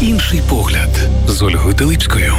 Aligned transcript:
Інший 0.00 0.42
погляд 0.48 0.88
з 1.28 1.42
Ольгою 1.42 1.74
Теличкою. 1.74 2.34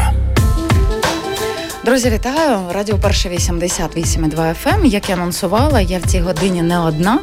Друзі, 1.85 2.09
вітаю! 2.09 2.59
Радіо 2.71 2.97
Перше 2.97 3.29
88,2 3.29 4.35
FM. 4.35 4.85
Як 4.85 5.09
я 5.09 5.15
анонсувала, 5.15 5.81
я 5.81 5.99
в 5.99 6.01
цій 6.01 6.19
годині 6.19 6.61
не 6.61 6.79
одна. 6.79 7.19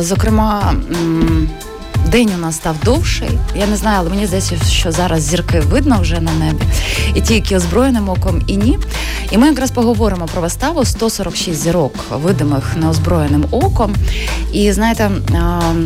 Зокрема, 0.00 0.74
День 2.12 2.30
у 2.34 2.38
нас 2.38 2.56
став 2.56 2.76
довший. 2.84 3.38
Я 3.56 3.66
не 3.66 3.76
знаю, 3.76 3.96
але 4.00 4.10
мені 4.10 4.26
здається, 4.26 4.56
що 4.70 4.92
зараз 4.92 5.22
зірки 5.22 5.60
видно 5.60 5.98
вже 6.00 6.20
на 6.20 6.32
небі, 6.32 6.64
і 7.14 7.20
ті, 7.20 7.34
які 7.34 7.56
озброєним 7.56 8.08
оком, 8.08 8.42
і 8.46 8.56
ні. 8.56 8.78
І 9.30 9.38
ми 9.38 9.46
якраз 9.46 9.70
поговоримо 9.70 10.26
про 10.26 10.42
виставу 10.42 10.84
146 10.84 11.62
зірок, 11.62 11.92
видимих 12.10 12.76
неозброєним 12.76 13.44
оком. 13.50 13.94
І 14.52 14.72
знаєте, 14.72 15.10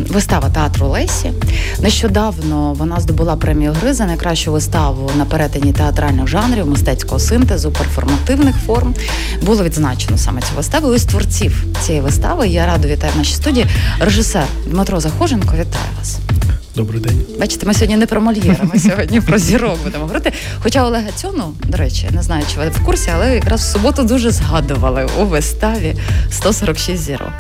вистава 0.09 0.49
театру 0.49 0.89
Лесі. 0.89 1.33
Нещодавно 1.81 2.73
вона 2.73 3.01
здобула 3.01 3.37
премію 3.37 3.73
гри 3.81 3.95
за 3.95 4.07
найкращу 4.07 4.53
виставу 4.53 5.11
на 5.19 5.25
перетині 5.25 5.73
театральних 5.73 6.27
жанрів, 6.27 6.67
мистецького 6.67 7.19
синтезу, 7.19 7.71
перформативних 7.71 8.57
форм. 8.67 8.95
Було 9.43 9.65
відзначено 9.65 10.19
саме 10.19 10.41
цю 10.41 10.57
виставу. 10.57 10.95
І 10.95 10.99
з 10.99 11.05
творців 11.05 11.65
цієї 11.81 12.03
вистави 12.05 12.49
я 12.49 12.67
радо 12.67 12.89
вітаю 12.89 13.13
в 13.15 13.19
нашій 13.19 13.35
студії 13.35 13.67
режисер 14.01 14.45
Дмитро 14.67 15.01
Захоженко. 15.01 15.55
Вітаю 15.55 15.87
вас. 15.99 16.16
Peace. 16.19 16.66
Добрий 16.77 17.01
день. 17.01 17.21
Бачите, 17.41 17.67
ми 17.67 17.75
сьогодні 17.75 17.97
не 17.97 18.07
про 18.07 18.21
Мольєра, 18.21 18.59
ми 18.75 18.81
сьогодні 18.81 19.21
про 19.21 19.39
зірок 19.39 19.79
будемо 19.85 20.03
говорити. 20.03 20.33
Хоча 20.63 20.85
Олега 20.85 21.09
Цьону, 21.17 21.55
до 21.65 21.77
речі, 21.79 22.09
не 22.13 22.23
знаю, 22.23 22.45
чи 22.55 22.61
ви 22.61 22.69
в 22.69 22.85
курсі, 22.85 23.11
але 23.15 23.35
якраз 23.35 23.61
в 23.61 23.73
суботу 23.73 24.03
дуже 24.05 24.31
згадували 24.31 25.09
у 25.21 25.25
виставі 25.25 25.95
146 26.31 27.03
зірок. 27.03 27.33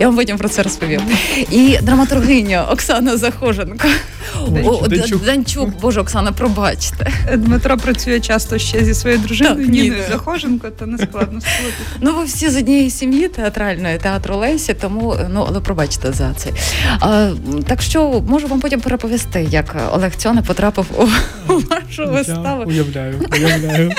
Я 0.00 0.06
вам 0.06 0.16
потім 0.16 0.38
про 0.38 0.48
це 0.48 0.62
розповім. 0.62 1.00
І 1.50 1.78
драматургиня 1.82 2.64
Оксана 2.72 3.16
Захоженко. 3.16 3.88
Данчук. 4.88 5.24
Данчук, 5.24 5.70
боже, 5.80 6.00
Оксана, 6.00 6.32
пробачте. 6.32 7.12
Дмитро 7.36 7.76
працює 7.76 8.20
часто 8.20 8.58
ще 8.58 8.84
зі 8.84 8.94
своєю 8.94 9.22
дружиною 9.22 9.68
Ніною 9.68 10.02
Захоженко, 10.10 10.68
то 10.78 10.86
не 10.86 10.98
складно 10.98 11.40
сказати. 11.40 11.74
Ну, 12.00 12.14
ви 12.14 12.24
всі 12.24 12.50
з 12.50 12.56
однієї 12.56 12.90
сім'ї 12.90 13.28
театральної 13.28 13.98
театру 13.98 14.36
Лесі, 14.36 14.74
тому 14.74 15.16
ну 15.30 15.46
але 15.48 15.60
пробачте 15.60 16.12
за 16.12 16.34
це. 16.34 16.50
А, 17.00 17.30
Так 17.66 17.82
що 17.82 18.22
можу 18.28 18.46
вам 18.46 18.60
потім 18.60 18.69
переповісти, 18.78 19.46
як 19.50 19.76
Олег 19.92 20.16
Цьоне 20.16 20.42
потрапив 20.42 20.86
у, 20.98 21.02
у 21.52 21.58
вашу 21.70 22.12
виставу. 22.12 22.64
Уявляю, 22.64 23.20
уявляю. 23.32 23.92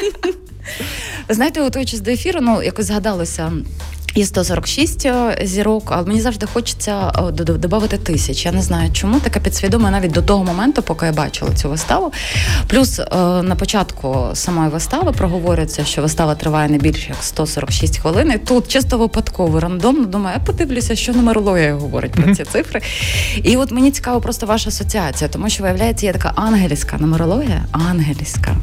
Знаєте, 1.29 1.61
готуючись 1.61 1.99
до 1.99 2.11
ефіру, 2.11 2.39
ну 2.41 2.63
якось 2.63 2.85
згадалося 2.85 3.51
і 4.15 4.25
146 4.25 5.05
е, 5.05 5.37
зірок, 5.43 5.83
але 5.91 6.07
мені 6.07 6.21
завжди 6.21 6.45
хочеться 6.53 7.11
е, 7.17 7.31
додати 7.31 7.97
тисяч. 7.97 8.45
Я 8.45 8.51
не 8.51 8.61
знаю, 8.61 8.89
чому 8.93 9.19
таке 9.19 9.39
підсвідоме 9.39 9.91
навіть 9.91 10.11
до 10.11 10.21
того 10.21 10.43
моменту, 10.43 10.81
поки 10.81 11.05
я 11.05 11.11
бачила 11.11 11.51
цю 11.55 11.69
виставу. 11.69 12.13
Плюс 12.67 12.99
е, 12.99 13.05
на 13.41 13.55
початку 13.55 14.27
самої 14.33 14.69
вистави 14.69 15.11
проговорюється, 15.11 15.85
що 15.85 16.01
вистава 16.01 16.35
триває 16.35 16.69
не 16.69 16.77
більше 16.77 17.09
як 17.09 17.23
146 17.23 17.97
хвилин. 17.97 18.31
І 18.31 18.37
Тут 18.37 18.67
чисто 18.67 18.97
випадково 18.97 19.59
рандомно 19.59 20.05
думаю, 20.05 20.35
я 20.39 20.45
подивлюся, 20.45 20.95
що 20.95 21.13
нумерологія 21.13 21.73
говорить 21.73 22.11
про 22.11 22.35
ці 22.35 22.43
цифри. 22.43 22.81
І 23.43 23.57
от 23.57 23.71
мені 23.71 23.91
цікаво 23.91 24.21
просто 24.21 24.45
ваша 24.45 24.69
асоціація, 24.69 25.29
тому 25.29 25.49
що 25.49 25.63
виявляється, 25.63 26.05
є 26.05 26.13
така 26.13 26.33
ангельська 26.35 26.97
нумерологія, 26.97 27.65
ангельська, 27.71 28.55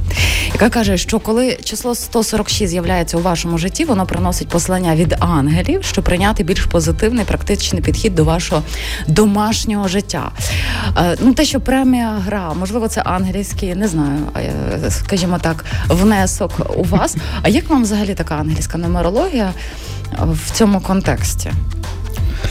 яка 0.53 0.71
каже, 0.71 0.99
що 0.99 1.19
коли 1.19 1.59
число 1.65 1.95
146 1.95 2.71
з'являється 2.71 3.17
у 3.17 3.21
вашому 3.21 3.59
житті, 3.59 3.85
воно 3.85 4.07
приносить 4.07 4.49
послання 4.49 4.97
від 4.97 5.17
ангелів 5.19 5.38
ангелів, 5.39 5.85
щоб 5.85 6.05
прийняти 6.05 6.43
більш 6.45 6.65
позитивний 6.65 7.25
практичний 7.25 7.83
підхід 7.83 8.15
до 8.15 8.25
вашого 8.25 8.63
домашнього 9.07 9.89
життя. 9.89 10.31
Е, 10.97 11.17
ну, 11.21 11.35
те, 11.35 11.45
що 11.45 11.61
премія 11.61 12.23
гра, 12.27 12.55
можливо, 12.55 12.89
це 12.89 13.03
ангельський, 13.03 13.75
не 13.75 13.89
знаю, 13.89 14.19
е, 14.37 14.91
скажімо 14.91 15.39
так, 15.43 15.65
внесок 15.89 16.53
у 16.77 16.85
вас. 16.85 17.17
А 17.43 17.49
як 17.49 17.71
вам 17.71 17.83
взагалі 17.83 18.15
така 18.15 18.35
ангельська 18.35 18.79
нумерологія 18.79 19.53
в 20.19 20.51
цьому 20.53 20.81
контексті? 20.81 21.53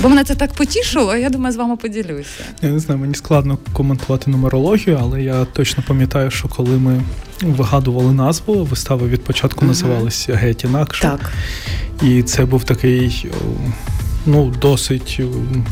Бо 0.01 0.09
мене 0.09 0.23
це 0.23 0.35
так 0.35 0.53
потішило, 0.53 1.15
я 1.15 1.29
думаю, 1.29 1.53
з 1.53 1.55
вами 1.55 1.77
поділюся. 1.77 2.43
Я 2.61 2.69
не 2.69 2.79
знаю, 2.79 3.01
мені 3.01 3.15
складно 3.15 3.57
коментувати 3.73 4.31
нумерологію, 4.31 4.99
але 5.01 5.23
я 5.23 5.45
точно 5.45 5.83
пам'ятаю, 5.87 6.31
що 6.31 6.47
коли 6.47 6.77
ми 6.77 7.01
вигадували 7.41 8.13
назву, 8.13 8.63
вистави 8.63 9.07
від 9.07 9.23
початку 9.23 9.65
uh-huh. 9.65 9.67
називалися 9.67 10.35
геть 10.35 10.63
інакше. 10.63 11.01
Так. 11.01 11.31
І 12.03 12.23
це 12.23 12.45
був 12.45 12.63
такий. 12.63 13.27
Ну, 14.29 14.53
досить 14.61 15.21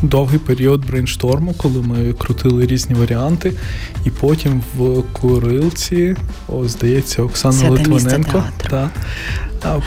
довгий 0.02 0.38
період 0.38 0.86
брейншторму, 0.86 1.54
коли 1.54 1.82
ми 1.82 2.12
крутили 2.12 2.66
різні 2.66 2.94
варіанти, 2.94 3.52
і 4.04 4.10
потім 4.10 4.62
в 4.76 5.02
курилці, 5.12 6.16
о, 6.48 6.68
здається, 6.68 7.22
Оксана 7.22 7.70
Литвиненко 7.70 8.44
та, 8.70 8.90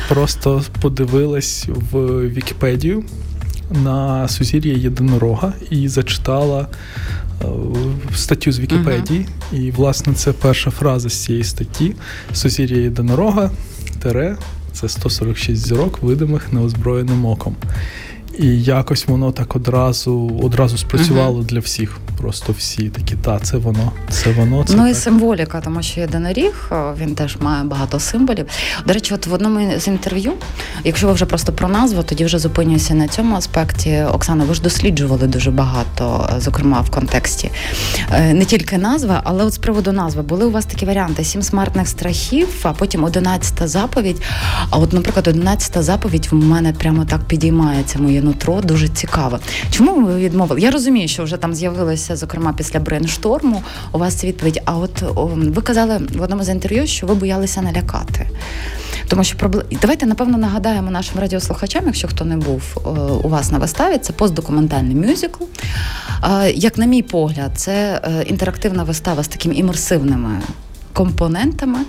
просто 0.10 0.64
подивилась 0.82 1.68
в 1.92 2.28
Вікіпедію 2.28 3.04
на 3.72 4.28
сузір'я 4.28 4.74
єдинорога 4.74 5.54
і 5.70 5.88
зачитала 5.88 6.68
е, 7.42 7.46
статтю 8.16 8.52
з 8.52 8.60
Вікіпедії. 8.60 9.20
Uh-huh. 9.20 9.60
І, 9.60 9.72
власне, 9.72 10.14
це 10.14 10.34
перша 10.34 10.72
фраза 10.72 11.10
з 11.10 11.24
цієї 11.24 11.44
статті: 11.44 11.96
Сузір'я 12.34 12.78
єдинорога, 12.78 13.52
тере, 14.00 14.38
це 14.74 14.90
146 14.90 15.68
зірок, 15.68 16.04
видимих 16.04 16.54
неозброєним 16.54 17.26
оком. 17.26 17.56
І 18.40 18.64
якось 18.64 19.08
воно 19.08 19.32
так 19.32 19.56
одразу 19.56 20.40
одразу 20.44 20.78
спрацювало 20.78 21.40
uh-huh. 21.40 21.46
для 21.46 21.60
всіх. 21.60 22.00
Просто 22.20 22.54
всі 22.58 22.90
такі, 22.90 23.16
та 23.16 23.40
це 23.40 23.58
воно, 23.58 23.92
це 24.10 24.32
воно. 24.32 24.64
Це 24.64 24.74
ну 24.74 24.84
так. 24.84 24.92
і 24.92 24.96
символіка, 24.96 25.62
тому 25.62 25.82
що 25.82 26.02
єдиноріг, 26.02 26.72
він 27.02 27.16
теж 27.16 27.38
має 27.40 27.64
багато 27.64 28.00
символів. 28.00 28.46
До 28.86 28.94
речі, 28.94 29.14
от 29.14 29.28
в 29.28 29.34
одному 29.34 29.80
з 29.80 29.88
інтерв'ю, 29.88 30.34
якщо 30.84 31.08
ви 31.08 31.14
вже 31.14 31.26
просто 31.26 31.54
про 31.54 31.68
назву, 31.68 32.04
тоді 32.04 32.26
вже 32.26 32.40
зупинюся 32.40 32.94
на 32.94 33.08
цьому 33.08 33.36
аспекті. 33.36 34.04
Оксана, 34.14 34.44
ви 34.44 34.54
ж 34.54 34.62
досліджували 34.62 35.28
дуже 35.28 35.52
багато, 35.52 36.30
зокрема 36.38 36.82
в 36.82 36.90
контексті 36.90 37.52
е, 38.12 38.34
не 38.34 38.46
тільки 38.46 38.78
назва, 38.78 39.22
але 39.24 39.44
от 39.44 39.54
з 39.54 39.58
приводу 39.58 39.92
назви 39.92 40.22
були 40.22 40.46
у 40.46 40.52
вас 40.52 40.66
такі 40.66 40.86
варіанти: 40.86 41.24
сім 41.24 41.42
смертних 41.42 41.88
страхів, 41.88 42.48
а 42.64 42.74
потім 42.74 43.04
одинадцята 43.04 43.68
заповідь. 43.68 44.22
А 44.70 44.78
от, 44.78 44.94
наприклад, 44.94 45.28
одинадцята 45.28 45.84
заповідь 45.84 46.28
в 46.32 46.36
мене 46.36 46.74
прямо 46.74 47.06
так 47.06 47.22
підіймається 47.24 48.00
моє 48.00 48.22
нутро, 48.22 48.62
дуже 48.62 48.88
цікаво. 48.88 49.40
Чому 49.72 50.06
ви 50.06 50.16
відмовили? 50.16 50.62
Я 50.62 50.72
розумію, 50.72 51.08
що 51.08 51.24
вже 51.24 51.38
там 51.38 51.54
з'явилося, 52.10 52.16
зокрема, 52.16 52.54
після 52.54 52.80
брейншторму 52.80 53.64
у 53.92 53.98
вас 53.98 54.24
відповідь. 54.24 54.62
А 54.66 54.78
от 54.78 55.04
ви 55.56 55.62
казали 55.62 56.02
в 56.16 56.22
одному 56.22 56.44
з 56.44 56.50
інтерв'ю, 56.50 56.88
що 56.88 57.08
ви 57.08 57.16
боялися 57.16 57.62
налякати. 57.62 58.28
Тому 59.08 59.24
що 59.24 59.38
проблем... 59.38 59.64
давайте 59.82 60.06
напевно 60.06 60.38
нагадаємо 60.38 60.92
нашим 60.92 61.20
радіослухачам, 61.20 61.86
якщо 61.86 62.08
хто 62.08 62.26
не 62.26 62.38
був 62.38 62.62
у 63.24 63.30
вас 63.30 63.52
на 63.52 63.58
виставі, 63.58 63.98
це 63.98 64.14
постдокументальний 64.14 64.96
мюзикл. 64.96 65.44
Як, 66.54 66.78
на 66.78 66.86
мій 66.86 67.02
погляд, 67.02 67.52
це 67.56 68.02
е, 68.04 68.24
інтерактивна 68.24 68.84
вистава 68.84 69.24
з 69.24 69.28
такими 69.28 69.56
імерсивними 69.56 70.42
компонентами. 71.00 71.80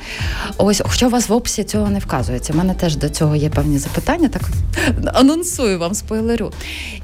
Ось, 0.59 0.82
хоча 0.84 1.06
у 1.06 1.10
вас 1.10 1.28
в 1.28 1.32
описі 1.32 1.65
цього 1.65 1.91
не 1.91 1.98
вказується. 1.98 2.53
У 2.53 2.56
мене 2.56 2.75
теж 2.75 2.97
до 2.97 3.09
цього 3.09 3.37
є 3.37 3.50
певні 3.50 3.78
запитання, 3.78 4.28
так 4.28 4.43
анонсую 5.15 5.78
вам 5.78 5.94
спойлерю. 5.94 6.53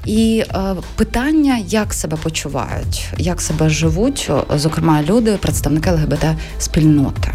І 0.05 0.43
е, 0.49 0.75
питання, 0.95 1.57
як 1.67 1.93
себе 1.93 2.17
почувають, 2.23 3.05
як 3.17 3.41
себе 3.41 3.69
живуть, 3.69 4.31
зокрема, 4.55 5.03
люди, 5.03 5.37
представники 5.41 5.89
ЛГБТ-спільноти. 5.89 7.31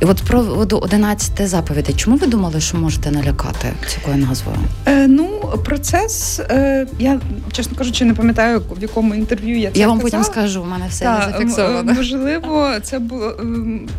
І 0.00 0.04
от 0.04 0.22
про 0.22 0.40
11 0.40 1.48
заповідей. 1.48 1.94
Чому 1.94 2.16
ви 2.16 2.26
думали, 2.26 2.60
що 2.60 2.76
можете 2.76 3.10
налякати 3.10 3.72
цікою 3.86 4.16
назвою? 4.16 4.58
Е, 4.86 5.06
Ну, 5.08 5.28
процес, 5.64 6.40
е, 6.40 6.86
я 6.98 7.20
чесно 7.52 7.78
кажучи, 7.78 8.04
не 8.04 8.14
пам'ятаю, 8.14 8.62
в 8.78 8.82
якому 8.82 9.14
інтерв'ю 9.14 9.58
я 9.58 9.70
це 9.70 9.78
Я 9.80 9.88
вам 9.88 9.98
казала. 10.00 10.10
потім 10.10 10.32
скажу, 10.32 10.62
у 10.62 10.66
мене 10.66 10.86
все 10.88 11.04
Та, 11.04 11.28
зафіксовано. 11.32 11.92
Можливо, 11.92 12.70
це 12.82 12.98
було 12.98 13.36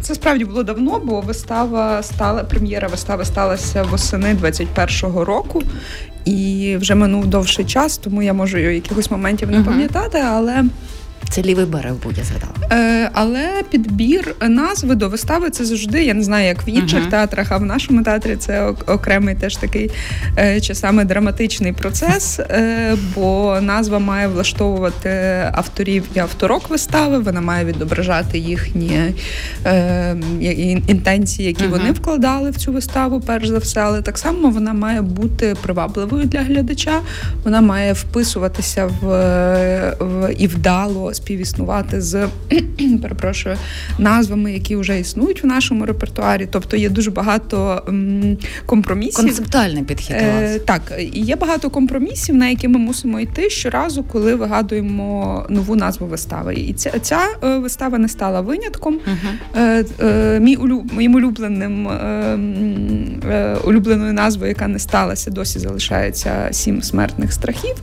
це 0.04 0.16
справді 0.16 0.46
було 0.46 0.64
давно, 0.64 1.02
бо 1.04 1.22
вистава 1.22 2.04
стала 2.04 2.44
прем'єра 2.44 2.88
вистави 2.88 3.26
сталася 3.26 3.84
восени 3.84 4.38
21-го 4.42 5.26
року. 5.26 5.64
І 6.26 6.78
вже 6.80 6.96
минув 6.96 7.28
довший 7.28 7.66
час, 7.66 7.98
тому 7.98 8.24
я 8.24 8.34
можу 8.34 8.58
якихось 8.58 9.12
моментів 9.12 9.52
не 9.52 9.64
пам'ятати, 9.64 10.18
але 10.18 10.64
це 11.30 11.42
лівий 11.42 11.66
берег 11.66 11.94
буде 11.94 12.22
згадала. 12.24 12.54
Е, 12.72 13.10
Але 13.14 13.64
підбір 13.70 14.36
назви 14.42 14.96
до 14.96 15.10
вистави 15.10 15.50
це 15.50 15.66
завжди. 15.66 16.04
Я 16.04 16.14
не 16.14 16.24
знаю, 16.24 16.48
як 16.48 16.68
в 16.68 16.70
інших 16.70 17.04
uh-huh. 17.04 17.10
театрах, 17.10 17.52
а 17.52 17.58
в 17.58 17.66
нашому 17.66 18.04
театрі 18.04 18.36
це 18.36 18.74
окремий 18.88 19.36
теж 19.36 19.56
такий 19.56 19.92
е, 20.38 20.62
часами 20.62 21.06
драматичний 21.06 21.74
процес, 21.74 22.40
е, 22.40 22.96
бо 23.16 23.58
назва 23.62 24.00
має 24.00 24.28
влаштовувати 24.28 25.10
авторів 25.54 26.04
і 26.16 26.20
авторок 26.20 26.70
вистави. 26.70 27.20
Вона 27.20 27.42
має 27.42 27.66
відображати 27.66 28.38
їхні 28.38 29.14
е, 29.66 30.16
інтенції, 30.88 31.48
які 31.48 31.64
uh-huh. 31.64 31.70
вони 31.70 31.92
вкладали 31.92 32.50
в 32.50 32.58
цю 32.58 32.72
виставу, 32.72 33.22
перш 33.22 33.48
за 33.48 33.58
все. 33.58 33.80
Але 33.80 34.02
так 34.02 34.18
само 34.18 34.50
вона 34.50 34.74
має 34.74 35.02
бути 35.02 35.56
привабливою 35.62 36.26
для 36.26 36.42
глядача. 36.42 37.00
Вона 37.44 37.62
має 37.62 37.94
вписуватися 37.94 38.86
в, 38.86 39.08
в 40.00 40.34
і 40.38 40.48
вдало 40.48 41.14
співіснувати 41.24 42.02
з 42.02 42.28
перепрошую 43.02 43.58
назвами, 44.00 44.54
які 44.54 44.76
вже 44.76 45.00
існують 45.00 45.44
в 45.44 45.46
нашому 45.46 45.86
репертуарі. 45.86 46.48
Тобто 46.52 46.78
є 46.78 46.90
дуже 46.90 47.12
багато 47.12 47.84
м, 47.88 48.38
компромісів. 48.66 49.26
Концептуальний 49.26 49.84
підхід. 49.84 50.16
у 50.16 50.20
вас. 50.20 50.52
Е, 50.56 50.60
так, 50.60 50.82
і 51.14 51.20
є 51.20 51.36
багато 51.36 51.70
компромісів, 51.70 52.36
на 52.36 52.48
які 52.48 52.68
ми 52.68 52.80
мусимо 52.80 53.20
йти 53.20 53.50
щоразу, 53.50 54.04
коли 54.04 54.36
вигадуємо 54.36 55.46
нову 55.50 55.76
назву 55.76 56.08
вистави. 56.08 56.56
І 56.56 56.74
ця, 56.74 56.92
ця 57.02 57.20
е, 57.44 57.58
вистава 57.58 57.98
не 57.98 58.08
стала 58.08 58.42
винятком. 58.42 58.94
Угу. 58.94 59.62
Е, 59.64 59.86
е, 60.02 60.40
мій 60.40 60.56
улю, 60.56 60.86
моїм 60.92 61.16
улюбленим 61.16 61.88
е, 61.88 61.94
е, 63.30 63.58
улюбленою 63.64 64.14
назвою, 64.14 64.50
яка 64.50 64.68
не 64.68 64.80
сталася, 64.80 65.32
досі 65.32 65.60
залишається 65.60 66.48
сім 66.52 66.82
смертних 66.82 67.34
страхів. 67.34 67.76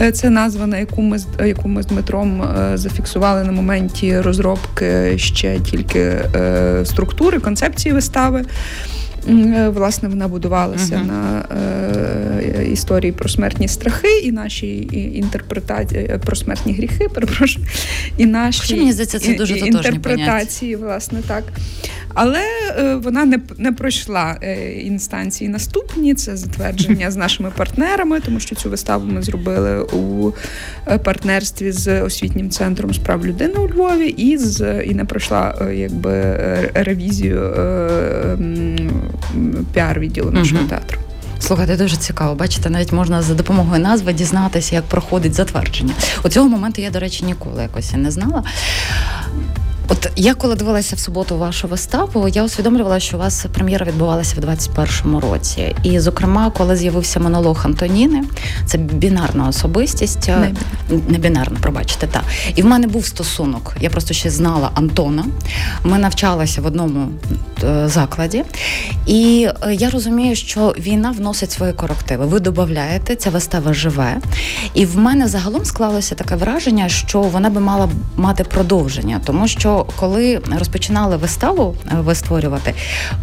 Е, 0.00 0.12
це 0.12 0.30
назва, 0.30 0.66
на 0.66 0.78
яку 0.78 1.02
ми 1.02 1.18
яку 1.46 1.68
ми 1.68 1.82
з 1.82 1.86
Дмитром 1.86 2.42
е, 2.42 2.69
зафіксували 2.76 3.44
на 3.44 3.52
моменті 3.52 4.20
розробки 4.20 5.18
ще 5.18 5.60
тільки 5.60 6.00
е, 6.00 6.82
структури, 6.84 7.38
концепції 7.38 7.94
вистави. 7.94 8.44
Е, 9.28 9.68
власне, 9.68 10.08
вона 10.08 10.28
будувалася 10.28 10.94
uh-huh. 10.94 11.06
на 11.06 11.44
е, 12.60 12.68
історії 12.72 13.12
про 13.12 13.28
смертні 13.28 13.68
страхи 13.68 14.18
і 14.22 14.32
наші 14.32 14.88
інтерпретації 15.14 16.06
е, 16.10 16.18
про 16.18 16.36
смертні 16.36 16.72
гріхи, 16.72 17.08
перепрошую, 17.14 17.66
і 18.16 18.26
наші 18.26 18.60
Хоча, 18.60 18.76
мені 18.76 18.92
здається, 18.92 19.18
це 19.18 19.34
дуже 19.34 19.58
інтерпретації, 19.58 20.76
власне, 20.76 21.22
так. 21.26 21.44
Але 22.14 22.42
е, 22.78 22.94
вона 22.94 23.24
не 23.24 23.40
не 23.58 23.72
пройшла 23.72 24.36
е, 24.42 24.72
інстанції 24.72 25.50
наступні. 25.50 26.14
Це 26.14 26.36
затвердження 26.36 27.10
з 27.10 27.16
нашими 27.16 27.50
партнерами, 27.56 28.20
тому 28.20 28.40
що 28.40 28.54
цю 28.54 28.70
виставу 28.70 29.06
ми 29.06 29.22
зробили 29.22 29.80
у 29.82 30.32
партнерстві 31.04 31.72
з 31.72 32.02
освітнім 32.02 32.50
центром 32.50 32.94
справ 32.94 33.26
людини 33.26 33.54
у 33.54 33.68
Львові, 33.68 34.08
і 34.08 34.38
з 34.38 34.82
і 34.82 34.94
не 34.94 35.04
пройшла 35.04 35.54
якби 35.74 36.36
ревізію 36.74 37.52
піар 39.72 40.00
відділу 40.00 40.30
нашого 40.30 40.60
угу. 40.60 40.70
театру. 40.70 40.98
Слухайте, 41.40 41.76
дуже 41.76 41.96
цікаво. 41.96 42.34
Бачите, 42.34 42.70
навіть 42.70 42.92
можна 42.92 43.22
за 43.22 43.34
допомогою 43.34 43.82
назви 43.82 44.12
дізнатися, 44.12 44.74
як 44.74 44.84
проходить 44.84 45.34
затвердження. 45.34 45.94
У 46.24 46.28
цього 46.28 46.48
моменту 46.48 46.82
я, 46.82 46.90
до 46.90 46.98
речі, 46.98 47.24
ніколи 47.24 47.62
якось 47.62 47.92
не 47.92 48.10
знала. 48.10 48.44
От 49.92 50.10
я 50.16 50.34
коли 50.34 50.54
дивилася 50.54 50.96
в 50.96 50.98
суботу 50.98 51.38
вашу 51.38 51.68
виставу, 51.68 52.28
я 52.28 52.44
усвідомлювала, 52.44 53.00
що 53.00 53.16
у 53.16 53.20
вас 53.20 53.46
прем'єра 53.54 53.86
відбувалася 53.86 54.34
в 54.40 54.44
21-му 54.44 55.20
році. 55.20 55.74
І, 55.82 56.00
зокрема, 56.00 56.50
коли 56.50 56.76
з'явився 56.76 57.20
монолог 57.20 57.60
Антоніни, 57.64 58.24
це 58.66 58.78
бінарна 58.78 59.48
особистість, 59.48 60.28
не, 60.28 60.52
не 61.08 61.18
бінарна, 61.18 61.58
пробачте, 61.60 62.06
та 62.06 62.22
і 62.54 62.62
в 62.62 62.66
мене 62.66 62.86
був 62.86 63.06
стосунок. 63.06 63.76
Я 63.80 63.90
просто 63.90 64.14
ще 64.14 64.30
знала 64.30 64.70
Антона. 64.74 65.24
Ми 65.84 65.98
навчалися 65.98 66.60
в 66.60 66.66
одному 66.66 67.08
е, 67.64 67.88
закладі, 67.88 68.44
і 69.06 69.48
е, 69.62 69.74
я 69.74 69.90
розумію, 69.90 70.36
що 70.36 70.74
війна 70.78 71.10
вносить 71.10 71.52
свої 71.52 71.72
корективи. 71.72 72.26
Ви 72.26 72.40
додаєте, 72.40 73.16
ця 73.16 73.30
вистава 73.30 73.72
живе, 73.72 74.16
і 74.74 74.86
в 74.86 74.98
мене 74.98 75.28
загалом 75.28 75.64
склалося 75.64 76.14
таке 76.14 76.36
враження, 76.36 76.88
що 76.88 77.20
вона 77.20 77.50
би 77.50 77.60
мала 77.60 77.88
мати 78.16 78.44
продовження, 78.44 79.20
тому 79.24 79.48
що 79.48 79.79
коли 79.96 80.40
розпочинали 80.58 81.16
виставу 81.16 81.76
е, 81.92 81.94
ви 81.94 82.14
створювати, 82.14 82.74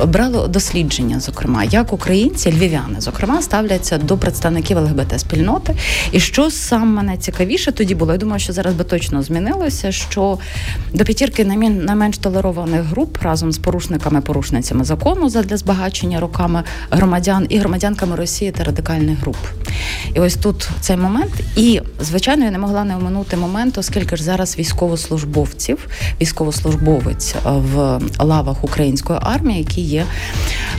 брали 0.05 0.47
дослідження, 0.47 1.19
зокрема, 1.19 1.63
як 1.63 1.93
українці, 1.93 2.51
львів'яни, 2.51 3.01
зокрема, 3.01 3.41
ставляться 3.41 3.97
до 3.97 4.17
представників 4.17 4.77
ЛГБТ 4.77 5.19
спільноти. 5.19 5.75
І 6.11 6.19
що 6.19 6.51
саме 6.51 7.03
найцікавіше 7.03 7.71
тоді 7.71 7.95
було, 7.95 8.11
я 8.11 8.17
думаю, 8.17 8.39
що 8.39 8.53
зараз 8.53 8.73
би 8.73 8.83
точно 8.83 9.23
змінилося, 9.23 9.91
що 9.91 10.37
до 10.93 11.03
п'ятірки 11.03 11.45
найменш 11.45 12.17
толерованих 12.17 12.81
груп 12.81 13.17
разом 13.21 13.51
з 13.51 13.57
порушниками 13.57 14.21
порушницями 14.21 14.83
закону 14.83 15.29
задля 15.29 15.57
збагачення 15.57 16.19
руками 16.19 16.63
громадян 16.91 17.45
і 17.49 17.57
громадянками 17.57 18.15
Росії 18.15 18.51
та 18.51 18.63
радикальних 18.63 19.19
груп. 19.19 19.37
І 20.13 20.19
ось 20.19 20.35
тут 20.35 20.69
цей 20.81 20.97
момент. 20.97 21.31
І 21.55 21.81
звичайно 21.99 22.45
я 22.45 22.51
не 22.51 22.57
могла 22.57 22.83
не 22.83 22.95
оминути 22.95 23.37
момент, 23.37 23.77
оскільки 23.77 24.15
ж 24.15 24.23
зараз 24.23 24.57
військовослужбовців, 24.57 25.87
військово 26.21 26.46
військовослужбовець 26.47 27.35
е, 27.35 27.39
в 27.45 27.99
лавах 28.19 28.63
української 28.63 29.19
армії, 29.21 29.59
які 29.59 29.81
є 29.81 30.05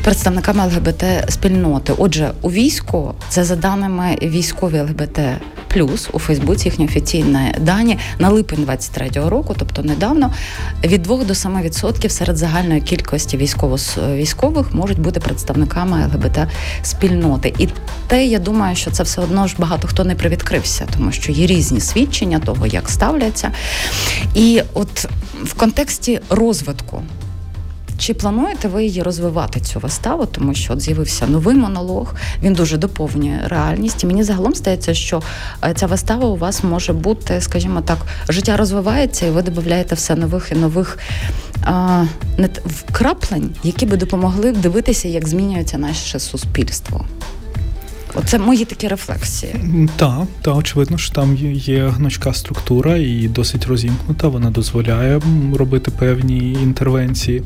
представниками 0.04 0.66
ЛГБТ 0.66 1.04
спільноти. 1.28 1.92
Отже, 1.98 2.30
у 2.42 2.50
війську 2.50 3.14
це 3.28 3.44
за 3.44 3.56
даними 3.56 4.18
військові 4.22 4.80
ЛГБТ 4.80 5.20
плюс 5.68 6.08
у 6.12 6.18
Фейсбуці 6.18 6.68
їхні 6.68 6.84
офіційні 6.84 7.54
дані 7.60 7.98
на 8.18 8.28
липень 8.28 8.64
23-го 8.64 9.30
року, 9.30 9.54
тобто 9.58 9.82
недавно, 9.82 10.32
від 10.84 11.02
2 11.02 11.16
до 11.16 11.34
7% 11.34 12.08
серед 12.08 12.36
загальної 12.36 12.80
кількості 12.80 13.36
військових 13.36 14.74
можуть 14.74 14.98
бути 14.98 15.20
представниками 15.20 16.06
ЛГБТ 16.06 16.38
спільноти. 16.82 17.54
І 17.58 17.68
те, 18.06 18.26
я 18.26 18.38
думаю, 18.38 18.76
що 18.76 18.90
це 18.90 19.02
все 19.02 19.20
одно 19.20 19.46
ж 19.46 19.54
багато 19.58 19.88
хто 19.88 20.04
не 20.04 20.14
привідкрився, 20.14 20.86
тому 20.96 21.12
що 21.12 21.32
є 21.32 21.46
різні 21.46 21.80
свідчення 21.80 22.38
того, 22.38 22.66
як 22.66 22.88
ставляться. 22.88 23.50
І 24.34 24.62
от 24.74 25.08
в 25.48 25.54
контексті 25.54 26.20
розвитку. 26.30 27.02
Чи 27.98 28.14
плануєте 28.14 28.68
ви 28.68 28.84
її 28.84 29.02
розвивати 29.02 29.60
цю 29.60 29.78
виставу, 29.78 30.26
тому 30.26 30.54
що 30.54 30.72
от 30.72 30.80
з'явився 30.80 31.26
новий 31.26 31.56
монолог, 31.56 32.14
він 32.42 32.54
дуже 32.54 32.76
доповнює 32.76 33.40
реальність. 33.44 34.04
І 34.04 34.06
Мені 34.06 34.22
загалом 34.22 34.54
здається, 34.54 34.94
що 34.94 35.22
е, 35.64 35.74
ця 35.74 35.86
вистава 35.86 36.28
у 36.28 36.36
вас 36.36 36.64
може 36.64 36.92
бути, 36.92 37.40
скажімо 37.40 37.80
так, 37.80 37.98
життя 38.28 38.56
розвивається, 38.56 39.26
і 39.26 39.30
ви 39.30 39.42
додаєте 39.42 39.94
все 39.94 40.14
нових 40.14 40.52
і 40.52 40.54
нових 40.54 40.98
а, 41.64 42.04
вкраплень, 42.66 43.50
які 43.62 43.86
би 43.86 43.96
допомогли 43.96 44.52
дивитися, 44.52 45.08
як 45.08 45.28
змінюється 45.28 45.78
наше 45.78 46.18
суспільство. 46.18 47.04
Оце 48.18 48.38
мої 48.38 48.64
такі 48.64 48.88
рефлексії. 48.88 49.54
Так, 49.96 50.22
та 50.42 50.52
очевидно, 50.52 50.98
що 50.98 51.14
там 51.14 51.36
є 51.54 51.88
гнучка 51.88 52.34
структура 52.34 52.96
і 52.96 53.28
досить 53.28 53.66
розімкнута. 53.66 54.28
Вона 54.28 54.50
дозволяє 54.50 55.20
робити 55.54 55.90
певні 55.90 56.52
інтервенції. 56.52 57.42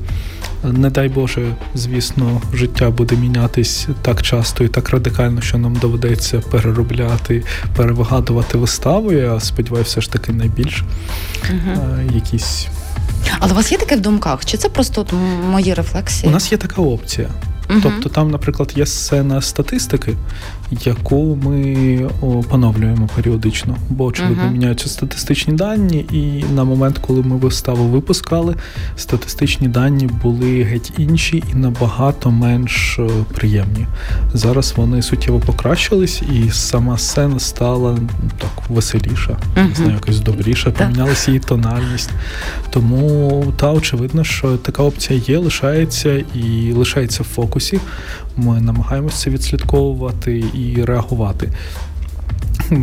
Не 0.64 0.90
дай 0.90 1.08
Боже, 1.08 1.54
звісно, 1.74 2.42
життя 2.54 2.90
буде 2.90 3.16
мінятись 3.16 3.88
так 4.02 4.22
часто 4.22 4.64
і 4.64 4.68
так 4.68 4.90
радикально, 4.90 5.40
що 5.40 5.58
нам 5.58 5.74
доведеться 5.76 6.40
переробляти, 6.40 7.42
перевигадувати 7.76 8.58
виставу. 8.58 9.12
Я 9.12 9.40
сподіваюся, 9.40 9.90
все 9.90 10.00
ж 10.00 10.12
таки 10.12 10.32
найбільш 10.32 10.84
угу. 11.50 11.86
якісь. 12.14 12.68
Але 13.38 13.52
у 13.52 13.56
вас 13.56 13.72
є 13.72 13.78
таке 13.78 13.96
в 13.96 14.00
думках? 14.00 14.44
Чи 14.44 14.56
це 14.56 14.68
просто 14.68 15.00
от 15.00 15.12
мої 15.50 15.74
рефлексії? 15.74 16.30
У 16.30 16.32
нас 16.32 16.52
є 16.52 16.58
така 16.58 16.82
опція. 16.82 17.28
Тобто 17.82 18.08
там, 18.08 18.30
наприклад, 18.30 18.72
є 18.76 18.86
сцена 18.86 19.42
статистики, 19.42 20.14
яку 20.84 21.38
ми 21.42 22.10
поновлюємо 22.48 23.08
періодично, 23.16 23.76
бо 23.90 24.04
очевидно 24.04 24.42
угу. 24.42 24.52
міняються 24.52 24.88
статистичні 24.88 25.54
дані, 25.54 26.06
і 26.12 26.44
на 26.54 26.64
момент, 26.64 26.98
коли 26.98 27.22
ми 27.22 27.36
виставу 27.36 27.84
випускали, 27.84 28.54
статистичні 28.96 29.68
дані 29.68 30.06
були 30.22 30.62
геть 30.62 30.92
інші 30.98 31.44
і 31.52 31.56
набагато 31.56 32.30
менш 32.30 32.98
е, 32.98 33.08
приємні. 33.34 33.86
Зараз 34.34 34.74
вони 34.76 35.02
суттєво 35.02 35.40
покращились, 35.40 36.22
і 36.22 36.50
сама 36.50 36.98
сцена 36.98 37.38
стала 37.38 37.98
так 38.38 38.70
веселіша, 38.70 39.36
угу. 39.56 39.68
не 39.68 39.74
знаю, 39.74 39.92
якось 39.92 40.20
добріша, 40.20 40.70
помінялася 40.70 41.30
її 41.30 41.40
тональність. 41.40 42.10
Тому 42.70 43.44
та 43.56 43.72
очевидно, 43.72 44.24
що 44.24 44.56
така 44.56 44.82
опція 44.82 45.20
є, 45.26 45.38
лишається 45.38 46.24
і 46.34 46.72
лишається 46.72 47.22
в 47.22 47.26
фокусі. 47.26 47.80
Ми 48.36 48.60
намагаємося 48.60 49.30
відслідковувати 49.30 50.44
і 50.54 50.84
реагувати. 50.84 51.48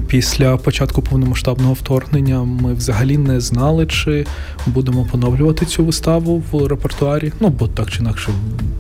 Після 0.08 0.58
початку 0.58 1.02
повномасштабного 1.02 1.74
вторгнення 1.74 2.44
ми 2.44 2.74
взагалі 2.74 3.18
не 3.18 3.42
знали, 3.42 3.86
чи 3.86 4.26
будемо 4.66 5.06
поновлювати 5.12 5.66
цю 5.66 5.86
виставу 5.86 6.44
в 6.52 6.68
репертуарі. 6.68 7.34
Ну, 7.40 7.50
бо 7.50 7.68
так 7.68 7.92
чи 7.92 8.00
інакше, 8.00 8.32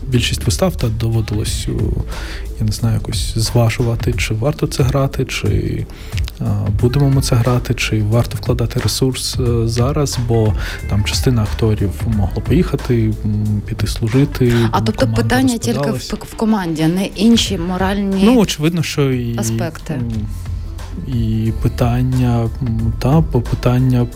більшість 0.07 0.45
вистав 0.45 0.75
та 0.75 0.87
доводилось, 0.87 1.67
я 2.59 2.65
не 2.65 2.71
знаю, 2.71 2.95
якось 2.95 3.37
зважувати, 3.37 4.13
чи 4.13 4.33
варто 4.33 4.67
це 4.67 4.83
грати, 4.83 5.25
чи 5.25 5.85
будемо 6.81 7.09
ми 7.09 7.21
це 7.21 7.35
грати, 7.35 7.73
чи 7.73 8.03
варто 8.03 8.37
вкладати 8.37 8.79
ресурс 8.79 9.37
е, 9.39 9.67
зараз, 9.67 10.19
бо 10.27 10.53
там 10.89 11.03
частина 11.03 11.43
акторів 11.43 11.91
могла 12.17 12.43
поїхати, 12.43 13.13
піти 13.65 13.87
служити. 13.87 14.53
А 14.71 14.81
тобто 14.81 15.07
питання 15.07 15.57
тільки 15.57 15.91
в, 15.91 15.97
в 16.13 16.35
команді, 16.35 16.83
не 16.87 17.05
інші 17.05 17.57
моральні 17.57 18.23
ну 18.23 18.39
очевидно, 18.39 18.83
що 18.83 19.11
і 19.11 19.37
аспекти 19.37 20.01
і 21.07 21.53
питання 21.61 22.49
та 22.99 23.21
питання 23.21 24.07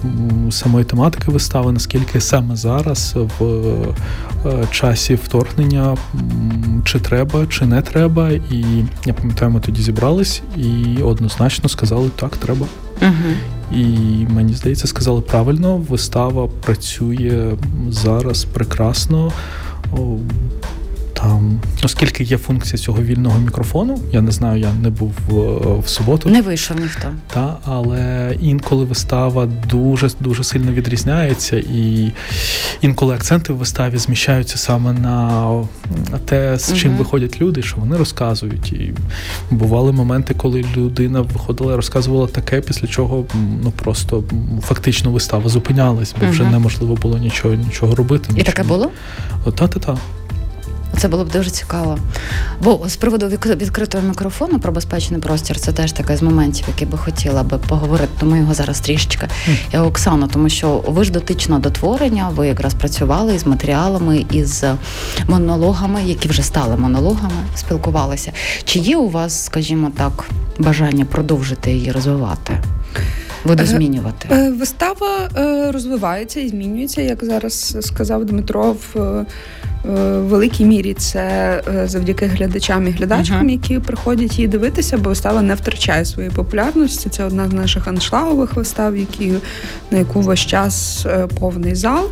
самої 0.52 0.86
тематики 0.86 1.32
вистави, 1.32 1.72
наскільки 1.72 2.22
саме 2.22 2.56
зараз 2.56 3.16
в 3.40 3.46
е, 4.46 4.68
часі 4.72 5.16
вторгнення 5.16 5.98
чи 6.86 7.00
треба, 7.00 7.48
чи 7.48 7.66
не 7.66 7.82
треба. 7.82 8.30
І 8.32 8.64
я 9.06 9.14
пам'ятаю, 9.14 9.52
ми 9.52 9.60
тоді 9.60 9.82
зібрались 9.82 10.42
і 10.58 11.02
однозначно 11.04 11.70
сказали, 11.70 12.10
так, 12.16 12.38
треба. 12.38 12.66
Угу. 13.02 13.34
І 13.72 13.86
мені 14.30 14.54
здається, 14.54 14.88
сказали 14.88 15.22
правильно, 15.22 15.78
вистава 15.78 16.48
працює 16.48 17.52
зараз 17.90 18.46
прекрасно. 18.46 19.32
Там, 21.24 21.60
оскільки 21.84 22.24
є 22.24 22.38
функція 22.38 22.78
цього 22.78 23.04
вільного 23.04 23.40
мікрофону, 23.40 24.00
я 24.12 24.22
не 24.22 24.32
знаю, 24.32 24.60
я 24.60 24.74
не 24.74 24.90
був 24.90 25.14
в, 25.28 25.40
е, 25.80 25.88
суботу. 25.88 26.30
Не 26.30 26.42
вийшов 26.42 26.80
ніхто. 26.80 27.08
Та, 27.34 27.58
але 27.66 28.36
інколи 28.42 28.86
вистава 28.86 29.46
дуже 29.46 30.10
дуже 30.20 30.44
сильно 30.44 30.72
відрізняється, 30.72 31.58
і 31.58 32.12
інколи 32.82 33.16
акценти 33.16 33.54
в 33.54 33.58
виставі 33.58 33.98
зміщаються 33.98 34.58
саме 34.58 34.94
на 34.94 35.64
те, 36.26 36.58
з 36.60 36.74
чим 36.74 36.92
угу. 36.92 37.00
виходять 37.00 37.42
люди, 37.42 37.62
що 37.64 37.78
вони 37.78 37.98
розказують. 37.98 38.74
І 38.74 38.94
бували 39.52 39.92
моменти, 39.92 40.34
коли 40.34 40.66
людина 40.78 41.22
виходила 41.22 41.74
і 41.74 41.76
розказувала 41.76 42.28
таке, 42.28 42.62
після 42.62 42.88
чого 42.88 43.26
ну 43.64 43.72
просто 43.72 44.24
фактично 44.62 45.12
вистава 45.12 45.50
зупинялась, 45.50 46.16
бо 46.20 46.26
угу. 46.26 46.32
вже 46.32 46.44
неможливо 46.44 46.96
було 46.96 47.18
нічого 47.18 47.54
нічого 47.54 47.96
робити. 47.96 48.30
І 48.36 48.44
таке 48.44 48.64
було? 48.64 48.92
Та-та-та. 49.56 49.98
Це 50.98 51.08
було 51.08 51.26
б 51.26 51.32
дуже 51.32 51.50
цікаво. 51.50 51.98
Бо 52.62 52.90
з 52.90 52.96
приводу 52.96 53.28
відкритого 53.28 54.08
мікрофону 54.08 54.60
про 54.60 54.72
безпечний 54.72 55.22
простір 55.22 55.60
це 55.60 55.72
теж 55.72 55.92
таке 55.92 56.18
з 56.18 56.22
моментів, 56.22 56.66
які 56.68 56.86
би 56.86 56.98
хотіла 56.98 57.44
би 57.44 57.58
поговорити. 57.58 58.10
Тому 58.20 58.36
його 58.36 58.54
зараз 58.54 58.80
трішечки. 58.80 59.28
Я 59.74 59.84
Оксана, 59.84 60.28
тому 60.28 60.50
що 60.50 60.84
ви 60.88 61.04
ж 61.04 61.12
дотично 61.12 61.60
до 61.60 61.70
творення, 61.70 62.30
ви 62.30 62.48
якраз 62.48 62.74
працювали 62.74 63.36
із 63.36 63.48
матеріалами, 63.48 64.26
із 64.32 64.64
монологами, 65.28 66.04
які 66.04 66.30
вже 66.30 66.44
стали 66.44 66.78
монологами, 66.78 67.44
спілкувалися. 67.56 68.32
Чи 68.64 68.80
є 68.80 68.98
у 68.98 69.10
вас, 69.10 69.44
скажімо 69.44 69.92
так, 69.98 70.26
бажання 70.60 71.06
продовжити 71.06 71.72
її 71.72 71.92
розвивати? 71.92 72.58
Видозмінювати? 73.46 74.28
Е, 74.32 74.52
вистава 74.52 75.30
е, 75.38 75.72
розвивається 75.72 76.40
і 76.40 76.50
змінюється, 76.50 77.02
як 77.02 77.26
зараз 77.26 77.78
сказав 77.82 78.26
Дмитро. 78.26 78.76
в 78.94 79.00
Е, 79.00 79.26
в 79.84 80.22
великій 80.22 80.66
мірі 80.66 80.94
це 80.94 81.22
е, 81.68 81.88
завдяки 81.88 82.26
глядачам 82.26 82.88
і 82.88 82.92
глядачкам, 82.92 83.48
uh-huh. 83.48 83.52
які 83.52 83.80
приходять 83.80 84.38
її 84.38 84.48
дивитися, 84.48 84.98
бо 84.98 85.10
вистава 85.10 85.42
не 85.42 85.56
втрачає 85.56 86.06
своєї 86.06 86.36
популярності. 86.36 87.10
Це 87.10 87.24
одна 87.24 87.50
з 87.50 87.54
наших 87.54 87.88
аншлагових 87.88 88.54
вистав, 88.54 88.98
які, 88.98 89.34
на 89.92 89.98
яку 89.98 90.22
весь 90.22 90.40
час 90.40 91.06
е, 91.06 91.28
повний 91.40 91.76
зал. 91.76 92.10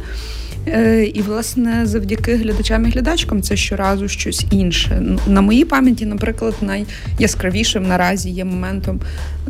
І, 1.14 1.22
власне, 1.28 1.86
завдяки 1.86 2.36
глядачам 2.36 2.86
і 2.86 2.90
глядачкам 2.90 3.42
це 3.42 3.56
щоразу 3.56 4.08
щось 4.08 4.46
інше. 4.52 5.04
На 5.28 5.42
моїй 5.42 5.66
пам'яті, 5.66 6.06
наприклад, 6.06 6.54
найяскравішим 6.62 7.88
наразі 7.88 8.30
є 8.30 8.46
моментом 8.46 9.00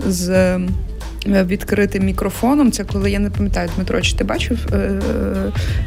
з 0.07 0.29
Е, 0.29 0.59
відкритим 1.25 2.05
мікрофоном. 2.05 2.71
Це 2.71 2.83
коли 2.83 3.11
я 3.11 3.19
не 3.19 3.29
пам'ятаю, 3.29 3.69
Дмитро, 3.75 4.01
чи 4.01 4.15
ти 4.15 4.23
бачив 4.23 4.57
е, 4.73 5.01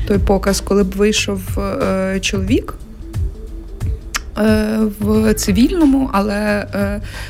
той 0.07 0.19
показ, 0.19 0.61
коли 0.61 0.85
б 0.85 0.91
вийшов 0.91 1.59
е, 1.59 2.21
чоловік. 2.21 2.75
В 5.01 5.35
цивільному, 5.35 6.11
але 6.13 6.67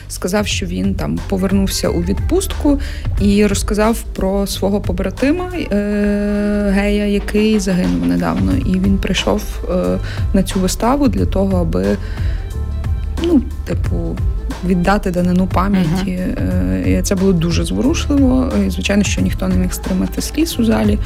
сказав, 0.09 0.47
що 0.47 0.67
він 0.67 0.95
там 0.95 1.19
повернувся 1.29 1.89
у 1.89 2.01
відпустку 2.03 2.81
і 3.21 3.47
розказав 3.47 4.03
про 4.03 4.47
свого 4.47 4.81
побратима 4.81 5.51
гея, 6.71 7.07
який 7.07 7.59
загинув 7.61 8.07
недавно. 8.07 8.53
І 8.57 8.79
він 8.79 8.99
прийшов 8.99 9.43
на 10.35 10.43
цю 10.43 10.61
виставу 10.61 11.09
для 11.09 11.27
того, 11.27 11.61
аби 11.61 11.97
ну, 13.23 13.43
типу, 13.65 14.17
віддати 14.67 15.11
данину 15.11 15.47
пам'яті. 15.47 16.11
Uh-huh. 16.11 17.03
Це 17.03 17.15
було 17.15 17.33
дуже 17.33 17.65
зворушливо. 17.65 18.53
І, 18.67 18.71
Звичайно, 18.71 19.03
що 19.03 19.21
ніхто 19.21 19.49
не 19.49 19.57
міг 19.57 19.73
стримати 19.73 20.23
сліз 20.23 20.59
у 20.59 20.65
залі. 20.65 20.99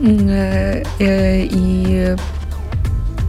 Е, 0.00 0.84
е, 1.00 1.40
і 1.40 1.86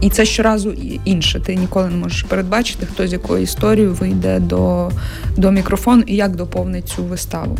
і 0.00 0.10
це 0.10 0.24
щоразу 0.24 0.72
інше. 1.04 1.40
Ти 1.40 1.56
ніколи 1.56 1.88
не 1.88 1.96
можеш 1.96 2.22
передбачити, 2.22 2.86
хто 2.86 3.06
з 3.06 3.12
якою 3.12 3.42
історією 3.42 3.94
вийде 3.94 4.40
до 4.40 4.90
до 5.36 5.50
мікрофону 5.50 6.02
і 6.06 6.16
як 6.16 6.36
доповнить 6.36 6.88
цю 6.88 7.04
виставу. 7.04 7.58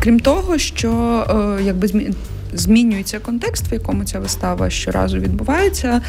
Крім 0.00 0.20
того, 0.20 0.58
що 0.58 1.24
якби 1.64 2.12
змінюється 2.52 3.18
контекст, 3.18 3.70
в 3.70 3.72
якому 3.72 4.04
ця 4.04 4.20
вистава 4.20 4.70
щоразу 4.70 5.18
відбувається, 5.18 6.00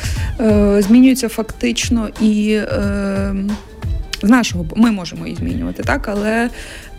змінюється 0.80 1.30
фактично 1.30 2.10
і 2.22 2.60
з 4.24 4.30
нашого 4.30 4.66
ми 4.76 4.92
можемо 4.92 5.26
її 5.26 5.38
змінювати, 5.38 5.84
так 5.84 6.08
але 6.08 6.50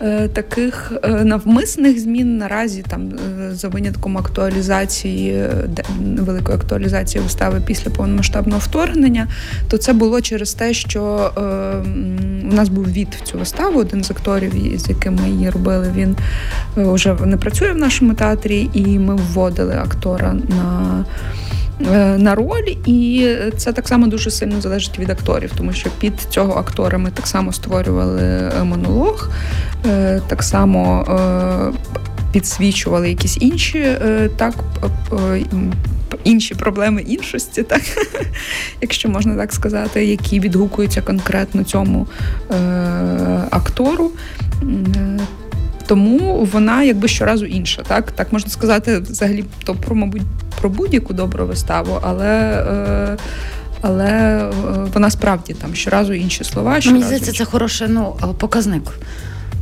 е, 0.01 0.27
таких 0.27 0.91
е, 1.03 1.09
навмисних 1.09 1.99
змін 1.99 2.37
наразі 2.37 2.83
там 2.89 3.09
е, 3.09 3.55
за 3.55 3.67
винятком 3.67 4.17
актуалізації 4.17 5.31
е, 5.33 5.67
великої 5.99 6.57
актуалізації 6.57 7.23
вистави 7.23 7.61
після 7.65 7.91
повномасштабного 7.91 8.59
вторгнення, 8.59 9.27
то 9.69 9.77
це 9.77 9.93
було 9.93 10.21
через 10.21 10.53
те, 10.53 10.73
що 10.73 11.31
е, 11.37 11.41
у 12.51 12.53
нас 12.53 12.69
був 12.69 12.91
від 12.91 13.07
в 13.21 13.21
цю 13.21 13.37
виставу. 13.37 13.79
Один 13.79 14.03
з 14.03 14.11
акторів, 14.11 14.53
з 14.79 14.89
яким 14.89 15.15
ми 15.15 15.29
її 15.29 15.49
робили, 15.49 15.93
він 15.95 16.15
вже 16.75 17.13
не 17.13 17.37
працює 17.37 17.71
в 17.71 17.77
нашому 17.77 18.13
театрі, 18.13 18.69
і 18.73 18.99
ми 18.99 19.15
вводили 19.15 19.73
актора 19.75 20.33
на. 20.33 21.05
Е, 21.87 22.17
на 22.17 22.35
роль, 22.35 22.75
і 22.85 23.29
це 23.57 23.73
так 23.73 23.87
само 23.87 24.07
дуже 24.07 24.31
сильно 24.31 24.61
залежить 24.61 24.99
від 24.99 25.09
акторів, 25.09 25.51
тому 25.57 25.73
що 25.73 25.89
під 25.99 26.13
цього 26.29 26.53
актора 26.53 26.97
ми 26.97 27.11
так 27.11 27.27
само 27.27 27.53
створювали 27.53 28.21
е, 28.23 28.63
монолог, 28.63 29.29
е, 29.85 30.21
так 30.27 30.43
само 30.43 31.05
підсвічували 32.31 33.09
якісь 33.09 33.37
інші 33.41 33.97
так. 34.37 34.55
Інші 36.23 36.55
проблеми 36.55 37.01
іншості, 37.01 37.63
так 37.63 37.81
якщо 38.81 39.09
можна 39.09 39.35
так 39.35 39.53
сказати, 39.53 40.05
які 40.05 40.39
відгукуються 40.39 41.01
конкретно 41.01 41.63
цьому 41.63 42.07
е, 42.51 42.55
актору. 43.51 44.11
Тому 45.91 46.47
вона 46.51 46.83
якби 46.83 47.07
щоразу 47.07 47.45
інша. 47.45 47.81
Так 47.87 48.11
так 48.11 48.33
можна 48.33 48.49
сказати, 48.49 48.99
взагалі 48.99 49.45
то 49.63 49.75
про, 49.75 49.95
мабуть, 49.95 50.21
про 50.59 50.69
будь-яку 50.69 51.13
добру 51.13 51.45
виставу, 51.45 51.99
але. 52.01 52.27
Е, 52.27 53.17
але 53.81 54.07
е, 54.07 54.51
вона 54.93 55.09
справді 55.09 55.53
там 55.53 55.75
щоразу 55.75 56.13
інші 56.13 56.43
слова. 56.43 56.71
Щоразу 56.71 56.91
Мені 56.91 57.03
здається, 57.03 57.31
це 57.31 57.45
хороший 57.45 57.87
ну, 57.87 58.15
показник 58.37 58.83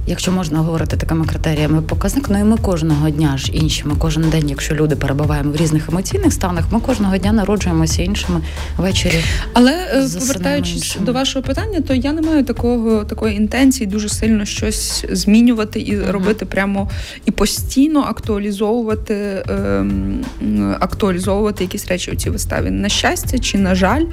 якщо 0.09 0.31
можна 0.31 0.59
говорити 0.59 0.97
такими 0.97 1.25
критеріями, 1.25 1.81
показник. 1.81 2.29
Ну 2.29 2.39
і 2.39 2.43
ми 2.43 2.57
кожного 2.57 3.09
дня 3.09 3.37
ж 3.37 3.51
інші. 3.51 3.83
Ми 3.85 3.95
кожен 3.99 4.29
день, 4.29 4.49
якщо 4.49 4.75
люди 4.75 4.95
перебуваємо 4.95 5.51
в 5.51 5.55
різних 5.55 5.89
емоційних 5.89 6.33
станах, 6.33 6.65
ми 6.71 6.79
кожного 6.79 7.17
дня 7.17 7.31
народжуємося 7.31 8.03
іншими 8.03 8.41
ввечері. 8.77 9.23
Але 9.53 9.71
е, 9.71 10.07
повертаючись 10.19 10.97
до 11.01 11.13
вашого 11.13 11.43
питання, 11.43 11.81
то 11.81 11.93
я 11.93 12.13
не 12.13 12.21
маю 12.21 12.43
такого 12.43 13.03
такої 13.03 13.35
інтенції 13.35 13.87
дуже 13.87 14.09
сильно 14.09 14.45
щось 14.45 15.05
змінювати 15.11 15.79
і 15.79 15.95
uh-huh. 15.95 16.11
робити 16.11 16.45
прямо 16.45 16.89
і 17.25 17.31
постійно 17.31 17.99
актуалізовувати 17.99 19.43
ем, 19.49 20.25
актуалізовувати 20.79 21.63
якісь 21.63 21.87
речі 21.87 22.11
у 22.11 22.15
цій 22.15 22.29
виставі. 22.29 22.69
На 22.69 22.89
щастя, 22.89 23.39
чи 23.39 23.57
на 23.57 23.75
жаль, 23.75 24.05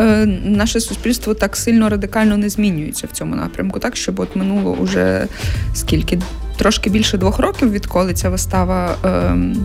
е, 0.00 0.26
наше 0.44 0.80
суспільство 0.80 1.34
так 1.34 1.56
сильно 1.56 1.88
радикально 1.88 2.36
не 2.36 2.48
змінюється 2.48 3.06
в 3.06 3.10
цьому 3.10 3.36
напрямку, 3.36 3.78
так 3.78 3.96
щоб 3.96 4.20
от 4.20 4.36
минуло 4.36 4.72
уже 4.72 5.26
скільки 5.74 6.18
трошки 6.56 6.90
більше 6.90 7.18
двох 7.18 7.38
років, 7.38 7.72
відколи 7.72 8.14
ця 8.14 8.28
вистава. 8.28 8.96
Ем, 9.04 9.56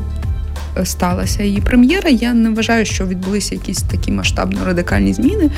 Сталася 0.83 1.43
її 1.43 1.61
прем'єра. 1.61 2.09
Я 2.09 2.33
не 2.33 2.49
вважаю, 2.49 2.85
що 2.85 3.05
відбулися 3.05 3.55
якісь 3.55 3.81
такі 3.81 4.11
масштабно 4.11 4.65
радикальні 4.65 5.13
зміни, 5.13 5.51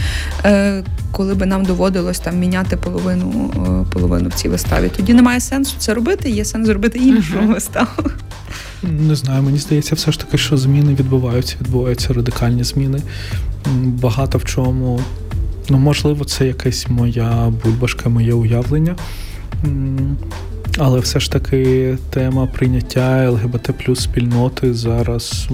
е, 0.45 0.83
коли 1.11 1.35
би 1.35 1.45
нам 1.45 1.65
доводилось 1.65 2.19
там 2.19 2.39
міняти 2.39 2.77
половину 2.77 3.53
е, 3.55 3.93
половину 3.93 4.29
в 4.29 4.33
цій 4.33 4.49
виставі. 4.49 4.89
Тоді 4.97 5.13
немає 5.13 5.39
сенсу 5.39 5.75
це 5.77 5.93
робити, 5.93 6.29
є 6.29 6.45
сенс 6.45 6.67
зробити 6.67 6.99
іншу 6.99 7.37
uh-huh. 7.37 7.53
виставу. 7.53 8.11
Не 8.83 9.15
знаю, 9.15 9.43
мені 9.43 9.57
здається, 9.57 9.95
все 9.95 10.11
ж 10.11 10.19
таки, 10.19 10.37
що 10.37 10.57
зміни 10.57 10.93
відбуваються, 10.93 11.55
відбуваються 11.61 12.13
радикальні 12.13 12.63
зміни. 12.63 13.01
Багато 13.83 14.37
в 14.37 14.45
чому, 14.45 15.01
ну 15.69 15.77
можливо, 15.77 16.25
це 16.25 16.47
якась 16.47 16.87
моя 16.89 17.53
бульбашка, 17.63 18.09
моє 18.09 18.33
уявлення. 18.33 18.95
Але 20.79 20.99
все 20.99 21.19
ж 21.19 21.31
таки 21.31 21.97
тема 22.09 22.45
прийняття 22.45 23.29
ЛГБТ 23.29 23.71
плюс 23.85 23.99
спільноти 23.99 24.73
зараз 24.73 25.49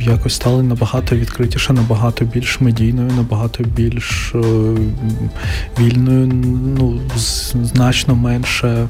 якось 0.00 0.34
стали 0.34 0.62
набагато 0.62 1.16
відкритіше, 1.16 1.72
набагато 1.72 2.24
більш 2.24 2.60
медійною, 2.60 3.10
набагато 3.16 3.64
більш 3.64 4.32
е, 4.34 4.38
вільною, 5.80 6.26
ну 6.78 7.00
значно 7.54 8.14
менше. 8.14 8.88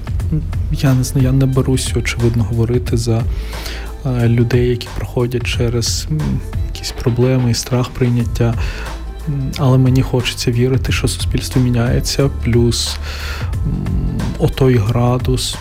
Я 0.72 0.94
не 0.94 1.04
знаю, 1.04 1.26
я 1.26 1.32
не 1.32 1.46
берусь, 1.46 1.92
очевидно, 1.96 2.44
говорити 2.44 2.96
за 2.96 3.22
е, 4.06 4.28
людей, 4.28 4.68
які 4.68 4.88
проходять 4.96 5.46
через 5.46 6.08
якісь 6.74 6.92
проблеми 6.92 7.50
і 7.50 7.54
страх 7.54 7.88
прийняття. 7.88 8.54
Але 9.58 9.78
мені 9.78 10.02
хочеться 10.02 10.50
вірити, 10.50 10.92
що 10.92 11.08
суспільство 11.08 11.62
міняється, 11.62 12.30
плюс 12.44 12.96
отой 14.38 14.76
градус 14.76 15.56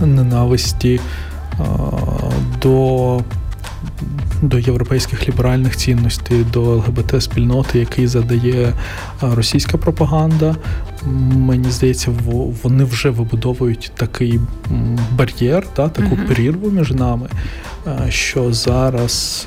ненависті 0.00 1.00
до 2.62 3.20
до 4.42 4.58
європейських 4.58 5.28
ліберальних 5.28 5.76
цінностей, 5.76 6.44
до 6.52 6.76
ЛГБТ-спільноти, 6.76 7.78
який 7.78 8.06
задає 8.06 8.72
російська 9.20 9.78
пропаганда. 9.78 10.56
Мені 11.36 11.70
здається, 11.70 12.10
вони 12.62 12.84
вже 12.84 13.10
вибудовують 13.10 13.92
такий 13.96 14.40
бар'єр, 15.12 15.66
та, 15.66 15.88
таку 15.88 16.14
uh-huh. 16.14 16.28
перірву 16.28 16.70
між 16.70 16.90
нами, 16.90 17.28
що 18.08 18.52
зараз. 18.52 19.46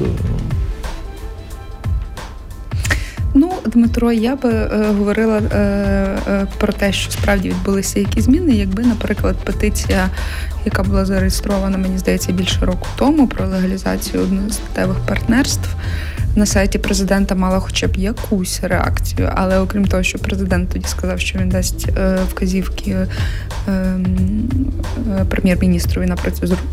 Ну, 3.34 3.54
Дмитро, 3.66 4.12
я 4.12 4.36
би 4.36 4.50
е, 4.50 4.92
говорила 4.98 5.38
е, 5.38 5.58
е, 6.28 6.48
про 6.58 6.74
те, 6.74 6.94
що 6.94 7.12
справді 7.12 7.50
відбулися 7.50 8.00
якісь 8.00 8.24
зміни, 8.24 8.56
якби, 8.56 8.84
наприклад, 8.84 9.36
петиція 9.44 10.10
яка 10.66 10.84
була 10.84 11.06
зареєстрована, 11.06 11.78
мені 11.78 11.98
здається, 11.98 12.32
більше 12.32 12.66
року 12.66 12.88
тому 12.96 13.28
про 13.28 13.48
легалізацію 13.48 14.24
одностатевих 14.24 14.98
партнерств. 15.00 15.70
На 16.36 16.46
сайті 16.46 16.78
президента 16.80 17.36
мала 17.36 17.60
хоча 17.60 17.88
б 17.88 17.96
якусь 17.96 18.60
реакцію, 18.64 19.30
але 19.36 19.60
окрім 19.60 19.86
того, 19.86 20.04
що 20.04 20.20
президент 20.20 20.70
тоді 20.70 20.88
сказав, 20.88 21.20
що 21.20 21.40
він 21.40 21.50
дасть 21.50 21.90
е, 21.98 22.18
вказівки 22.32 22.92
е, 22.92 23.08
е, 23.68 24.00
прем'єр-міністрові 25.30 26.06
на 26.06 26.16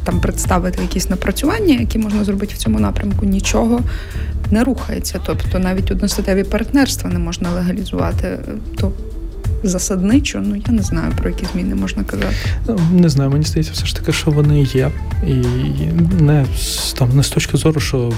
там 0.05 0.21
представити 0.21 0.83
якісь 0.83 1.11
напрацювання, 1.11 1.75
які 1.75 1.99
можна 1.99 2.25
зробити 2.25 2.55
в 2.55 2.59
цьому 2.59 2.81
напрямку, 2.81 3.27
нічого 3.27 3.81
не 4.51 4.65
рухається. 4.65 5.21
Тобто 5.27 5.59
навіть 5.59 5.91
одностатеві 5.91 6.45
партнерства 6.45 7.11
не 7.11 7.19
можна 7.19 7.51
легалізувати. 7.51 8.39
То 8.77 8.93
засадничо, 9.63 10.41
ну 10.45 10.57
я 10.67 10.73
не 10.73 10.83
знаю, 10.83 11.13
про 11.19 11.29
які 11.31 11.47
зміни 11.53 11.75
можна 11.75 12.05
казати. 12.05 12.37
Не 12.93 13.09
знаю, 13.09 13.31
мені 13.31 13.45
здається, 13.45 13.73
все 13.75 13.87
ж 13.87 13.97
таки, 13.97 14.13
що 14.13 14.31
вони 14.31 14.63
є. 14.63 14.91
І 15.27 15.33
не 16.23 16.47
там 16.99 17.09
не 17.17 17.23
з 17.23 17.29
точки 17.29 17.57
зору, 17.57 17.81
що 17.81 18.13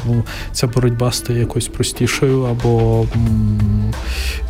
ця 0.53 0.67
боротьба 0.67 1.13
стає 1.13 1.39
якось 1.39 1.69
простішою, 1.69 2.43
або 2.43 3.07
м- 3.15 3.93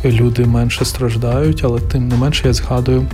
люди 0.05 0.45
менше 0.45 0.85
страждають, 0.85 1.61
але 1.63 1.79
тим 1.79 2.07
не 2.07 2.15
менше 2.15 2.47
я 2.47 2.53
згадую. 2.53 3.07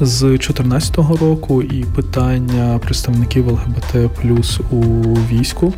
З 0.00 0.20
2014 0.20 0.96
року 0.96 1.62
і 1.62 1.84
питання 1.94 2.78
представників 2.78 3.48
ЛГБТ 3.48 4.10
плюс 4.22 4.60
у 4.70 4.82
війську 5.30 5.72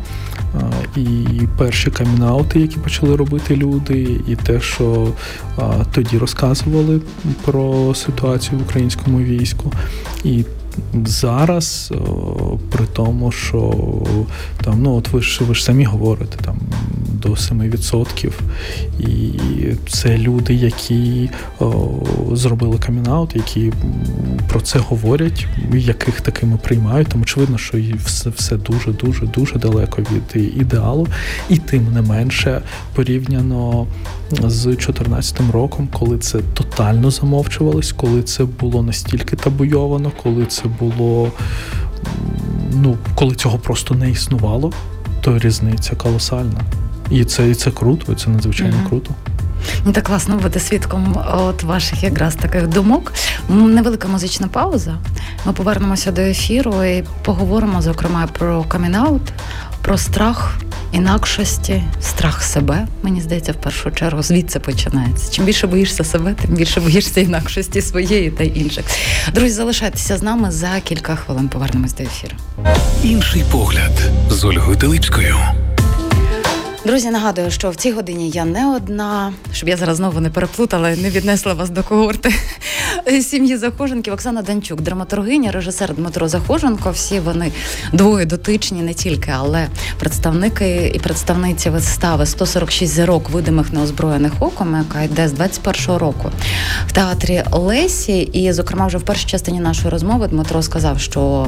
і 0.95 1.41
перші 1.57 1.91
камінаути, 1.91 2.59
які 2.59 2.77
почали 2.77 3.15
робити 3.15 3.55
люди, 3.55 4.19
і 4.27 4.35
те, 4.35 4.61
що 4.61 5.07
тоді 5.91 6.17
розказували 6.17 7.01
про 7.45 7.95
ситуацію 7.95 8.59
в 8.59 8.61
українському 8.61 9.19
війську. 9.19 9.71
І 10.23 10.43
зараз, 11.05 11.93
при 12.69 12.85
тому, 12.85 13.31
що 13.31 13.73
там, 14.63 14.81
ну 14.81 14.95
от 14.95 15.09
ви 15.09 15.21
ж 15.21 15.43
ви 15.43 15.55
ж 15.55 15.63
самі 15.63 15.83
говорите, 15.83 16.37
там 16.45 16.57
до 17.21 17.29
7%. 17.29 18.31
І 18.99 19.31
це 19.89 20.17
люди, 20.17 20.53
які 20.53 21.29
зробили 22.31 22.77
камінаут, 22.77 23.35
які 23.35 23.73
про 24.49 24.61
це 24.61 24.79
говорять, 24.79 25.47
яких 25.73 26.21
такими 26.21 26.57
приймають. 26.57 27.07
Тому 27.07 27.23
очевидно, 27.23 27.57
що 27.57 27.77
все 28.05 28.29
все 28.29 28.57
дуже 28.57 28.91
дуже 28.91 29.25
дуже 29.25 29.59
далеко 29.59 30.01
від 30.01 30.55
ідеалу, 30.57 31.07
і 31.49 31.57
тим 31.57 31.93
не 31.93 32.01
менше 32.01 32.61
порівняно 32.95 33.87
з 34.31 34.63
2014 34.65 35.41
роком, 35.51 35.89
коли 35.91 36.17
це 36.17 36.39
тотально 36.53 37.11
замовчувалось, 37.11 37.91
коли 37.91 38.23
це 38.23 38.45
було 38.45 38.83
настільки 38.83 39.35
табуйовано, 39.35 40.11
коли 40.23 40.45
це 40.45 40.60
було. 40.67 41.31
Ну, 42.73 42.97
коли 43.15 43.35
цього 43.35 43.57
просто 43.57 43.95
не 43.95 44.09
існувало, 44.09 44.71
то 45.21 45.39
різниця 45.39 45.95
колосальна. 45.95 46.61
І 47.09 47.25
це 47.25 47.49
і 47.49 47.55
це 47.55 47.71
круто, 47.71 48.11
і 48.11 48.15
це 48.15 48.29
надзвичайно 48.29 48.77
mm-hmm. 48.77 48.89
круто. 48.89 49.11
Ну, 49.85 49.91
Так 49.91 50.03
класно 50.03 50.37
бути 50.37 50.59
свідком 50.59 51.17
от 51.33 51.63
ваших 51.63 52.03
якраз 52.03 52.35
таких 52.35 52.67
думок. 52.67 53.13
Невелика 53.49 54.07
музична 54.07 54.47
пауза. 54.47 54.97
Ми 55.45 55.53
повернемося 55.53 56.11
до 56.11 56.21
ефіру 56.21 56.83
і 56.83 57.03
поговоримо, 57.25 57.81
зокрема, 57.81 58.27
про 58.39 58.63
камінаут, 58.63 59.21
про 59.81 59.97
страх 59.97 60.57
інакшості, 60.91 61.83
страх 62.01 62.43
себе. 62.43 62.87
Мені 63.03 63.21
здається, 63.21 63.51
в 63.51 63.55
першу 63.55 63.91
чергу 63.91 64.23
звідси 64.23 64.59
починається. 64.59 65.31
Чим 65.31 65.45
більше 65.45 65.67
боїшся 65.67 66.03
себе, 66.03 66.35
тим 66.41 66.55
більше 66.55 66.79
боїшся 66.81 67.21
інакшості 67.21 67.81
своєї 67.81 68.31
та 68.31 68.43
інших. 68.43 68.85
Друзі, 69.33 69.53
залишайтеся 69.53 70.17
з 70.17 70.23
нами 70.23 70.51
за 70.51 70.79
кілька 70.83 71.15
хвилин. 71.15 71.49
Повернемось 71.49 71.93
до 71.93 72.03
ефіру. 72.03 72.35
Інший 73.03 73.43
погляд 73.51 73.91
з 74.29 74.43
Ольгою 74.43 74.77
Теличкою. 74.77 75.37
Друзі, 76.85 77.09
нагадую, 77.09 77.51
що 77.51 77.69
в 77.69 77.75
цій 77.75 77.91
годині 77.91 78.29
я 78.29 78.45
не 78.45 78.75
одна, 78.75 79.33
щоб 79.53 79.69
я 79.69 79.77
зараз 79.77 79.97
знову 79.97 80.19
не 80.19 80.29
переплутала 80.29 80.89
і 80.89 80.97
не 80.97 81.09
віднесла 81.09 81.53
вас 81.53 81.69
до 81.69 81.83
когорти 81.83 82.33
сім'ї 83.21 83.57
Захоженків. 83.57 84.13
Оксана 84.13 84.41
Данчук, 84.41 84.81
драматургиня, 84.81 85.51
режисер 85.51 85.95
Дмитро 85.95 86.27
Захоженко. 86.27 86.91
Всі 86.91 87.19
вони 87.19 87.51
двоє 87.93 88.25
дотичні, 88.25 88.81
не 88.81 88.93
тільки, 88.93 89.31
але 89.37 89.67
представники 89.99 90.91
і 90.95 90.99
представниці 90.99 91.69
вистави 91.69 92.23
«146 92.23 92.85
зірок 92.85 93.29
видимих 93.29 93.73
неозброєних 93.73 94.31
оком, 94.39 94.75
яка 94.87 95.03
йде 95.03 95.27
з 95.27 95.33
21-го 95.33 95.99
року 95.99 96.31
в 96.87 96.91
театрі 96.91 97.43
Лесі. 97.51 98.19
І, 98.21 98.51
зокрема, 98.51 98.87
вже 98.87 98.97
в 98.97 99.03
першій 99.03 99.27
частині 99.27 99.59
нашої 99.59 99.89
розмови 99.89 100.27
Дмитро 100.27 100.61
сказав, 100.61 100.99
що 100.99 101.47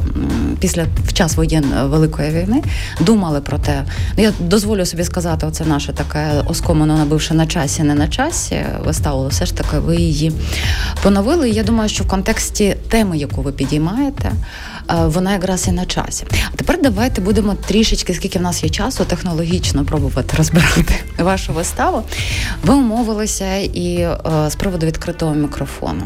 після 0.60 0.86
в 1.08 1.14
час 1.14 1.36
воєн 1.36 1.66
великої 1.84 2.32
війни 2.32 2.64
думали 3.00 3.42
про 3.42 3.58
те. 3.58 3.84
Ну, 4.18 4.24
я 4.24 4.34
дозволю 4.40 4.86
собі 4.86 5.04
сказати 5.04 5.24
сказати, 5.24 5.48
оце 5.48 5.66
наше 5.66 5.94
таке 5.94 6.44
оскомано 6.46 6.98
набивши 6.98 7.34
на 7.34 7.48
часі, 7.48 7.84
не 7.84 7.96
на 7.96 8.08
часі 8.08 8.66
виставу, 8.86 9.28
все 9.28 9.46
ж 9.46 9.56
таки 9.56 9.78
ви 9.80 9.96
її 9.96 10.32
поновили. 11.04 11.43
І 11.46 11.52
я 11.52 11.64
думаю, 11.64 11.90
що 11.90 12.04
в 12.04 12.08
контексті 12.08 12.76
теми, 12.90 13.18
яку 13.18 13.42
ви 13.42 13.52
підіймаєте, 13.52 14.32
вона 14.90 15.34
якраз 15.34 15.68
і 15.68 15.72
на 15.72 15.86
часі. 15.86 16.26
А 16.54 16.56
тепер 16.56 16.80
давайте 16.82 17.22
будемо 17.22 17.56
трішечки, 17.68 18.14
скільки 18.14 18.40
в 18.40 18.42
нас 18.42 18.64
є 18.64 18.70
часу, 18.70 19.06
технологічно 19.06 19.86
пробувати 19.86 20.38
розбирати 20.38 20.96
вашу 21.18 21.54
виставу. 21.54 22.04
Ви 22.64 22.74
умовилися 22.74 23.56
і 23.56 23.96
е, 23.96 24.18
з 24.50 24.56
приводу 24.56 24.86
відкритого 24.86 25.34
мікрофону. 25.34 26.04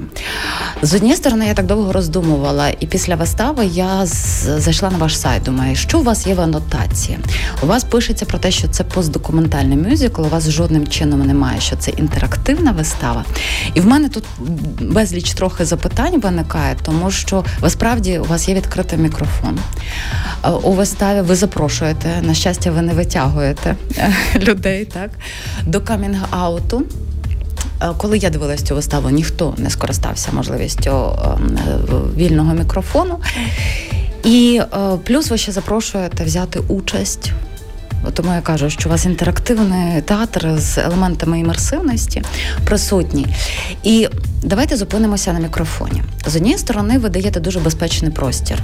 З 0.81 0.93
однієї 0.93 1.17
сторони, 1.17 1.47
я 1.47 1.53
так 1.53 1.65
довго 1.65 1.93
роздумувала, 1.93 2.69
і 2.79 2.87
після 2.87 3.15
вистави 3.15 3.65
я 3.65 4.05
зайшла 4.57 4.91
на 4.91 4.97
ваш 4.97 5.19
сайт. 5.19 5.43
Думаю, 5.43 5.75
що 5.75 5.99
у 5.99 6.03
вас 6.03 6.27
є 6.27 6.33
в 6.33 6.41
анотації? 6.41 7.19
У 7.63 7.65
вас 7.65 7.83
пишеться 7.83 8.25
про 8.25 8.37
те, 8.37 8.51
що 8.51 8.67
це 8.67 8.83
постдокументальний 8.83 9.77
мюзикл, 9.77 10.21
у 10.21 10.29
вас 10.29 10.49
жодним 10.49 10.87
чином 10.87 11.27
немає, 11.27 11.61
що 11.61 11.75
це 11.75 11.91
інтерактивна 11.91 12.71
вистава. 12.71 13.25
І 13.73 13.79
в 13.79 13.87
мене 13.87 14.09
тут 14.09 14.23
безліч 14.81 15.33
трохи 15.33 15.65
запитань 15.65 16.19
виникає, 16.19 16.75
тому 16.83 17.11
що 17.11 17.45
ви 17.61 17.69
справді 17.69 18.19
у 18.19 18.23
вас 18.23 18.49
є 18.49 18.55
відкритий 18.67 18.99
мікрофон. 18.99 19.59
Е, 20.45 20.49
у 20.49 20.71
виставі 20.71 21.21
ви 21.21 21.35
запрошуєте, 21.35 22.07
на 22.21 22.33
щастя, 22.33 22.71
ви 22.71 22.81
не 22.81 22.93
витягуєте 22.93 23.75
е, 23.97 24.13
людей 24.39 24.85
так, 24.85 25.09
до 25.65 25.79
камінг-ауту. 25.79 26.81
Е, 27.81 27.89
коли 27.97 28.17
я 28.17 28.29
дивилась 28.29 28.63
цю 28.63 28.75
виставу, 28.75 29.09
ніхто 29.09 29.53
не 29.57 29.69
скористався 29.69 30.29
можливістю 30.31 31.19
вільного 32.17 32.53
мікрофону. 32.53 33.19
І 34.23 34.61
плюс 35.03 35.29
ви 35.29 35.37
ще 35.37 35.51
запрошуєте 35.51 36.23
взяти 36.23 36.59
участь 36.59 37.31
тому 38.13 38.33
я 38.33 38.41
кажу, 38.41 38.69
що 38.69 38.89
у 38.89 38.91
вас 38.91 39.05
інтерактивний 39.05 40.01
театр 40.01 40.51
з 40.57 40.77
елементами 40.77 41.39
імерсивності 41.39 42.23
присутній. 42.65 43.27
І 43.83 44.07
давайте 44.43 44.77
зупинимося 44.77 45.33
на 45.33 45.39
мікрофоні. 45.39 46.03
З 46.25 46.35
однієї 46.35 46.59
сторони, 46.59 46.97
ви 46.97 47.09
даєте 47.09 47.39
дуже 47.39 47.59
безпечний 47.59 48.11
простір. 48.11 48.57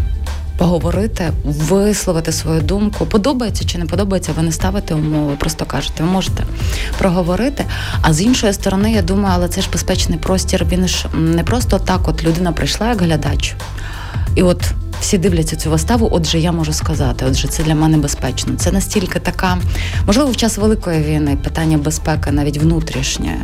Поговорити, 0.57 1.31
висловити 1.43 2.31
свою 2.31 2.61
думку, 2.61 3.05
подобається 3.05 3.65
чи 3.65 3.77
не 3.77 3.85
подобається, 3.85 4.31
ви 4.37 4.43
не 4.43 4.51
ставите 4.51 4.93
умови, 4.95 5.35
просто 5.39 5.65
кажете, 5.65 6.03
ви 6.03 6.09
можете 6.09 6.43
проговорити. 6.97 7.65
А 8.01 8.13
з 8.13 8.21
іншої 8.21 8.53
сторони, 8.53 8.91
я 8.91 9.01
думаю, 9.01 9.35
але 9.35 9.49
це 9.49 9.61
ж 9.61 9.69
безпечний 9.73 10.19
простір. 10.19 10.65
Він 10.65 10.87
ж 10.87 11.07
не 11.17 11.43
просто 11.43 11.79
так, 11.79 12.07
от 12.07 12.23
людина 12.23 12.51
прийшла 12.51 12.89
як 12.89 13.01
глядач, 13.01 13.55
і 14.35 14.43
от 14.43 14.73
всі 15.03 15.17
дивляться 15.17 15.55
цю 15.55 15.71
виставу. 15.71 16.09
Отже, 16.11 16.39
я 16.39 16.51
можу 16.51 16.73
сказати, 16.73 17.25
отже, 17.29 17.47
це 17.47 17.63
для 17.63 17.75
мене 17.75 17.97
безпечно. 17.97 18.53
Це 18.57 18.71
настільки 18.71 19.19
така, 19.19 19.57
можливо, 20.07 20.31
в 20.31 20.35
час 20.35 20.57
великої 20.57 21.03
війни 21.03 21.37
питання 21.43 21.77
безпеки, 21.77 22.31
навіть 22.31 22.57
внутрішнє, 22.57 23.37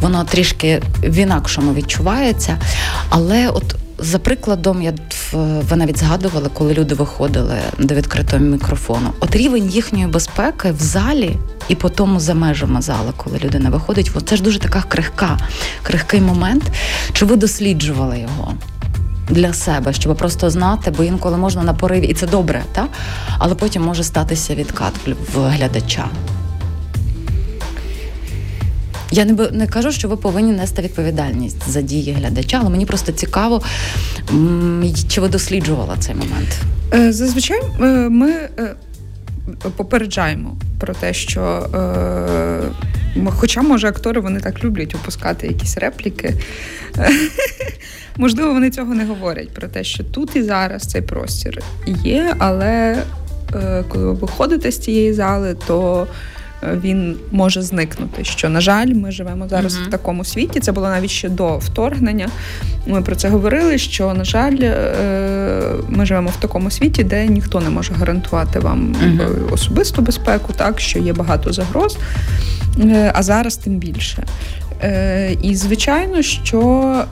воно 0.00 0.24
трішки 0.24 0.82
в 1.02 1.14
інакшому 1.14 1.74
відчувається. 1.74 2.58
Але 3.08 3.48
от. 3.48 3.76
За 3.98 4.18
прикладом, 4.18 4.82
я 4.82 4.92
ви 5.68 5.76
навіть 5.76 5.98
згадували, 5.98 6.50
коли 6.54 6.74
люди 6.74 6.94
виходили 6.94 7.56
до 7.78 7.94
відкритого 7.94 8.42
мікрофону. 8.44 9.10
От 9.20 9.36
рівень 9.36 9.70
їхньої 9.70 10.06
безпеки 10.06 10.72
в 10.72 10.82
залі 10.82 11.36
і 11.68 11.74
по 11.74 11.88
тому 11.88 12.20
за 12.20 12.34
межами 12.34 12.82
зали, 12.82 13.12
коли 13.16 13.38
людина 13.38 13.70
виходить, 13.70 14.10
це 14.26 14.36
ж 14.36 14.42
дуже 14.42 14.58
така 14.58 14.82
крихка, 14.82 15.38
крихкий 15.82 16.20
момент. 16.20 16.64
Чи 17.12 17.24
ви 17.24 17.36
досліджували 17.36 18.18
його? 18.18 18.54
Для 19.28 19.52
себе, 19.52 19.92
щоб 19.92 20.16
просто 20.16 20.50
знати, 20.50 20.90
бо 20.96 21.04
інколи 21.04 21.36
можна 21.36 21.62
на 21.62 21.74
пориві, 21.74 22.06
і 22.06 22.14
це 22.14 22.26
добре, 22.26 22.62
так? 22.72 22.88
але 23.38 23.54
потім 23.54 23.82
може 23.82 24.04
статися 24.04 24.54
відкат 24.54 24.92
в 25.34 25.38
глядача. 25.38 26.06
Я 29.10 29.24
не 29.24 29.48
не 29.52 29.66
кажу, 29.66 29.92
що 29.92 30.08
ви 30.08 30.16
повинні 30.16 30.52
нести 30.52 30.82
відповідальність 30.82 31.68
за 31.68 31.82
дії 31.82 32.12
глядача, 32.12 32.58
але 32.60 32.70
мені 32.70 32.86
просто 32.86 33.12
цікаво, 33.12 33.62
чи 35.08 35.20
ви 35.20 35.28
досліджувала 35.28 35.96
цей 35.98 36.14
момент. 36.14 36.60
Е, 36.94 37.12
зазвичай 37.12 37.60
е, 37.80 37.84
ми 38.08 38.30
е, 38.30 38.76
попереджаємо 39.76 40.56
про 40.80 40.94
те, 40.94 41.14
що 41.14 41.68
хоча, 43.30 43.62
може, 43.62 43.88
актори 43.88 44.20
вони 44.20 44.40
так 44.40 44.64
люблять 44.64 44.94
опускати 44.94 45.46
якісь 45.46 45.78
репліки. 45.78 46.34
Можливо, 48.16 48.52
вони 48.52 48.70
цього 48.70 48.94
не 48.94 49.04
говорять 49.04 49.50
про 49.50 49.68
те, 49.68 49.84
що 49.84 50.04
тут 50.04 50.36
і 50.36 50.42
зараз 50.42 50.82
цей 50.82 51.02
простір 51.02 51.58
є, 52.04 52.34
але 52.38 53.02
коли 53.88 54.04
ви 54.04 54.12
виходите 54.12 54.70
з 54.70 54.78
цієї 54.78 55.12
зали, 55.12 55.56
то 55.66 56.06
він 56.82 57.16
може 57.32 57.62
зникнути. 57.62 58.24
Що, 58.24 58.48
на 58.48 58.60
жаль, 58.60 58.86
ми 58.86 59.12
живемо 59.12 59.48
зараз 59.48 59.76
uh-huh. 59.76 59.88
в 59.88 59.90
такому 59.90 60.24
світі. 60.24 60.60
Це 60.60 60.72
було 60.72 60.88
навіть 60.88 61.10
ще 61.10 61.28
до 61.28 61.58
вторгнення. 61.58 62.28
Ми 62.86 63.02
про 63.02 63.16
це 63.16 63.28
говорили. 63.28 63.78
Що, 63.78 64.14
на 64.14 64.24
жаль, 64.24 64.58
е, 64.60 65.62
ми 65.88 66.06
живемо 66.06 66.30
в 66.30 66.36
такому 66.36 66.70
світі, 66.70 67.04
де 67.04 67.26
ніхто 67.26 67.60
не 67.60 67.70
може 67.70 67.94
гарантувати 67.94 68.58
вам 68.58 68.94
uh-huh. 68.94 69.52
особисту 69.52 70.02
безпеку, 70.02 70.52
так 70.56 70.80
що 70.80 70.98
є 70.98 71.12
багато 71.12 71.52
загроз, 71.52 71.98
е, 72.80 73.12
а 73.14 73.22
зараз 73.22 73.56
тим 73.56 73.78
більше. 73.78 74.24
І 75.42 75.54
звичайно, 75.54 76.22
що. 76.22 77.04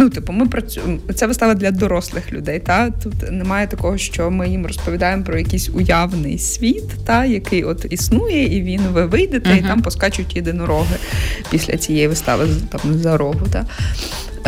Ну, 0.00 0.10
типу, 0.10 0.32
ми 0.32 0.46
працюємо. 0.46 0.98
Це 1.14 1.26
вистава 1.26 1.54
для 1.54 1.70
дорослих 1.70 2.32
людей. 2.32 2.60
Та 2.60 2.90
тут 2.90 3.14
немає 3.30 3.66
такого, 3.66 3.98
що 3.98 4.30
ми 4.30 4.48
їм 4.48 4.66
розповідаємо 4.66 5.24
про 5.24 5.38
якийсь 5.38 5.70
уявний 5.74 6.38
світ, 6.38 6.84
та 7.06 7.24
який 7.24 7.64
от 7.64 7.86
існує, 7.90 8.56
і 8.56 8.62
він 8.62 8.80
ви 8.80 9.06
вийдете, 9.06 9.50
uh-huh. 9.50 9.58
і 9.58 9.62
там 9.62 9.82
поскачуть 9.82 10.36
єдинороги 10.36 10.96
після 11.50 11.76
цієї 11.76 12.08
вистави 12.08 12.46
там 12.70 12.98
за 12.98 13.16
рогу. 13.16 13.46
Та. 13.52 13.66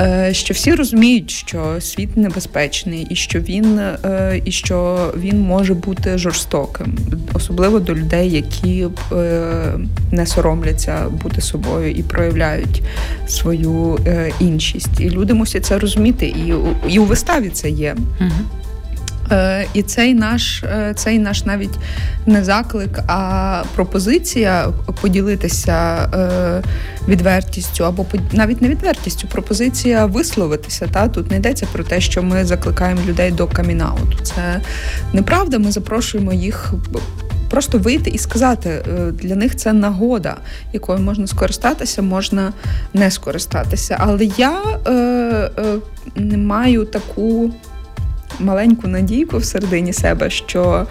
Е, 0.00 0.34
що 0.34 0.54
всі 0.54 0.74
розуміють, 0.74 1.30
що 1.30 1.76
світ 1.80 2.16
небезпечний, 2.16 3.06
і 3.10 3.14
що 3.14 3.40
він 3.40 3.78
е, 3.78 4.40
і 4.44 4.52
що 4.52 5.10
він 5.16 5.40
може 5.40 5.74
бути 5.74 6.18
жорстоким, 6.18 6.98
особливо 7.34 7.80
до 7.80 7.94
людей, 7.94 8.30
які 8.30 8.86
е, 9.12 9.72
не 10.12 10.26
соромляться 10.26 11.06
бути 11.22 11.40
собою 11.40 11.90
і 11.90 12.02
проявляють 12.02 12.82
свою 13.28 13.98
іншість. 14.40 15.00
І 15.00 15.10
люди 15.10 15.34
мусять 15.34 15.64
це 15.64 15.78
розуміти, 15.78 16.26
і 16.26 16.54
і 16.92 16.98
у 16.98 17.04
виставі 17.04 17.48
це 17.48 17.70
є. 17.70 17.96
Угу. 18.20 18.30
Е, 19.32 19.66
і 19.74 19.82
цей 19.82 20.14
наш 20.14 20.62
е, 20.62 20.92
цей 20.96 21.18
наш 21.18 21.44
навіть 21.44 21.78
не 22.26 22.44
заклик, 22.44 22.98
а 23.06 23.62
пропозиція 23.74 24.68
поділитися 25.00 26.10
е, 26.14 26.62
відвертістю, 27.08 27.84
або 27.84 28.06
навіть 28.32 28.62
не 28.62 28.68
відвертістю, 28.68 29.28
пропозиція 29.28 30.06
висловитися. 30.06 30.86
Та 30.86 31.08
Тут 31.08 31.30
не 31.30 31.36
йдеться 31.36 31.66
про 31.72 31.84
те, 31.84 32.00
що 32.00 32.22
ми 32.22 32.44
закликаємо 32.44 33.00
людей 33.08 33.30
до 33.30 33.46
камінауту. 33.46 34.18
Це 34.22 34.60
неправда. 35.12 35.58
Ми 35.58 35.72
запрошуємо 35.72 36.32
їх. 36.32 36.72
Просто 37.50 37.78
вийти 37.78 38.10
і 38.10 38.18
сказати, 38.18 38.84
для 39.12 39.36
них 39.36 39.56
це 39.56 39.72
нагода, 39.72 40.36
якою 40.72 40.98
можна 40.98 41.26
скористатися, 41.26 42.02
можна 42.02 42.52
не 42.94 43.10
скористатися. 43.10 43.96
Але 44.00 44.24
я 44.24 44.62
е, 44.86 44.92
е, 44.92 45.76
не 46.16 46.36
маю 46.36 46.84
таку 46.84 47.50
маленьку 48.38 48.88
надійку 48.88 49.38
всередині 49.38 49.92
себе, 49.92 50.30
що 50.30 50.86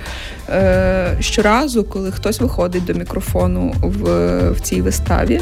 е, 0.49 1.17
щоразу, 1.19 1.83
коли 1.83 2.11
хтось 2.11 2.39
виходить 2.39 2.85
до 2.85 2.93
мікрофону 2.93 3.73
в, 3.81 4.03
в 4.51 4.59
цій 4.59 4.81
виставі 4.81 5.41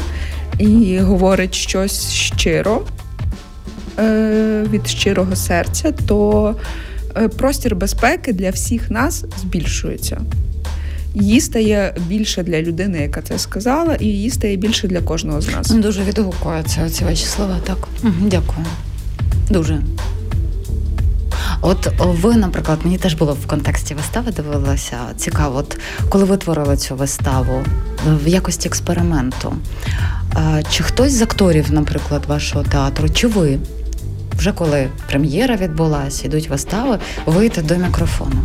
і 0.58 0.98
говорить 0.98 1.54
щось 1.54 2.10
щиро 2.12 2.82
е, 3.98 4.64
від 4.70 4.86
щирого 4.86 5.36
серця, 5.36 5.92
то 5.92 6.54
е, 7.16 7.28
простір 7.28 7.76
безпеки 7.76 8.32
для 8.32 8.50
всіх 8.50 8.90
нас 8.90 9.24
збільшується. 9.40 10.20
Її 11.14 11.40
стає 11.40 11.94
більше 12.06 12.42
для 12.42 12.62
людини, 12.62 12.98
яка 12.98 13.22
це 13.22 13.38
сказала, 13.38 13.94
і 13.94 14.04
її 14.04 14.30
стає 14.30 14.56
більше 14.56 14.88
для 14.88 15.00
кожного 15.00 15.40
з 15.40 15.48
нас. 15.48 15.70
Дуже 15.70 16.02
відгукуються 16.02 16.90
ці 16.90 17.04
ваші 17.04 17.26
слова. 17.26 17.56
Так, 17.66 17.88
дякую. 18.20 18.66
Дуже. 19.50 19.82
От 21.60 21.88
ви, 21.98 22.36
наприклад, 22.36 22.78
мені 22.84 22.98
теж 22.98 23.14
було 23.14 23.32
в 23.32 23.46
контексті 23.46 23.94
вистави, 23.94 24.32
дивилася 24.32 24.96
цікаво, 25.16 25.58
от 25.58 25.78
коли 26.08 26.24
ви 26.24 26.36
творили 26.36 26.76
цю 26.76 26.96
виставу 26.96 27.62
в 28.06 28.28
якості 28.28 28.68
експерименту, 28.68 29.54
чи 30.70 30.82
хтось 30.82 31.12
з 31.12 31.22
акторів, 31.22 31.72
наприклад, 31.72 32.26
вашого 32.26 32.64
театру, 32.64 33.08
чи 33.08 33.26
ви 33.26 33.58
вже 34.38 34.52
коли 34.52 34.88
прем'єра 35.08 35.56
відбулася, 35.56 36.26
йдуть 36.26 36.48
вистави, 36.48 36.98
вийти 37.26 37.62
до 37.62 37.76
мікрофону? 37.76 38.42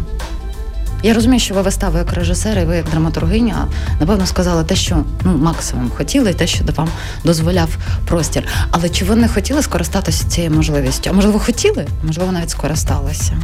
Я 1.04 1.14
розумію, 1.14 1.40
що 1.40 1.54
ви 1.54 1.62
вистави 1.62 2.00
як 2.00 2.14
режисер, 2.14 2.60
і 2.60 2.66
ви 2.66 2.76
як 2.76 2.90
драматургиня, 2.90 3.68
напевно, 4.00 4.26
сказали 4.26 4.64
те, 4.64 4.76
що 4.76 5.04
ну 5.24 5.38
максимум 5.38 5.90
хотіли, 5.90 6.32
і 6.32 6.34
те, 6.34 6.48
що 6.48 6.64
вам 6.76 6.90
дозволяв 7.24 7.78
простір. 8.08 8.44
Але 8.72 8.90
чи 8.90 9.06
ви 9.06 9.16
не 9.16 9.28
хотіли 9.28 9.64
скористатися 9.64 10.28
цією 10.28 10.52
можливістю? 10.52 11.10
А 11.10 11.14
можливо, 11.14 11.40
хотіли? 11.40 11.88
Можливо, 12.04 12.32
навіть 12.32 12.50
скористалися. 12.50 13.38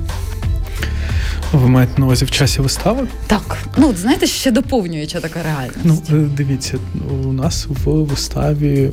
Ви 1.54 1.68
маєте 1.68 1.94
на 1.98 2.06
увазі 2.06 2.26
в 2.26 2.32
часі 2.32 2.62
вистави? 2.62 3.08
Так. 3.28 3.58
Ну, 3.78 3.94
знаєте, 4.02 4.28
ще 4.28 4.52
доповнююча 4.52 5.20
така 5.20 5.40
реальність. 5.44 6.10
Ну, 6.10 6.30
дивіться, 6.38 6.78
у 7.24 7.34
нас 7.34 7.68
в 7.86 7.90
виставі 7.90 8.92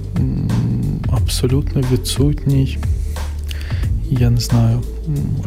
абсолютно 1.11 1.83
відсутній 1.93 2.79
я 4.11 4.31
не 4.31 4.41
знаю, 4.41 4.83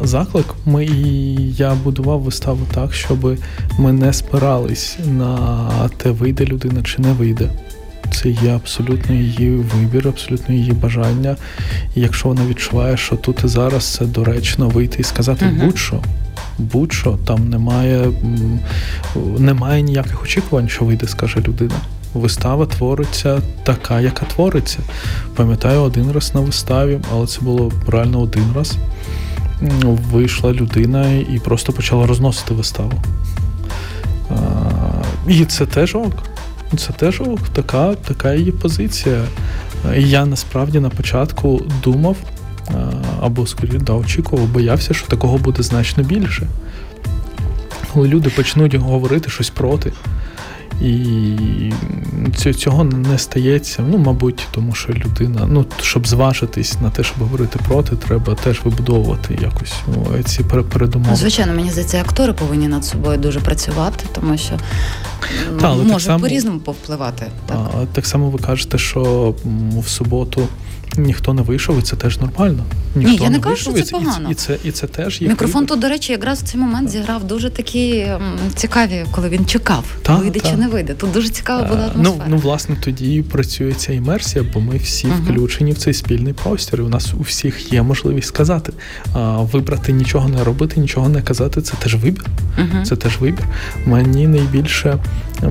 заклик. 0.02 0.46
Ми 0.66 0.84
і 0.84 1.34
я 1.52 1.74
будував 1.74 2.20
виставу 2.20 2.66
так, 2.74 2.94
щоб 2.94 3.38
ми 3.78 3.92
не 3.92 4.12
спирались 4.12 4.98
на 5.06 5.68
те, 5.96 6.10
вийде 6.10 6.44
людина 6.44 6.82
чи 6.82 7.02
не 7.02 7.12
вийде. 7.12 7.50
Це 8.12 8.28
є 8.28 8.54
абсолютно 8.54 9.14
її 9.14 9.50
вибір, 9.50 10.08
абсолютно 10.08 10.54
її 10.54 10.72
бажання. 10.72 11.36
І 11.94 12.00
якщо 12.00 12.28
вона 12.28 12.46
відчуває, 12.46 12.96
що 12.96 13.16
тут 13.16 13.44
і 13.44 13.48
зараз 13.48 13.84
це 13.84 14.06
доречно 14.06 14.68
вийти 14.68 14.96
і 15.00 15.04
сказати 15.04 15.44
uh-huh. 15.44 15.64
будь-що, 15.64 16.02
будь-що, 16.58 17.18
там 17.26 17.48
немає, 17.48 18.12
немає 19.38 19.82
ніяких 19.82 20.22
очікувань, 20.22 20.68
що 20.68 20.84
вийде, 20.84 21.06
скаже 21.08 21.40
людина 21.40 21.74
вистава 22.14 22.66
твориться 22.66 23.40
така, 23.62 24.00
яка 24.00 24.26
твориться. 24.26 24.78
Пам'ятаю, 25.36 25.80
один 25.80 26.12
раз 26.12 26.34
на 26.34 26.40
виставі, 26.40 26.98
але 27.12 27.26
це 27.26 27.40
було 27.40 27.72
реально 27.88 28.20
один 28.20 28.52
раз. 28.54 28.76
Вийшла 30.12 30.52
людина 30.52 31.10
і 31.10 31.40
просто 31.44 31.72
почала 31.72 32.06
розносити 32.06 32.54
виставу. 32.54 32.92
І 35.28 35.44
це 35.44 35.66
теж 35.66 35.94
ок. 35.94 36.12
Це 36.76 36.92
теж 36.92 37.20
ок, 37.20 37.40
така, 37.52 37.94
така 37.94 38.34
її 38.34 38.52
позиція. 38.52 39.24
І 39.96 40.08
я 40.08 40.26
насправді 40.26 40.80
на 40.80 40.90
початку 40.90 41.62
думав, 41.84 42.16
або 43.20 43.46
скоріше 43.46 43.78
да, 43.78 43.92
очікував, 43.92 44.46
боявся, 44.46 44.94
що 44.94 45.06
такого 45.06 45.38
буде 45.38 45.62
значно 45.62 46.02
більше. 46.02 46.46
Коли 47.92 48.08
люди 48.08 48.30
почнуть 48.30 48.74
говорити 48.74 49.30
щось 49.30 49.50
проти. 49.50 49.92
І 50.82 51.72
цього 52.56 52.84
не 52.84 53.18
стається, 53.18 53.84
ну, 53.88 53.98
мабуть, 53.98 54.46
тому 54.50 54.74
що 54.74 54.92
людина, 54.92 55.46
ну, 55.50 55.66
щоб 55.82 56.06
зважитись 56.06 56.80
на 56.80 56.90
те, 56.90 57.02
щоб 57.02 57.18
говорити 57.18 57.58
проти, 57.68 57.96
треба 57.96 58.34
теж 58.34 58.60
вибудовувати 58.64 59.38
якось 59.42 59.74
ну, 59.86 60.22
ці 60.22 60.42
передумови. 60.42 61.16
Звичайно, 61.16 61.54
мені 61.54 61.70
здається, 61.70 62.00
актори 62.00 62.32
повинні 62.32 62.68
над 62.68 62.84
собою 62.84 63.18
дуже 63.18 63.40
працювати, 63.40 64.04
тому 64.12 64.38
що 64.38 64.54
Та, 65.60 65.68
але 65.68 65.84
може 65.84 66.06
само, 66.06 66.20
по-різному 66.20 66.58
повпливати. 66.60 67.26
Так. 67.46 67.58
А, 67.82 67.86
так 67.86 68.06
само 68.06 68.30
ви 68.30 68.38
кажете, 68.38 68.78
що 68.78 69.34
в 69.76 69.88
суботу 69.88 70.48
ніхто 71.02 71.34
не 71.34 71.42
вийшов, 71.42 71.78
і 71.78 71.82
це 71.82 71.96
теж 71.96 72.20
нормально. 72.20 72.64
Ніхто 72.94 73.10
Ні, 73.10 73.16
я 73.16 73.30
не, 73.30 73.36
не 73.36 73.42
кажу, 73.42 73.56
що 73.56 73.72
це 73.72 73.82
погано. 73.82 74.28
І, 74.28 74.32
і 74.32 74.34
це 74.34 74.56
і 74.64 74.70
це 74.70 74.86
теж 74.86 75.22
є 75.22 75.28
мікрофон. 75.28 75.66
Тут, 75.66 75.80
до 75.80 75.88
речі, 75.88 76.12
якраз 76.12 76.42
в 76.42 76.46
цей 76.46 76.60
момент 76.60 76.88
зіграв 76.88 77.24
дуже 77.24 77.50
такі 77.50 78.06
цікаві, 78.54 79.04
коли 79.10 79.28
він 79.28 79.46
чекав, 79.46 79.84
та, 80.02 80.16
вийде 80.16 80.40
та. 80.40 80.50
чи 80.50 80.56
не 80.56 80.68
вийде. 80.68 80.94
Тут 80.94 81.12
дуже 81.12 81.28
цікава 81.28 81.62
була 81.62 81.90
ну, 81.94 82.00
атмосфера. 82.00 82.24
Ну 82.28 82.36
ну 82.36 82.36
власне 82.36 82.76
тоді 82.84 83.22
працює 83.22 83.72
ця 83.72 83.92
імерсія, 83.92 84.44
бо 84.54 84.60
ми 84.60 84.76
всі 84.76 85.06
uh 85.06 85.20
включені 85.24 85.72
в 85.72 85.78
цей 85.78 85.94
спільний 85.94 86.32
простір. 86.32 86.80
і 86.80 86.82
У 86.82 86.88
нас 86.88 87.14
у 87.14 87.22
всіх 87.22 87.72
є 87.72 87.82
можливість 87.82 88.28
сказати. 88.28 88.72
А, 89.14 89.36
Вибрати 89.40 89.92
нічого 89.92 90.28
не 90.28 90.44
робити, 90.44 90.80
нічого 90.80 91.08
не 91.08 91.22
казати. 91.22 91.62
Це 91.62 91.74
теж 91.82 91.94
вибір. 91.94 92.24
uh 92.58 92.82
Це 92.82 92.96
теж 92.96 93.18
вибір. 93.18 93.44
Мені 93.86 94.28
найбільше 94.28 94.98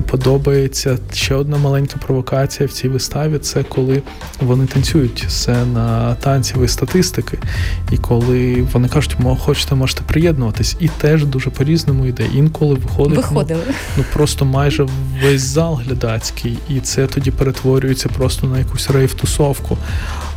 подобається 0.06 0.98
ще 1.12 1.34
одна 1.34 1.58
маленька 1.58 1.96
провокація 2.06 2.66
в 2.68 2.72
цій 2.72 2.88
виставі 2.88 3.38
це 3.38 3.62
коли 3.62 4.02
вони 4.40 4.66
танцюють 4.66 5.24
все 5.24 5.64
на 5.64 6.14
танціві 6.14 6.68
статистики, 6.68 7.38
і 7.92 7.96
коли 7.98 8.66
вони 8.72 8.88
кажуть, 8.88 9.16
хочете, 9.38 9.74
можете 9.74 10.02
приєднуватись, 10.02 10.76
і 10.80 10.88
теж 10.88 11.24
дуже 11.24 11.50
по-різному 11.50 12.06
йде. 12.06 12.26
Інколи 12.34 12.74
виходить 12.74 13.14
ну, 13.16 13.22
Виходили. 13.22 13.62
Ну, 13.68 13.74
ну 13.96 14.04
просто 14.12 14.44
майже 14.44 14.86
весь 15.22 15.42
зал 15.42 15.74
глядацький, 15.74 16.58
і 16.68 16.80
це 16.80 17.06
тоді 17.06 17.30
перетворюється 17.30 18.08
просто 18.08 18.46
на 18.46 18.58
якусь 18.58 18.90
рейв-тусовку. 18.90 19.76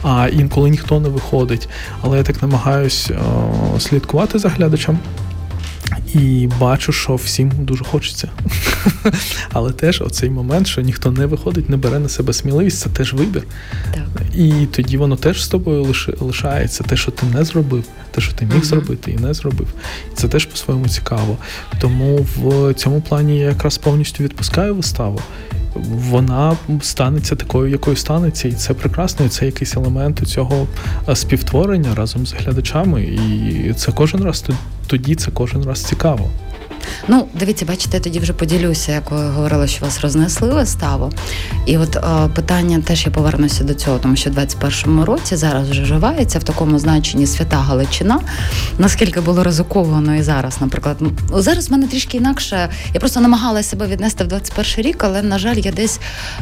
А 0.04 0.28
інколи 0.28 0.70
ніхто 0.70 1.00
не 1.00 1.10
виходить. 1.10 1.70
Але 2.02 2.18
я 2.18 2.24
так 2.24 2.42
намагаюсь 2.42 3.12
о, 3.12 3.80
слідкувати 3.80 4.40
за 4.40 4.50
глядачем. 4.50 5.00
І 6.14 6.50
бачу, 6.60 6.92
що 6.92 7.16
всім 7.16 7.52
дуже 7.60 7.84
хочеться. 7.84 8.30
Але 9.52 9.72
теж 9.72 10.02
оцей 10.02 10.30
момент, 10.30 10.68
що 10.68 10.82
ніхто 10.82 11.12
не 11.12 11.26
виходить, 11.26 11.70
не 11.70 11.78
бере 11.78 12.00
на 12.00 12.10
себе 12.10 12.34
сміливість, 12.34 12.80
це 12.80 12.90
теж 12.90 13.14
вибір. 13.14 13.44
Так. 13.94 14.36
І 14.36 14.52
тоді 14.66 14.98
воно 14.98 15.16
теж 15.16 15.44
з 15.44 15.48
тобою 15.48 15.96
лишається. 16.20 16.84
Те, 16.84 16.98
що 16.98 17.12
ти 17.12 17.26
не 17.26 17.44
зробив, 17.44 17.84
те, 18.12 18.22
що 18.22 18.34
ти 18.34 18.46
міг 18.46 18.56
uh-huh. 18.56 18.64
зробити 18.64 19.12
і 19.12 19.18
не 19.18 19.34
зробив. 19.34 19.68
І 20.14 20.16
це 20.16 20.28
теж 20.28 20.46
по-своєму 20.46 20.88
цікаво. 20.88 21.38
Тому 21.82 22.28
в 22.36 22.74
цьому 22.74 23.02
плані 23.02 23.40
я 23.40 23.46
якраз 23.46 23.78
повністю 23.78 24.24
відпускаю 24.24 24.76
виставу. 24.76 25.20
Вона 26.10 26.56
станеться 26.82 27.36
такою, 27.36 27.72
якою 27.72 27.96
станеться, 27.96 28.48
і 28.48 28.52
це 28.52 28.74
прекрасно. 28.74 29.26
і 29.26 29.30
Це 29.30 29.46
якийсь 29.46 29.78
елемент 29.78 30.28
цього 30.28 30.68
співтворення 31.14 31.96
разом 31.96 32.26
з 32.26 32.34
глядачами, 32.34 33.04
і 33.04 33.74
це 33.74 33.92
кожен 33.92 34.24
раз 34.24 34.46
тоді 34.88 35.16
це 35.16 35.32
кожен 35.32 35.66
раз 35.66 35.84
цікаво. 35.84 36.30
Ну, 37.08 37.28
дивіться, 37.34 37.66
бачите, 37.66 37.98
я 37.98 38.04
тоді 38.04 38.20
вже 38.20 38.34
поділюся, 38.34 38.92
як 38.92 39.12
ви 39.12 39.30
говорили, 39.30 39.68
що 39.68 39.86
вас 39.86 40.02
рознесли 40.02 40.50
виставу. 40.50 41.12
І 41.66 41.78
от 41.78 41.96
о, 41.96 42.30
питання 42.36 42.82
теж 42.82 43.06
я 43.06 43.12
повернуся 43.12 43.64
до 43.64 43.74
цього, 43.74 43.98
тому 44.00 44.16
що 44.16 44.30
в 44.30 44.34
21-му 44.34 45.06
році 45.06 45.36
зараз 45.36 45.70
вже 45.70 45.82
вживається 45.84 46.40
в 46.40 46.44
такому 46.44 46.80
значенні 46.80 47.28
свята 47.28 47.58
Галичина. 47.58 48.20
Наскільки 48.80 49.22
було 49.22 49.44
ризиковано 49.44 50.16
і 50.16 50.22
зараз, 50.22 50.62
наприклад, 50.62 50.98
зараз 51.34 51.70
в 51.70 51.72
мене 51.72 51.88
трішки 51.88 52.18
інакше. 52.18 52.70
Я 52.94 53.00
просто 53.00 53.22
намагалася 53.22 53.70
себе 53.70 53.88
віднести 53.88 54.24
в 54.24 54.28
21 54.28 54.86
рік, 54.86 55.04
але 55.04 55.22
на 55.22 55.40
жаль, 55.40 55.56
я 55.56 55.72
десь 55.72 56.00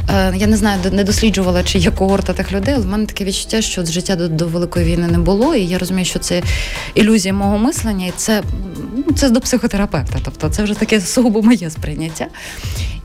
е, 0.10 0.34
я 0.36 0.48
не 0.48 0.58
знаю, 0.58 0.80
не 0.92 1.04
досліджувала, 1.04 1.64
чи 1.64 1.78
є 1.78 1.92
когорта 1.92 2.34
тих 2.34 2.52
людей. 2.52 2.74
але 2.74 2.84
в 2.84 2.88
мене 2.88 3.06
таке 3.06 3.24
відчуття, 3.24 3.62
що 3.62 3.86
з 3.86 3.92
життя 3.92 4.16
до, 4.16 4.28
до 4.28 4.48
великої 4.48 4.86
війни 4.86 5.08
не 5.08 5.20
було. 5.20 5.56
І 5.56 5.66
я 5.66 5.78
розумію, 5.78 6.06
що 6.06 6.20
це 6.20 6.42
ілюзія 6.96 7.34
мого 7.34 7.58
мислення, 7.58 8.06
і 8.06 8.14
це, 8.16 8.44
ну, 9.08 9.14
це 9.16 9.30
до 9.30 9.42
психотерапевта. 9.42 10.31
Тобто 10.38 10.56
це 10.56 10.64
вже 10.64 10.74
таке 10.74 11.02
сугубо 11.02 11.42
моє 11.42 11.70
сприйняття. 11.70 12.28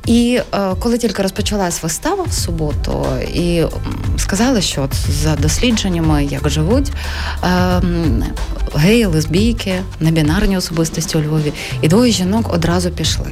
І 0.07 0.41
е, 0.55 0.75
коли 0.79 0.99
тільки 0.99 1.23
розпочалась 1.23 1.83
вистава 1.83 2.25
в 2.25 2.33
суботу, 2.33 3.07
і 3.35 3.63
сказали, 4.17 4.63
що 4.63 4.83
от 4.83 4.95
за 5.11 5.37
дослідженнями, 5.37 6.25
як 6.25 6.51
живуть 6.51 6.91
е, 7.45 7.83
геї, 8.75 9.07
лесбійки, 9.07 9.83
небінарні 10.01 10.57
особистості 10.57 11.19
у 11.19 11.21
Львові, 11.21 11.53
і 11.83 11.89
двоє 11.89 12.13
жінок 12.13 12.55
одразу 12.55 12.91
пішли. 12.91 13.31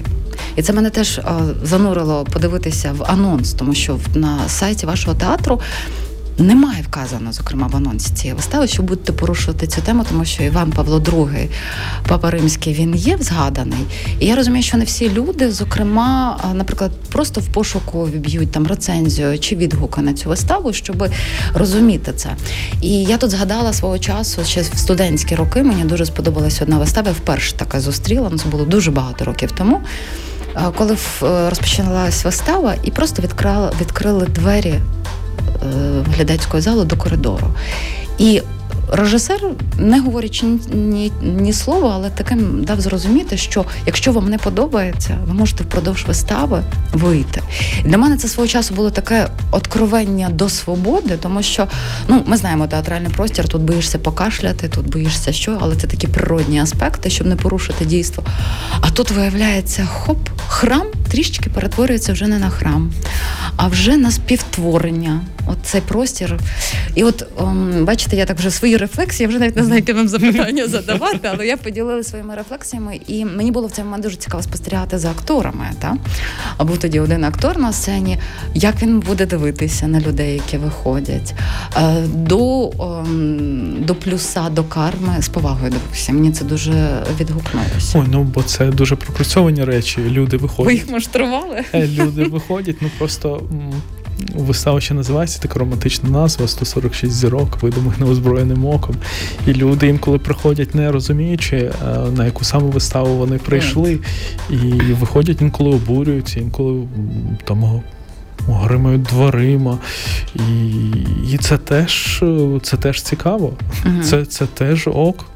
І 0.57 0.63
це 0.63 0.73
мене 0.73 0.91
теж 0.91 1.19
е, 1.19 1.25
занурило 1.63 2.25
подивитися 2.25 2.93
в 2.93 3.05
анонс, 3.11 3.53
тому 3.53 3.75
що 3.75 3.99
на 4.15 4.49
сайті 4.49 4.87
вашого 4.87 5.17
театру 5.17 5.61
немає 6.38 6.83
вказано, 6.83 7.33
зокрема, 7.33 7.66
в 7.66 7.77
анонсі 7.77 8.14
цієї 8.14 8.37
вистави, 8.37 8.66
що 8.66 8.83
будете 8.83 9.12
порушувати 9.12 9.66
цю 9.66 9.81
тему, 9.81 10.05
тому 10.11 10.25
що 10.25 10.42
Іван 10.42 10.73
Павло 10.73 10.99
II, 10.99 11.49
Папа 12.09 12.31
Римський, 12.31 12.75
він 12.75 12.94
є 12.94 13.18
згаданий. 13.20 13.85
І 14.20 14.27
я 14.27 14.37
розумію, 14.37 14.62
що 14.62 14.77
не 14.77 14.85
всі 14.85 15.11
люди, 15.11 15.53
зокрема, 15.53 16.40
наприклад, 16.55 16.90
просто 17.12 17.40
в 17.40 17.47
пошуку 17.47 18.05
вб'ють 18.05 18.51
там 18.51 18.66
рецензію 18.66 19.38
чи 19.38 19.57
відгуки 19.57 20.01
на 20.01 20.12
цю 20.12 20.29
виставу, 20.29 20.73
щоб 20.73 21.09
розуміти 21.55 22.12
це. 22.16 22.31
І 22.81 23.05
я 23.05 23.18
тут 23.18 23.31
згадала 23.31 23.73
свого 23.73 23.99
часу, 23.99 24.44
ще 24.44 24.61
в 24.61 24.79
студентські 24.79 25.35
роки 25.35 25.62
мені 25.62 25.85
дуже 25.85 26.07
сподобалася 26.07 26.64
одна 26.64 26.79
вистава. 26.79 27.09
Я 27.09 27.14
вперше 27.14 27.55
така 27.57 27.81
зустріла. 27.81 28.29
Ну, 28.33 28.38
це 28.38 28.49
було 28.49 28.64
дуже 28.64 28.90
багато 28.90 29.25
років 29.25 29.53
тому. 29.53 29.81
Коли 30.77 30.97
розпочиналась 31.20 32.25
вистава, 32.25 32.75
і 32.83 32.90
просто 32.90 33.23
відкрали, 33.23 33.73
відкрили 33.81 34.27
двері 34.27 34.75
Е, 35.63 36.05
глядацької 36.17 36.63
зали 36.63 36.85
до 36.85 36.97
коридору. 36.97 37.47
І 38.19 38.43
режисер, 38.93 39.41
не 39.79 40.01
говорячи 40.01 40.47
ні, 40.47 40.59
ні, 40.73 41.13
ні 41.23 41.53
слова, 41.53 41.93
але 41.95 42.11
таким 42.11 42.65
дав 42.65 42.81
зрозуміти, 42.81 43.37
що 43.37 43.65
якщо 43.87 44.13
вам 44.13 44.29
не 44.29 44.39
подобається, 44.39 45.19
ви 45.27 45.35
можете 45.35 45.65
впродовж 45.65 46.05
вистави 46.09 46.63
вийти. 46.93 47.43
Для 47.85 47.99
мене 47.99 48.17
це 48.17 48.29
свого 48.29 48.49
часу 48.49 48.75
було 48.75 48.91
таке 48.91 49.29
откровення 49.51 50.29
до 50.29 50.49
свободи, 50.49 51.17
тому 51.23 51.43
що 51.43 51.67
ну 52.09 52.23
ми 52.27 52.37
знаємо 52.37 52.67
театральний 52.67 53.11
простір, 53.11 53.49
тут 53.49 53.63
боїшся 53.63 53.99
покашляти, 53.99 54.69
тут 54.69 54.91
боїшся 54.91 55.33
що, 55.33 55.59
але 55.61 55.77
це 55.77 55.87
такі 55.87 56.07
природні 56.07 56.61
аспекти, 56.61 57.11
щоб 57.11 57.27
не 57.27 57.37
порушити 57.37 57.85
дійство. 57.85 58.25
А 58.81 58.91
тут 58.91 59.11
виявляється, 59.11 59.87
хоп, 59.87 60.19
храм 60.49 60.87
трішки 61.11 61.51
перетворюється 61.51 62.13
вже 62.13 62.27
не 62.27 62.39
на 62.39 62.51
храм, 62.51 62.93
а 63.57 63.69
вже 63.69 63.97
на 63.97 64.11
співтворення. 64.11 65.21
От 65.47 65.57
цей 65.63 65.81
простір. 65.81 66.39
І 66.95 67.05
от 67.05 67.27
ом, 67.37 67.85
бачите, 67.85 68.17
я 68.17 68.27
так 68.27 68.39
вже 68.39 68.51
свої 68.51 68.77
рефлексії, 68.77 69.25
я 69.25 69.29
вже 69.29 69.39
навіть 69.39 69.57
не 69.57 69.63
знаю, 69.63 69.81
яке 69.81 69.93
вам 69.93 70.09
запитання 70.09 70.69
задавати, 70.69 71.29
але 71.33 71.47
я 71.47 71.57
поділилася 71.57 72.11
своїми 72.11 72.35
рефлексіями, 72.35 73.01
і 73.07 73.25
мені 73.25 73.51
було 73.51 73.67
в 73.67 73.71
цей 73.71 73.85
момент 73.85 74.03
дуже 74.03 74.17
цікаво 74.17 74.43
спостерігати 74.43 74.99
за 74.99 75.11
акторами. 75.11 75.71
Та? 75.79 75.97
А 76.57 76.65
був 76.65 76.79
тоді 76.79 77.01
один 77.01 77.25
актор 77.25 77.59
на 77.59 77.73
сцені, 77.73 78.19
як 78.55 78.83
він 78.83 79.01
буде 79.01 79.27
дивитися 79.27 79.87
на 79.87 80.01
людей, 80.01 80.35
які 80.35 80.57
виходять. 80.57 81.35
Е, 81.77 82.03
до 82.07 82.71
ем, 82.71 83.77
до 83.79 83.95
плюса, 83.95 84.49
до 84.51 84.65
карми 84.65 85.17
з 85.21 85.29
повагою 85.29 85.71
дивився. 85.71 86.13
Мені 86.13 86.33
це 86.33 86.45
дуже 86.45 87.03
відгукнулося. 87.21 87.99
Ой, 87.99 88.07
ну 88.11 88.23
бо 88.23 88.43
це 88.43 88.67
дуже 88.67 88.97
пропрацьовані 88.97 89.65
речі. 89.65 90.01
Люди 90.09 90.37
виходять. 90.37 90.67
Ви 90.67 90.75
їх 90.75 90.89
муштрували? 90.89 91.65
Е, 91.75 91.89
люди 91.89 92.25
виходять, 92.25 92.77
ну 92.81 92.91
просто. 92.99 93.43
Вистава 94.35 94.81
ще 94.81 94.94
називається 94.94 95.38
така 95.42 95.59
романтична 95.59 96.11
назва 96.11 96.48
146 96.48 97.12
зірок, 97.12 97.62
видимих 97.62 98.00
неозброєним 98.00 98.66
оком. 98.66 98.96
І 99.46 99.53
люди 99.53 99.88
інколи 99.88 100.18
приходять, 100.18 100.74
не 100.74 100.92
розуміючи, 100.92 101.57
е, 101.57 101.72
на 102.16 102.24
яку 102.24 102.44
саме 102.44 102.70
виставу 102.70 103.16
вони 103.16 103.38
прийшли, 103.38 103.98
і 104.50 104.57
виходять 105.00 105.40
інколи 105.40 105.70
обурюються, 105.70 106.40
інколи 106.40 106.83
там 107.44 107.83
гримають 108.48 109.03
дверима. 109.03 109.79
І 110.35 110.40
і 111.33 111.38
це 111.38 111.59
теж 111.59 112.22
це 112.62 112.77
теж 112.77 113.03
цікаво. 113.03 113.53
Це, 114.05 114.24
Це 114.24 114.46
теж 114.46 114.88
ок. 114.88 115.27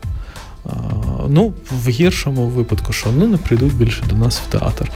Ну, 1.28 1.52
в 1.84 1.88
гіршому 1.88 2.46
випадку, 2.46 2.92
що 2.92 3.10
ну 3.16 3.26
не 3.26 3.36
прийдуть 3.36 3.74
більше 3.74 4.02
до 4.10 4.16
нас 4.16 4.40
в 4.40 4.50
театр. 4.50 4.90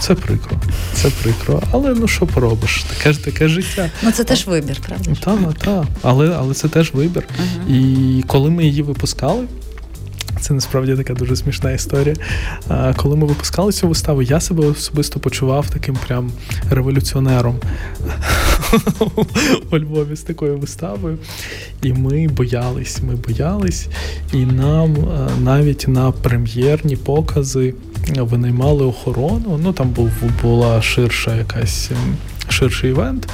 Це 0.00 0.14
прикро, 0.14 0.56
це 0.94 1.10
прикро. 1.22 1.62
Але 1.70 1.94
ну 1.94 2.08
що 2.08 2.26
поробиш? 2.26 2.84
Таке 2.88 3.12
ж 3.12 3.24
таке 3.24 3.48
життя. 3.48 3.90
Ну 4.02 4.12
це 4.12 4.24
теж 4.24 4.46
вибір, 4.46 4.80
правда? 4.86 5.10
Так, 5.20 5.54
так. 5.54 5.84
Але 6.02 6.36
але 6.38 6.54
це 6.54 6.68
теж 6.68 6.92
вибір. 6.92 7.22
Uh-huh. 7.22 7.74
І 7.74 8.22
коли 8.22 8.50
ми 8.50 8.64
її 8.64 8.82
випускали. 8.82 9.44
Це 10.40 10.54
насправді 10.54 10.96
така 10.96 11.14
дуже 11.14 11.36
смішна 11.36 11.72
історія. 11.72 12.14
Коли 12.96 13.16
ми 13.16 13.26
випускали 13.26 13.72
цю 13.72 13.88
виставу, 13.88 14.22
я 14.22 14.40
себе 14.40 14.66
особисто 14.66 15.20
почував 15.20 15.70
таким 15.70 15.96
прям 16.06 16.32
революціонером 16.70 17.60
у 19.70 19.78
Львові 19.78 20.16
з 20.16 20.22
такою 20.22 20.58
виставою. 20.58 21.18
І 21.82 21.92
ми 21.92 22.28
боялись, 22.28 23.02
ми 23.02 23.14
боялись, 23.14 23.88
і 24.32 24.36
нам 24.36 24.96
навіть 25.42 25.88
на 25.88 26.12
прем'єрні 26.12 26.96
покази 26.96 27.74
винаймали 28.16 28.84
охорону. 28.84 29.60
Ну 29.62 29.72
там 29.72 29.88
був 29.88 30.10
була 30.42 30.82
ширша 30.82 31.36
якась 31.36 31.90
ширший 32.54 32.90
івент, 32.90 33.28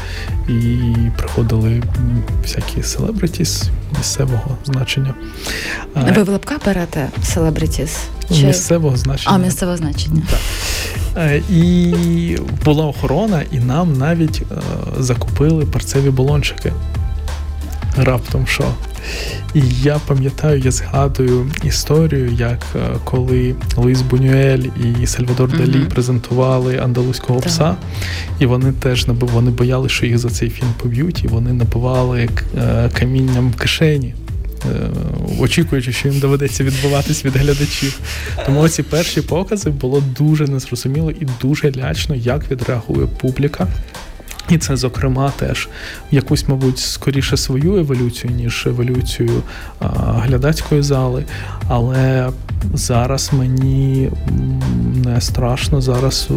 і 0.48 0.78
приходили 1.16 1.82
всякі 2.42 2.82
селебритіс 2.82 3.68
місцевого 3.98 4.58
значення. 4.64 5.14
Ви 5.94 6.22
в 6.22 6.28
лапка 6.28 6.58
берете 6.66 7.08
селебритіс? 7.24 7.98
Чи... 8.34 8.46
Місцевого 8.46 8.96
значення. 8.96 9.36
А, 9.36 9.38
місцевого 9.38 9.76
значення. 9.76 10.22
Так. 10.30 10.40
Е, 11.16 11.42
і 11.50 12.38
була 12.64 12.86
охорона, 12.86 13.42
і 13.52 13.58
нам 13.58 13.98
навіть 13.98 14.42
е, 14.42 14.54
закупили 14.98 15.66
перцеві 15.66 16.10
балончики. 16.10 16.72
Раптом 17.96 18.46
що. 18.46 18.64
І 19.54 19.62
я 19.82 20.00
пам'ятаю, 20.06 20.58
я 20.58 20.70
згадую 20.70 21.50
історію, 21.64 22.32
як 22.38 22.66
е, 22.76 22.78
коли 23.04 23.54
Луїс 23.76 24.02
Бунюель 24.02 24.64
і 25.02 25.06
Сальвадор 25.06 25.50
Далі 25.50 25.70
mm-hmm. 25.70 25.88
презентували 25.88 26.78
андалузького 26.78 27.40
пса, 27.40 27.76
і 28.38 28.46
вони 28.46 28.72
теж 28.72 29.06
вони 29.08 29.50
боялися, 29.50 29.94
що 29.94 30.06
їх 30.06 30.18
за 30.18 30.30
цей 30.30 30.50
фільм 30.50 30.68
поб'ють, 30.82 31.24
і 31.24 31.28
вони 31.28 31.52
набивали 31.52 32.28
е, 32.58 32.90
камінням 32.98 33.50
в 33.50 33.56
кишені. 33.56 34.14
очікуючи, 35.40 35.92
що 35.92 36.08
їм 36.08 36.20
доведеться 36.20 36.64
відбуватись 36.64 37.24
від 37.24 37.36
глядачів. 37.36 37.98
Тому 38.46 38.68
ці 38.68 38.82
перші 38.82 39.20
покази 39.20 39.70
було 39.70 40.02
дуже 40.18 40.46
незрозуміло 40.46 41.10
і 41.10 41.26
дуже 41.42 41.72
лячно, 41.72 42.14
як 42.14 42.50
відреагує 42.50 43.06
публіка. 43.06 43.68
І 44.50 44.58
це, 44.58 44.76
зокрема, 44.76 45.32
теж 45.36 45.68
якусь, 46.10 46.48
мабуть, 46.48 46.78
скоріше 46.78 47.36
свою 47.36 47.76
еволюцію, 47.76 48.32
ніж 48.32 48.66
еволюцію 48.66 49.42
а, 49.80 49.86
глядацької 50.12 50.82
зали. 50.82 51.24
Але 51.68 52.30
зараз 52.74 53.30
мені 53.32 54.10
не 55.06 55.20
страшно, 55.20 55.80
зараз 55.80 56.28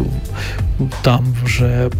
там 1.02 1.36
вже. 1.44 1.90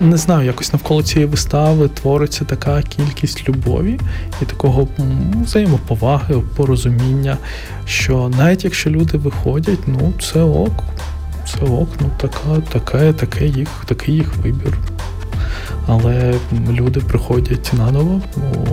Не 0.00 0.16
знаю, 0.16 0.46
якось 0.46 0.72
навколо 0.72 1.02
цієї 1.02 1.30
вистави 1.30 1.88
твориться 1.88 2.44
така 2.44 2.82
кількість 2.82 3.48
любові 3.48 4.00
і 4.42 4.44
такого 4.44 4.88
взаємоповаги, 5.44 6.42
порозуміння, 6.56 7.36
що 7.86 8.30
навіть 8.38 8.64
якщо 8.64 8.90
люди 8.90 9.18
виходять, 9.18 9.78
ну 9.86 10.12
це 10.20 10.42
ок, 10.42 10.84
ок, 11.62 11.88
ну 12.00 12.10
така, 12.16 12.60
таке, 12.72 13.12
таке 13.12 13.46
їх, 13.46 13.68
такий 13.86 14.14
їх 14.14 14.36
вибір. 14.36 14.78
Але 15.86 16.34
люди 16.70 17.00
приходять 17.00 17.72
наново. 17.72 18.20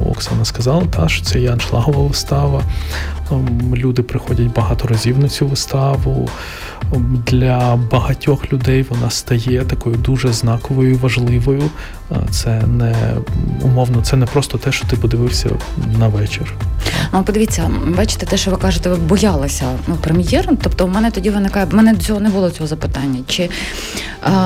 Оксана 0.09 0.45
сказала, 0.45 0.85
та, 0.85 1.09
що 1.09 1.25
це 1.25 1.39
є 1.39 1.51
аншлагова 1.51 2.07
вистава. 2.07 2.63
Люди 3.75 4.03
приходять 4.03 4.53
багато 4.53 4.87
разів 4.87 5.19
на 5.19 5.29
цю 5.29 5.47
виставу 5.47 6.29
для 7.27 7.75
багатьох 7.75 8.53
людей 8.53 8.85
вона 8.89 9.09
стає 9.09 9.63
такою 9.63 9.95
дуже 9.95 10.33
знаковою, 10.33 10.97
важливою. 10.97 11.63
Це 12.31 12.61
не 12.61 12.95
умовно, 13.61 14.01
це 14.01 14.15
не 14.15 14.25
просто 14.25 14.57
те, 14.57 14.71
що 14.71 14.87
ти 14.87 14.95
подивився 14.95 15.49
на 15.99 16.07
вечір. 16.07 16.53
Ну, 17.13 17.23
подивіться, 17.23 17.71
бачите, 17.97 18.25
те, 18.25 18.37
що 18.37 18.51
ви 18.51 18.57
кажете, 18.57 18.89
ви 18.89 18.95
боялися 18.95 19.65
ну, 19.87 19.95
прем'єр. 19.95 20.49
Тобто, 20.61 20.85
у 20.85 20.87
мене 20.87 21.11
тоді 21.11 21.29
виникає, 21.29 21.65
в 21.65 21.73
мене 21.73 21.95
цього 21.95 22.19
не 22.19 22.29
було 22.29 22.49
цього 22.49 22.67
запитання. 22.67 23.19
Чи, 23.27 23.49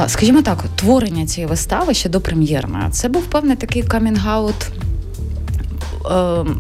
скажімо 0.08 0.42
так, 0.42 0.64
творення 0.76 1.26
цієї 1.26 1.50
вистави 1.50 1.94
ще 1.94 2.10
до 2.10 2.22
прем'єрної, 2.22 2.84
це 2.92 3.10
був 3.10 3.24
певний 3.24 3.56
такий 3.56 3.84
камінг-аут 3.84 4.70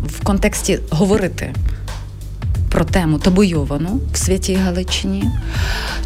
в 0.07 0.23
контексті 0.23 0.79
говорити 0.89 1.53
про 2.69 2.85
тему 2.85 3.19
табуйовану 3.19 3.99
в 4.13 4.17
Святій 4.17 4.55
Галичині? 4.55 5.23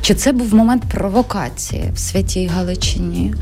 Чи 0.02 0.16
це 0.16 0.32
був 0.32 0.54
момент 0.54 0.84
провокації 0.92 1.92
в 1.96 2.00
Святій 2.00 2.48
Галичині? 2.48 3.34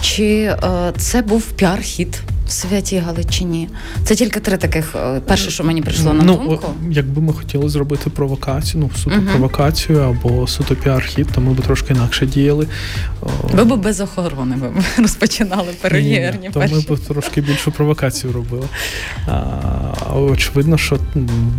Чи 0.00 0.24
е, 0.24 0.92
це 0.96 1.22
був 1.22 1.42
піар-хід 1.42 2.20
в 2.46 2.50
Святій 2.50 2.98
Галичині. 2.98 3.68
Це 4.04 4.14
тільки 4.14 4.40
три 4.40 4.56
таких. 4.56 4.96
Е, 4.96 5.20
перше, 5.20 5.50
що 5.50 5.64
мені 5.64 5.82
прийшло 5.82 6.12
на 6.12 6.24
ну, 6.24 6.36
думку. 6.36 6.66
Якби 6.90 7.22
ми 7.22 7.32
хотіли 7.32 7.68
зробити 7.68 8.10
провокацію, 8.10 8.82
ну 8.82 8.98
суто 8.98 9.16
е 9.16 9.26
провокацію 9.30 9.98
або 9.98 10.46
суто 10.46 10.74
піар-хід, 10.74 11.26
то 11.34 11.40
ми 11.40 11.52
б 11.52 11.60
трошки 11.60 11.94
інакше 11.94 12.26
діяли. 12.26 12.66
Ви 13.52 13.64
б 13.64 13.76
без 13.76 14.00
охорони 14.00 14.56
ви 14.60 14.68
розпочинали 15.02 15.68
перевірні. 15.80 16.50
То 16.52 16.60
ми 16.60 16.80
б 16.96 16.98
трошки 17.08 17.40
більшу 17.40 17.72
провокацію 17.72 18.32
робили. 18.32 18.66
А, 19.26 20.14
Очевидно, 20.14 20.78
що 20.78 20.98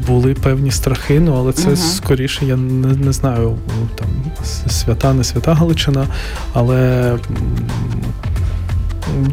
були 0.08 0.34
певні 0.34 0.71
страхи, 0.71 1.19
ну 1.19 1.36
але 1.38 1.54
це 1.54 1.69
uh 1.69 1.76
скоріше, 1.76 2.45
я 2.45 2.56
не, 2.56 2.88
не 2.88 3.12
знаю, 3.12 3.58
там 3.95 4.08
свята, 4.69 5.13
не 5.13 5.23
свята 5.23 5.54
Галичина, 5.54 6.08
але 6.54 7.17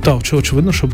так, 0.03 0.17
очевидно, 0.33 0.73
що 0.73 0.87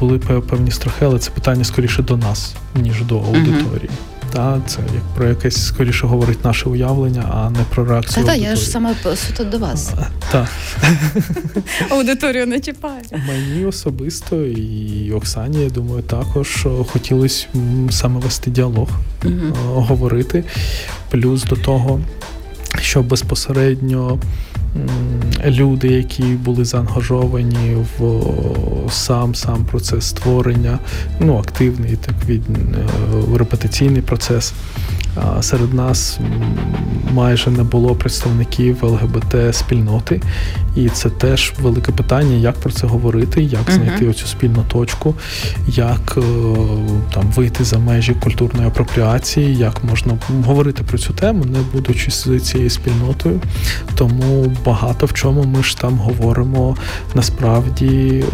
були 0.00 0.18
певні 0.18 0.70
страхи, 0.70 1.04
але 1.04 1.18
це 1.18 1.30
питання 1.30 1.64
скоріше 1.64 2.02
до 2.02 2.16
нас, 2.16 2.54
ніж 2.74 3.02
до 3.02 3.18
аудиторії. 3.18 3.90
Та, 4.32 4.60
це 4.66 4.78
як 4.94 5.02
про 5.14 5.28
якесь 5.28 5.66
скоріше 5.66 6.06
говорить 6.06 6.44
наше 6.44 6.68
уявлення, 6.68 7.24
а 7.32 7.50
не 7.50 7.58
про 7.74 7.84
реакцію. 7.84 8.26
Так, 8.26 8.38
я 8.38 8.56
ж 8.56 8.70
саме 8.70 8.94
суто 9.16 9.44
до 9.44 9.58
вас. 9.58 9.92
Так. 10.32 10.48
Аудиторію 11.90 12.46
не 12.46 12.60
чіпає. 12.60 13.02
Мені 13.28 13.66
особисто 13.66 14.42
і 14.42 15.12
Оксані, 15.12 15.62
я 15.62 15.70
думаю, 15.70 16.02
також 16.02 16.66
хотілося 16.88 17.46
саме 17.90 18.20
вести 18.20 18.50
діалог, 18.50 18.88
говорити. 19.74 20.44
Плюс 21.10 21.44
до 21.44 21.56
того, 21.56 22.00
що 22.80 23.02
безпосередньо 23.02 24.18
люди, 25.46 25.88
які 25.88 26.22
були 26.22 26.64
заангажовані 26.64 27.76
в 27.98 28.22
сам 28.90 29.34
сам 29.34 29.64
процес 29.64 30.04
створення, 30.04 30.78
ну 31.20 31.38
активний 31.38 31.96
так 31.96 32.14
від 32.28 32.42
е, 32.50 33.38
репетиційний 33.38 34.02
процес. 34.02 34.54
Серед 35.40 35.74
нас 35.74 36.18
майже 37.12 37.50
не 37.50 37.62
було 37.62 37.94
представників 37.94 38.84
ЛГБТ-спільноти, 38.84 40.20
і 40.76 40.88
це 40.88 41.10
теж 41.10 41.52
велике 41.62 41.92
питання, 41.92 42.36
як 42.36 42.54
про 42.54 42.70
це 42.70 42.86
говорити, 42.86 43.42
як 43.42 43.70
знайти 43.70 44.04
uh-huh. 44.04 44.10
оцю 44.10 44.26
спільну 44.26 44.64
точку, 44.68 45.14
як 45.66 46.18
е, 46.18 46.20
там 47.14 47.24
вийти 47.36 47.64
за 47.64 47.78
межі 47.78 48.14
культурної 48.14 48.68
апропріації, 48.68 49.56
як 49.56 49.84
можна 49.84 50.18
говорити 50.44 50.82
про 50.82 50.98
цю 50.98 51.12
тему, 51.12 51.44
не 51.44 51.58
будучи 51.72 52.10
з 52.10 52.40
цією 52.40 52.70
спільнотою. 52.70 53.40
Тому 53.94 54.56
багато 54.66 55.06
в 55.06 55.12
чому 55.12 55.44
ми 55.44 55.62
ж 55.62 55.78
там 55.78 55.98
говоримо 55.98 56.76
насправді 57.14 58.24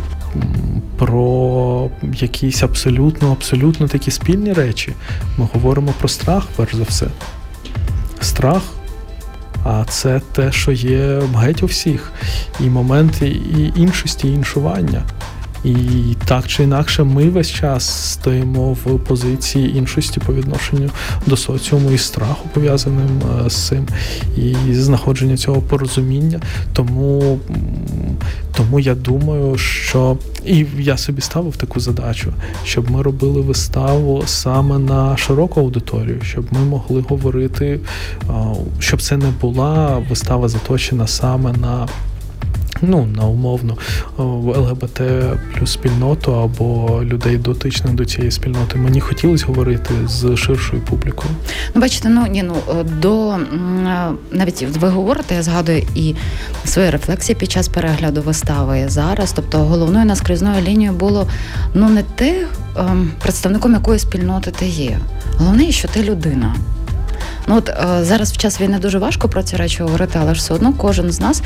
про 0.98 1.90
якісь 2.14 2.62
абсолютно 2.62 3.32
абсолютно 3.32 3.88
такі 3.88 4.10
спільні 4.10 4.52
речі. 4.52 4.92
Ми 5.38 5.48
говоримо 5.52 5.94
про 5.98 6.08
страх, 6.08 6.44
перш 6.56 6.74
за 6.74 6.82
все. 6.82 7.06
Страх. 8.20 8.62
А 9.64 9.84
це 9.84 10.20
те, 10.32 10.52
що 10.52 10.72
є 10.72 11.22
геть 11.36 11.62
у 11.62 11.66
всіх, 11.66 12.12
і 12.60 12.64
моменти 12.64 13.28
і 13.28 13.72
іншості, 13.76 14.28
і 14.28 14.32
іншування. 14.32 15.02
І 15.64 15.74
так 16.24 16.46
чи 16.46 16.62
інакше, 16.62 17.04
ми 17.04 17.28
весь 17.28 17.50
час 17.50 18.10
стоїмо 18.12 18.72
в 18.72 18.98
позиції 18.98 19.76
іншості 19.76 20.20
по 20.26 20.34
відношенню 20.34 20.90
до 21.26 21.36
соціуму 21.36 21.90
і 21.90 21.98
страху, 21.98 22.48
пов'язаним 22.54 23.22
е, 23.46 23.50
з 23.50 23.54
цим, 23.54 23.86
і 24.36 24.74
знаходження 24.74 25.36
цього 25.36 25.60
порозуміння. 25.60 26.40
Тому, 26.72 27.38
Тому 28.56 28.80
я 28.80 28.94
думаю, 28.94 29.58
що 29.58 30.16
і 30.44 30.66
я 30.78 30.96
собі 30.96 31.20
ставив 31.20 31.56
таку 31.56 31.80
задачу, 31.80 32.32
щоб 32.64 32.90
ми 32.90 33.02
робили 33.02 33.40
виставу 33.40 34.22
саме 34.26 34.78
на 34.78 35.16
широку 35.16 35.60
аудиторію, 35.60 36.20
щоб 36.22 36.44
ми 36.50 36.60
могли 36.60 37.04
говорити, 37.08 37.80
щоб 38.78 39.02
це 39.02 39.16
не 39.16 39.30
була 39.40 40.02
вистава 40.10 40.48
заточена 40.48 41.06
саме 41.06 41.52
на 41.52 41.88
ну 42.82 43.06
на 43.16 43.26
умовно 43.26 43.76
ЛГБТ 44.18 45.00
плюс 45.54 45.72
спільноту 45.72 46.34
або 46.34 47.00
людей 47.04 47.36
дотичних 47.36 47.94
до 47.94 48.04
цієї 48.04 48.30
спільноти. 48.30 48.78
Мені 48.78 49.00
хотілося 49.00 49.46
говорити 49.46 49.94
з 50.06 50.36
ширшою 50.36 50.82
публікою. 50.82 51.30
Ну, 51.74 51.80
бачите, 51.80 52.08
ну 52.08 52.26
ні, 52.26 52.42
ну 52.42 52.54
до 53.00 53.36
навіть 54.30 54.66
ви 54.80 54.88
говорите, 54.88 55.34
я 55.34 55.42
згадую 55.42 55.82
і 55.94 56.14
свої 56.64 56.90
рефлексії 56.90 57.36
під 57.36 57.50
час 57.50 57.68
перегляду 57.68 58.22
вистави 58.22 58.84
зараз. 58.88 59.32
Тобто 59.32 59.58
головною 59.58 60.04
наскрізною 60.04 60.62
лінією 60.62 60.96
було 60.96 61.26
ну 61.74 61.88
не 61.88 62.02
ти 62.02 62.46
ем, 62.76 63.10
представником 63.22 63.72
якої 63.72 63.98
спільноти 63.98 64.50
ти 64.50 64.66
є. 64.66 64.98
Головне, 65.38 65.72
що 65.72 65.88
ти 65.88 66.02
людина. 66.02 66.54
Ну 67.46 67.56
от 67.56 67.68
е, 67.68 68.04
зараз 68.04 68.32
в 68.32 68.36
час 68.36 68.60
війни 68.60 68.78
дуже 68.78 68.98
важко 68.98 69.28
про 69.28 69.42
ці 69.42 69.56
речі 69.56 69.82
говорити, 69.82 70.18
але 70.22 70.34
ж 70.34 70.40
все 70.40 70.54
одно 70.54 70.72
кожен 70.72 71.12
з 71.12 71.20
нас 71.20 71.42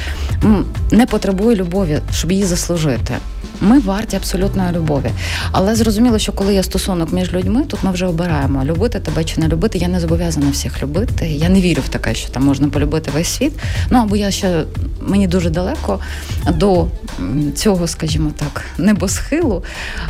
не 0.90 1.06
потребує 1.06 1.56
любові, 1.56 2.00
щоб 2.12 2.32
її 2.32 2.44
заслужити. 2.44 3.14
Ми 3.60 3.78
варті 3.78 4.16
абсолютної 4.16 4.72
любові. 4.72 5.10
Але 5.52 5.74
зрозуміло, 5.74 6.18
що 6.18 6.32
коли 6.32 6.54
є 6.54 6.62
стосунок 6.62 7.12
між 7.12 7.32
людьми, 7.32 7.62
тут 7.68 7.82
ми 7.82 7.90
вже 7.90 8.06
обираємо 8.06 8.64
любити 8.64 9.00
тебе 9.00 9.24
чи 9.24 9.40
не 9.40 9.48
любити. 9.48 9.78
Я 9.78 9.88
не 9.88 10.00
зобов'язана 10.00 10.50
всіх 10.50 10.82
любити. 10.82 11.26
Я 11.26 11.48
не 11.48 11.60
вірю 11.60 11.82
в 11.86 11.88
таке, 11.88 12.14
що 12.14 12.28
там 12.30 12.44
можна 12.44 12.68
полюбити 12.68 13.10
весь 13.10 13.28
світ. 13.28 13.52
Ну 13.90 13.98
або 13.98 14.16
я 14.16 14.30
ще 14.30 14.64
мені 15.00 15.26
дуже 15.26 15.50
далеко 15.50 16.00
до 16.52 16.86
цього, 17.54 17.86
скажімо 17.86 18.30
так, 18.36 18.64
небосхилу. 18.78 19.64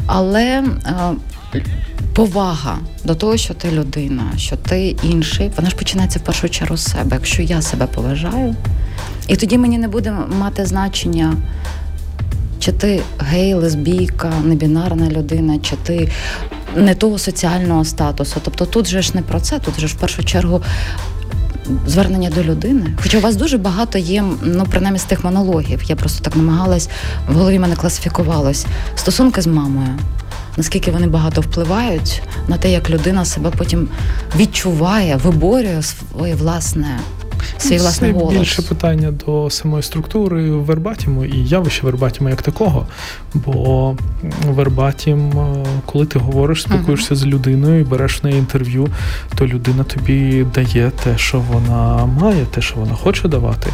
Але 0.07 0.43
е, 0.43 0.63
повага 2.15 2.79
до 3.05 3.15
того, 3.15 3.37
що 3.37 3.55
ти 3.55 3.71
людина, 3.71 4.23
що 4.37 4.57
ти 4.57 4.97
інший, 5.03 5.51
вона 5.57 5.71
ж 5.71 5.77
починається 5.77 6.19
в 6.19 6.23
першу 6.23 6.49
чергу 6.49 6.77
з 6.77 6.85
себе. 6.85 7.17
Якщо 7.17 7.43
я 7.43 7.63
себе 7.63 7.87
поважаю, 7.87 8.55
і 9.29 9.37
тоді 9.37 9.59
мені 9.59 9.79
не 9.79 9.89
буде 9.89 10.15
мати 10.39 10.67
значення. 10.67 11.37
Чи 12.59 12.73
ти 12.73 13.03
гей, 13.19 13.55
лесбійка, 13.55 14.33
небінарна 14.45 15.11
людина, 15.11 15.59
чи 15.59 15.77
ти 15.77 16.09
не 16.77 16.95
того 16.95 17.19
соціального 17.19 17.85
статусу. 17.85 18.41
Тобто 18.45 18.67
тут 18.67 18.87
же 18.87 19.03
ж 19.03 19.11
не 19.15 19.23
про 19.23 19.41
це, 19.41 19.59
тут 19.59 19.81
же 19.81 19.89
ж 19.89 19.95
в 19.95 19.99
першу 19.99 20.25
чергу 20.25 20.63
звернення 21.87 22.31
до 22.31 22.43
людини. 22.43 22.87
Хоча 23.03 23.19
у 23.19 23.21
вас 23.21 23.37
дуже 23.37 23.59
багато 23.59 23.99
є, 23.99 24.25
ну 24.43 24.67
принаймні 24.71 24.99
з 24.99 25.05
тих 25.05 25.25
монологів. 25.25 25.83
Я 25.87 25.97
просто 25.97 26.25
так 26.25 26.37
намагалась, 26.37 26.89
в 27.29 27.35
голові 27.35 27.59
мене 27.59 27.77
класифікувалось 27.77 28.67
стосунки 28.95 29.43
з 29.43 29.47
мамою 29.47 29.99
наскільки 30.57 30.91
вони 30.91 31.07
багато 31.07 31.41
впливають 31.41 32.23
на 32.49 32.59
те, 32.59 32.71
як 32.71 32.91
людина 32.91 33.25
себе 33.25 33.51
потім 33.59 33.89
відчуває, 34.37 35.17
виборює 35.17 35.83
своє 35.83 36.35
власне. 36.35 36.99
Свій 37.59 37.79
власний 37.79 38.13
Це 38.13 38.19
голос. 38.19 38.35
більше 38.35 38.63
питання 38.63 39.13
до 39.27 39.51
самої 39.51 39.83
структури 39.83 40.51
вербатіму 40.51 41.25
і 41.25 41.49
явища 41.49 41.87
вербатіму 41.87 42.29
як 42.29 42.43
такого. 42.43 42.87
Бо 43.35 43.97
вербатім, 44.47 45.31
е, 45.31 45.65
коли 45.87 46.07
ти 46.07 46.19
говориш, 46.19 46.63
спілкуєшся 46.63 47.15
uh-huh. 47.15 47.19
з 47.19 47.27
людиною 47.27 47.81
і 47.81 47.85
береш 47.85 48.23
в 48.23 48.27
неї 48.27 48.39
інтерв'ю, 48.39 48.89
то 49.35 49.47
людина 49.47 49.85
тобі 49.85 50.47
дає 50.55 50.91
те, 51.05 51.19
що 51.19 51.41
вона 51.41 52.07
має, 52.07 52.45
те, 52.45 52.63
що 52.63 52.75
вона 52.77 52.95
хоче 52.95 53.29
давати. 53.29 53.71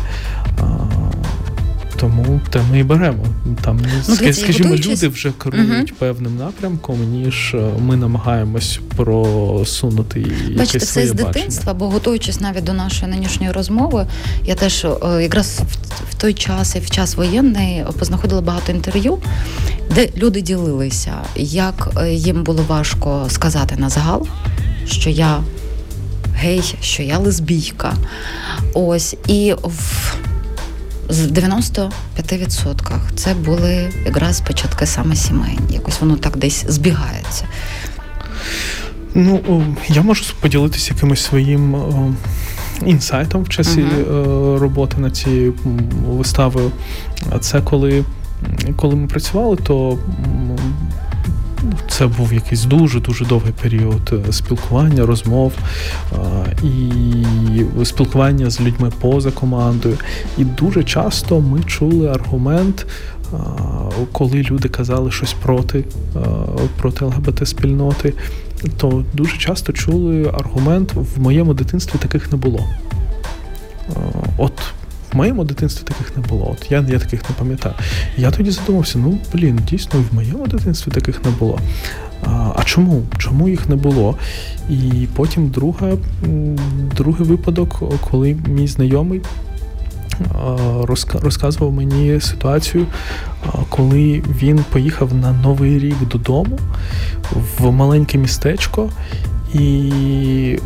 Тому 2.32 2.40
те 2.50 2.62
ми 2.70 2.78
і 2.78 2.82
беремо. 2.82 3.24
Там 3.64 3.80
ну, 4.08 4.16
дивіться, 4.16 4.42
скажімо, 4.42 4.68
готуючись... 4.68 5.02
люди 5.02 5.08
вже 5.08 5.32
керують 5.32 5.92
uh 5.92 5.98
певним 5.98 6.36
напрямком, 6.36 7.04
ніж 7.04 7.54
е, 7.54 7.70
ми 7.78 7.96
намагаємось 7.96 8.80
просунути 8.96 10.20
якесь 10.20 10.56
Бачите, 10.56 10.86
своє 10.86 11.06
це 11.06 11.12
з 11.12 11.16
дитинства, 11.16 11.74
бо 11.74 11.88
готуючись 11.88 12.40
навіть 12.40 12.64
до 12.64 12.72
нашої 12.72 13.12
нинішньої 13.12 13.52
розмови, 13.52 14.06
я 14.44 14.54
теж 14.54 14.84
е, 14.84 15.22
якраз 15.22 15.60
в 16.10 16.14
той 16.14 16.34
час 16.34 16.76
і 16.76 16.78
в 16.78 16.90
час 16.90 17.14
воєнний 17.16 17.84
познаходила 17.98 18.40
багато 18.40 18.72
інтерв'ю, 18.72 19.18
де 19.94 20.08
люди 20.16 20.40
ділилися, 20.40 21.12
як 21.36 21.90
е, 21.96 22.12
їм 22.14 22.42
було 22.42 22.64
важко 22.68 23.26
сказати 23.28 23.74
на 23.78 23.88
загал, 23.88 24.26
що 24.86 25.10
я 25.10 25.40
гей, 26.34 26.74
що 26.80 27.02
я 27.02 27.18
лесбійка. 27.18 27.94
Ось 28.74 29.16
і 29.26 29.54
в 29.62 30.14
в 31.12 31.32
95% 31.32 31.90
це 33.14 33.34
були 33.34 33.90
якраз 34.04 34.40
початки 34.40 34.86
саме 34.86 35.16
сімейні. 35.16 35.60
Якось 35.70 36.00
воно 36.00 36.16
так 36.16 36.36
десь 36.36 36.64
збігається. 36.68 37.44
Ну, 39.14 39.64
я 39.88 40.02
можу 40.02 40.24
поділитися 40.40 40.94
якимось 40.94 41.24
своїм 41.24 41.76
інсайтом 42.86 43.42
в 43.42 43.48
часі 43.48 43.80
uh-huh. 43.80 44.58
роботи 44.58 44.96
над 44.98 45.16
цією 45.16 45.54
виставою. 46.06 46.70
А 47.30 47.38
Це 47.38 47.60
коли, 47.60 48.04
коли 48.76 48.96
ми 48.96 49.06
працювали, 49.06 49.56
то 49.56 49.98
це 51.88 52.06
був 52.06 52.32
якийсь 52.32 52.64
дуже-дуже 52.64 53.24
довгий 53.24 53.52
період 53.62 54.14
е, 54.28 54.32
спілкування, 54.32 55.06
розмов 55.06 55.52
і 56.62 57.84
спілкування 57.84 58.50
з 58.50 58.60
людьми 58.60 58.92
поза 59.00 59.30
командою. 59.30 59.96
І 60.38 60.44
дуже 60.44 60.84
часто 60.84 61.40
ми 61.40 61.62
чули 61.62 62.08
аргумент. 62.08 62.86
Коли 64.12 64.42
люди 64.42 64.68
казали 64.68 65.10
щось 65.10 65.32
проти 65.32 65.84
проти 66.76 67.04
ЛГБТ-спільноти, 67.04 68.12
то 68.76 69.04
дуже 69.12 69.38
часто 69.38 69.72
чули 69.72 70.30
аргумент 70.34 70.92
в 70.94 71.20
моєму 71.20 71.54
дитинстві 71.54 71.98
таких 71.98 72.32
не 72.32 72.38
було. 72.38 72.60
От 74.36 74.52
в 75.12 75.16
моєму 75.16 75.44
дитинстві 75.44 75.84
таких 75.84 76.16
не 76.16 76.22
було. 76.22 76.50
От 76.50 76.70
я 76.70 76.84
я 76.88 76.98
таких 76.98 77.30
не 77.30 77.36
пам'ятаю. 77.38 77.74
Я 78.16 78.30
тоді 78.30 78.50
задумався: 78.50 78.98
ну 78.98 79.18
блін, 79.34 79.60
дійсно, 79.70 80.00
в 80.10 80.14
моєму 80.14 80.46
дитинстві 80.46 80.90
таких 80.90 81.24
не 81.24 81.30
було. 81.30 81.58
А, 82.24 82.52
а 82.56 82.62
чому? 82.64 83.02
Чому 83.18 83.48
їх 83.48 83.68
не 83.68 83.76
було? 83.76 84.18
І 84.70 85.08
потім 85.16 85.48
друга, 85.48 85.92
другий 86.96 87.28
випадок, 87.28 87.82
коли 88.10 88.36
мій 88.46 88.66
знайомий. 88.66 89.20
Розказував 91.22 91.72
мені 91.72 92.20
ситуацію, 92.20 92.86
коли 93.68 94.22
він 94.42 94.64
поїхав 94.70 95.14
на 95.14 95.32
Новий 95.32 95.78
рік 95.78 96.08
додому 96.08 96.58
в 97.58 97.70
маленьке 97.70 98.18
містечко, 98.18 98.90
і 99.54 100.58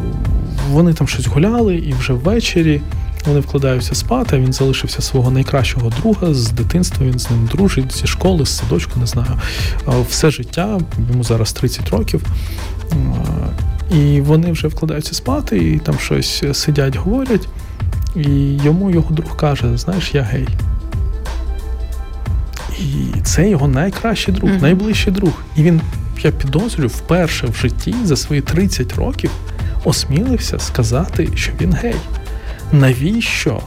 вони 0.71 0.93
там 0.93 1.09
щось 1.09 1.27
гуляли, 1.27 1.77
і 1.77 1.93
вже 1.93 2.13
ввечері 2.13 2.81
вони 3.27 3.41
вкладаються 3.41 3.95
спати. 3.95 4.39
Він 4.39 4.53
залишився 4.53 5.03
свого 5.03 5.31
найкращого 5.31 5.91
друга 6.03 6.35
з 6.35 6.51
дитинства. 6.51 7.07
Він 7.07 7.19
з 7.19 7.31
ним 7.31 7.49
дружить 7.53 7.97
зі 7.97 8.07
школи, 8.07 8.47
з 8.47 8.57
садочку, 8.57 9.01
не 9.01 9.07
знаю. 9.07 9.31
Все 10.09 10.31
життя 10.31 10.81
йому 11.11 11.25
зараз 11.25 11.53
30 11.53 11.91
років. 11.91 12.23
І 13.91 14.21
вони 14.21 14.53
вже 14.53 14.69
вкладаються 14.69 15.15
спати, 15.15 15.59
і 15.59 15.79
там 15.79 15.99
щось 15.99 16.45
сидять, 16.53 16.97
говорять. 16.97 17.49
І 18.17 18.57
йому 18.65 18.91
його 18.91 19.15
друг 19.15 19.37
каже: 19.37 19.79
Знаєш, 19.79 20.15
я 20.15 20.23
гей. 20.23 20.49
І 22.79 23.21
це 23.21 23.51
його 23.51 23.69
найкращий 23.69 24.35
друг, 24.35 24.51
mm-hmm. 24.51 24.63
найближчий 24.63 25.13
друг. 25.13 25.33
І 25.57 25.63
він, 25.63 25.81
я 26.23 26.31
підозрюю, 26.31 26.89
вперше 26.89 27.47
в 27.47 27.55
житті 27.55 27.95
за 28.05 28.17
свої 28.17 28.41
30 28.41 28.95
років 28.95 29.31
осмілився 29.85 30.59
сказати, 30.59 31.29
що 31.35 31.53
він 31.61 31.73
гей 31.73 31.95
навіщо 32.73 33.61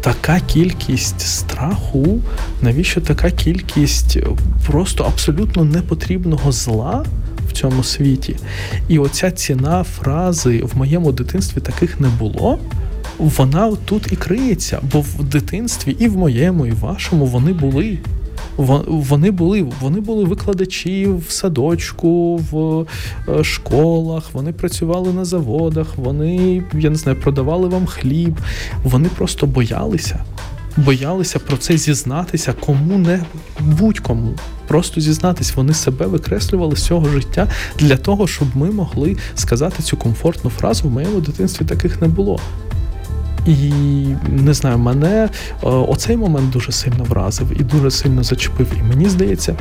така 0.00 0.40
кількість 0.40 1.20
страху, 1.20 2.20
навіщо 2.62 3.00
така 3.00 3.30
кількість 3.30 4.18
просто 4.66 5.04
абсолютно 5.04 5.64
непотрібного 5.64 6.52
зла 6.52 7.04
в 7.48 7.52
цьому 7.52 7.84
світі? 7.84 8.36
І 8.88 8.98
оця 8.98 9.30
ціна 9.30 9.84
фрази 9.84 10.62
в 10.62 10.76
моєму 10.76 11.12
дитинстві 11.12 11.60
таких 11.60 12.00
не 12.00 12.08
було. 12.08 12.58
Вона 13.18 13.76
тут 13.84 14.12
і 14.12 14.16
криється, 14.16 14.78
бо 14.92 15.00
в 15.00 15.24
дитинстві 15.24 15.96
і 15.98 16.08
в 16.08 16.16
моєму, 16.16 16.66
і 16.66 16.70
в 16.70 16.78
вашому 16.78 17.26
вони 17.26 17.52
були. 17.52 17.98
Вони 18.58 19.30
були 19.30 19.66
вони 19.80 20.00
були 20.00 20.24
викладачі 20.24 21.06
в 21.06 21.30
садочку, 21.30 22.36
в 22.36 22.86
е, 23.28 23.44
школах, 23.44 24.24
вони 24.32 24.52
працювали 24.52 25.12
на 25.12 25.24
заводах, 25.24 25.86
вони, 25.96 26.62
я 26.74 26.90
не 26.90 26.96
знаю, 26.96 27.20
продавали 27.20 27.68
вам 27.68 27.86
хліб. 27.86 28.38
Вони 28.84 29.08
просто 29.08 29.46
боялися. 29.46 30.24
Боялися 30.76 31.38
про 31.38 31.56
це 31.56 31.76
зізнатися 31.76 32.52
кому-небудь, 32.52 33.26
будь-кому. 33.60 34.34
Просто 34.68 35.00
зізнатись, 35.00 35.56
вони 35.56 35.74
себе 35.74 36.06
викреслювали 36.06 36.76
з 36.76 36.84
цього 36.84 37.08
життя 37.08 37.48
для 37.78 37.96
того, 37.96 38.26
щоб 38.26 38.48
ми 38.54 38.70
могли 38.70 39.16
сказати 39.34 39.82
цю 39.82 39.96
комфортну 39.96 40.50
фразу 40.50 40.88
в 40.88 40.92
моєму 40.92 41.20
дитинстві 41.20 41.64
таких 41.64 42.00
не 42.00 42.08
було. 42.08 42.40
І 43.46 43.72
не 44.28 44.54
знаю, 44.54 44.78
мене 44.78 45.08
е, 45.18 45.28
оцей 45.62 46.16
момент 46.16 46.50
дуже 46.50 46.72
сильно 46.72 47.04
вразив 47.04 47.60
і 47.60 47.64
дуже 47.64 47.90
сильно 47.90 48.22
зачепив. 48.22 48.66
І 48.78 48.82
мені 48.82 49.08
здається. 49.08 49.56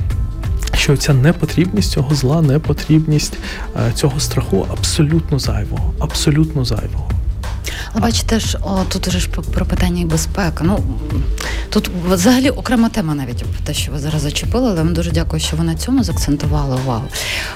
Що 0.74 0.98
ця 0.98 1.14
непотрібність 1.14 1.92
цього 1.92 2.16
зла, 2.16 2.42
непотрібність 2.42 3.38
е, 3.76 3.92
цього 3.94 4.20
страху 4.20 4.66
абсолютно 4.72 5.40
зайвого, 5.40 5.94
абсолютно 6.00 6.66
зайвого. 6.66 7.17
Але 7.92 8.02
бачите 8.02 8.40
ж, 8.40 8.58
о, 8.62 8.84
тут 8.90 9.08
вже 9.08 9.20
ж 9.20 9.30
про 9.30 9.66
питання 9.66 10.02
і 10.02 10.06
безпеки. 10.06 10.64
Ну 10.64 10.84
тут 11.70 11.90
взагалі 12.10 12.50
окрема 12.50 12.90
тема, 12.90 13.16
навіть 13.16 13.44
те, 13.64 13.74
що 13.74 13.92
ви 13.92 14.00
зараз 14.00 14.22
зачепили, 14.22 14.68
але 14.68 14.76
вам 14.76 14.94
дуже 14.94 15.12
дякую, 15.12 15.42
що 15.42 15.58
ви 15.58 15.64
на 15.64 15.76
цьому 15.76 16.04
закцентували 16.04 16.76
увагу. 16.76 17.08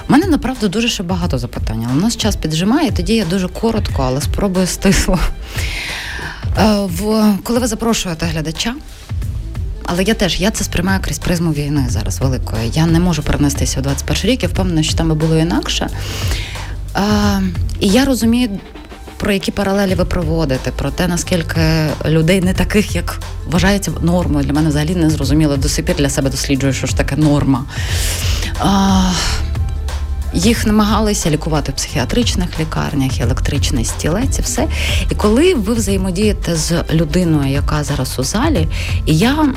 У 0.08 0.12
мене 0.12 0.26
направду 0.26 0.68
дуже 0.68 0.88
ще 0.88 1.02
багато 1.02 1.38
запитань. 1.38 1.86
але 1.88 1.98
У 1.98 2.00
нас 2.02 2.16
час 2.16 2.36
піджимає, 2.36 2.90
тоді 2.90 3.14
я 3.14 3.24
дуже 3.24 3.48
коротко, 3.48 4.02
але 4.02 4.20
спробую 4.20 4.66
стисло. 4.66 5.18
Е, 6.58 6.74
в 6.74 7.34
коли 7.42 7.58
ви 7.58 7.66
запрошуєте 7.66 8.26
глядача. 8.26 8.74
Але 9.84 10.02
я 10.02 10.14
теж 10.14 10.40
я 10.40 10.50
це 10.50 10.64
сприймаю 10.64 11.00
крізь 11.02 11.18
призму 11.18 11.52
війни 11.52 11.86
зараз 11.88 12.18
великої. 12.18 12.70
Я 12.74 12.86
не 12.86 13.00
можу 13.00 13.22
перенестися 13.22 13.80
у 13.80 13.82
21 13.82 14.30
рік, 14.30 14.42
я 14.42 14.48
впевнена, 14.48 14.82
що 14.82 14.94
там 14.94 15.08
би 15.08 15.14
було 15.14 15.36
інакше. 15.36 15.88
А, 16.94 17.00
е, 17.00 17.42
І 17.80 17.88
я 17.88 18.04
розумію, 18.04 18.48
про 19.22 19.32
які 19.32 19.50
паралелі 19.52 19.94
ви 19.94 20.04
проводите, 20.04 20.70
про 20.70 20.90
те, 20.90 21.08
наскільки 21.08 21.60
людей 22.06 22.40
не 22.40 22.54
таких, 22.54 22.94
як 22.94 23.20
вважається 23.50 23.92
нормою. 24.00 24.44
Для 24.44 24.52
мене 24.52 24.68
взагалі 24.68 24.94
не 24.94 25.10
зрозуміло 25.10 25.56
до 25.56 25.68
сих 25.68 25.84
пір 25.84 25.96
для 25.96 26.10
себе 26.10 26.30
досліджую, 26.30 26.72
що 26.72 26.86
ж 26.86 26.96
таке 26.96 27.16
норма. 27.16 27.64
А, 28.60 29.10
їх 30.34 30.66
намагалися 30.66 31.30
лікувати 31.30 31.72
в 31.72 31.74
психіатричних 31.74 32.60
лікарнях, 32.60 33.20
електричний 33.20 33.84
стілець, 33.84 34.38
і 34.38 34.42
все. 34.42 34.68
І 35.10 35.14
коли 35.14 35.54
ви 35.54 35.74
взаємодієте 35.74 36.56
з 36.56 36.84
людиною, 36.92 37.52
яка 37.52 37.84
зараз 37.84 38.18
у 38.18 38.24
залі, 38.24 38.68
і 39.06 39.16
я 39.16 39.54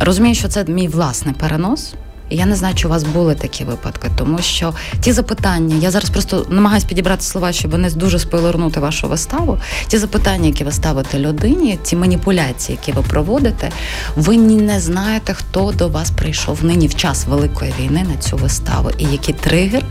розумію, 0.00 0.34
що 0.34 0.48
це 0.48 0.64
мій 0.64 0.88
власний 0.88 1.34
перенос. 1.34 1.94
Я 2.30 2.46
не 2.46 2.56
знаю, 2.56 2.74
чи 2.74 2.88
у 2.88 2.90
вас 2.90 3.02
були 3.02 3.34
такі 3.34 3.64
випадки, 3.64 4.10
тому 4.16 4.38
що 4.38 4.74
ті 5.00 5.12
запитання, 5.12 5.76
я 5.80 5.90
зараз 5.90 6.10
просто 6.10 6.46
намагаюся 6.50 6.86
підібрати 6.86 7.22
слова, 7.22 7.52
щоб 7.52 7.78
не 7.78 7.90
дуже 7.90 8.18
спойлернути 8.18 8.80
вашу 8.80 9.08
виставу. 9.08 9.58
Ті 9.86 9.98
запитання, 9.98 10.46
які 10.46 10.64
ви 10.64 10.72
ставите 10.72 11.18
людині, 11.18 11.78
ті 11.82 11.96
маніпуляції, 11.96 12.78
які 12.80 12.98
ви 12.98 13.02
проводите, 13.08 13.70
ви 14.16 14.36
не 14.36 14.80
знаєте, 14.80 15.34
хто 15.34 15.72
до 15.72 15.88
вас 15.88 16.10
прийшов 16.10 16.64
нині 16.64 16.86
в 16.86 16.94
час 16.94 17.26
великої 17.26 17.74
війни 17.80 18.06
на 18.14 18.16
цю 18.16 18.36
виставу, 18.36 18.90
і 18.98 19.04
який 19.04 19.34
тригер 19.34 19.84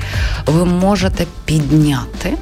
ви 0.46 0.66
можете 0.66 1.26
підняти. 1.46 2.34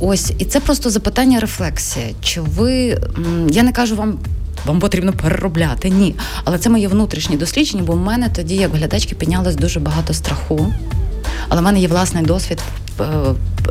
Ось, 0.00 0.32
і 0.38 0.44
це 0.44 0.60
просто 0.60 0.90
запитання 0.90 1.40
рефлексія. 1.40 2.06
Чи 2.22 2.40
ви 2.40 2.98
я 3.50 3.62
не 3.62 3.72
кажу 3.72 3.96
вам 3.96 4.18
вам 4.66 4.80
потрібно 4.80 5.12
переробляти. 5.12 5.90
Ні. 5.90 6.14
Але 6.44 6.58
це 6.58 6.70
моє 6.70 6.88
внутрішнє 6.88 7.36
дослідження, 7.36 7.82
бо 7.86 7.92
в 7.92 8.00
мене 8.00 8.28
тоді, 8.28 8.54
як 8.54 8.74
глядачки, 8.74 9.14
піднялось 9.14 9.56
дуже 9.56 9.80
багато 9.80 10.14
страху. 10.14 10.74
Але 11.48 11.60
в 11.60 11.64
мене 11.64 11.80
є 11.80 11.88
власний 11.88 12.24
досвід 12.24 12.62
е, 13.00 13.04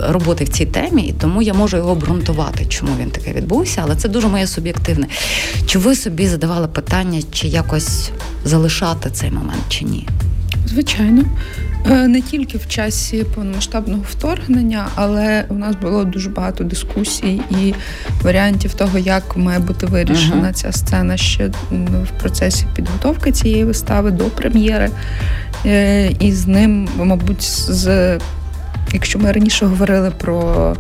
роботи 0.02 0.44
в 0.44 0.50
цій 0.50 0.66
темі, 0.66 1.02
і 1.04 1.14
тому 1.14 1.42
я 1.42 1.54
можу 1.54 1.78
його 1.78 1.92
обґрунтувати, 1.92 2.66
чому 2.66 2.92
він 3.00 3.10
таке 3.10 3.34
відбувся. 3.34 3.82
Але 3.84 3.96
це 3.96 4.10
дуже 4.10 4.28
моє 4.28 4.48
суб'єктивне. 4.48 5.08
Чи 5.66 5.80
ви 5.80 5.96
собі 5.96 6.28
задавали 6.28 6.68
питання, 6.68 7.22
чи 7.32 7.48
якось 7.48 8.12
залишати 8.46 9.10
цей 9.12 9.32
момент, 9.32 9.64
чи 9.70 9.86
ні? 9.86 10.08
Звичайно. 10.66 11.24
Е, 11.92 12.08
не 12.08 12.22
тільки 12.22 12.58
в 12.58 12.68
часі 12.68 13.26
повномасштабного 13.36 14.02
вторгнення, 14.10 14.88
але 14.96 15.46
у 15.50 15.54
нас 15.54 15.76
було 15.76 16.04
дуже 16.04 16.30
багато 16.30 16.64
дискусій 16.64 17.42
і 17.50 17.74
варіантів 18.22 18.74
того, 18.74 18.98
як 18.98 19.38
має 19.38 19.60
бути 19.60 19.86
вирішена 19.86 20.48
uh-huh. 20.48 20.54
ця 20.54 20.72
сцена 20.72 21.18
ще 21.18 21.48
в 21.72 22.20
процесі 22.20 22.66
підготовки 22.76 23.32
цієї 23.32 23.64
вистави 23.64 24.12
до 24.12 24.24
прем'єри. 24.24 24.90
Е, 25.66 26.12
і 26.20 26.32
з 26.32 26.48
ним, 26.48 26.90
мабуть, 26.98 27.44
з 27.70 28.18
якщо 28.94 29.20
ми 29.20 29.32
раніше 29.32 29.66
говорили 29.66 30.12
про. 30.12 30.76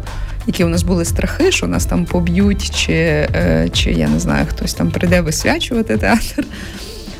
Які 0.49 0.63
у 0.63 0.67
нас 0.67 0.83
були 0.83 1.05
страхи, 1.05 1.51
що 1.51 1.67
нас 1.67 1.85
там 1.85 2.05
поб'ють, 2.05 2.75
чи 2.75 2.93
е, 2.93 3.69
чи 3.73 3.91
я 3.91 4.07
не 4.07 4.19
знаю, 4.19 4.45
хтось 4.49 4.73
там 4.73 4.91
прийде 4.91 5.21
висвячувати 5.21 5.97
театр. 5.97 6.45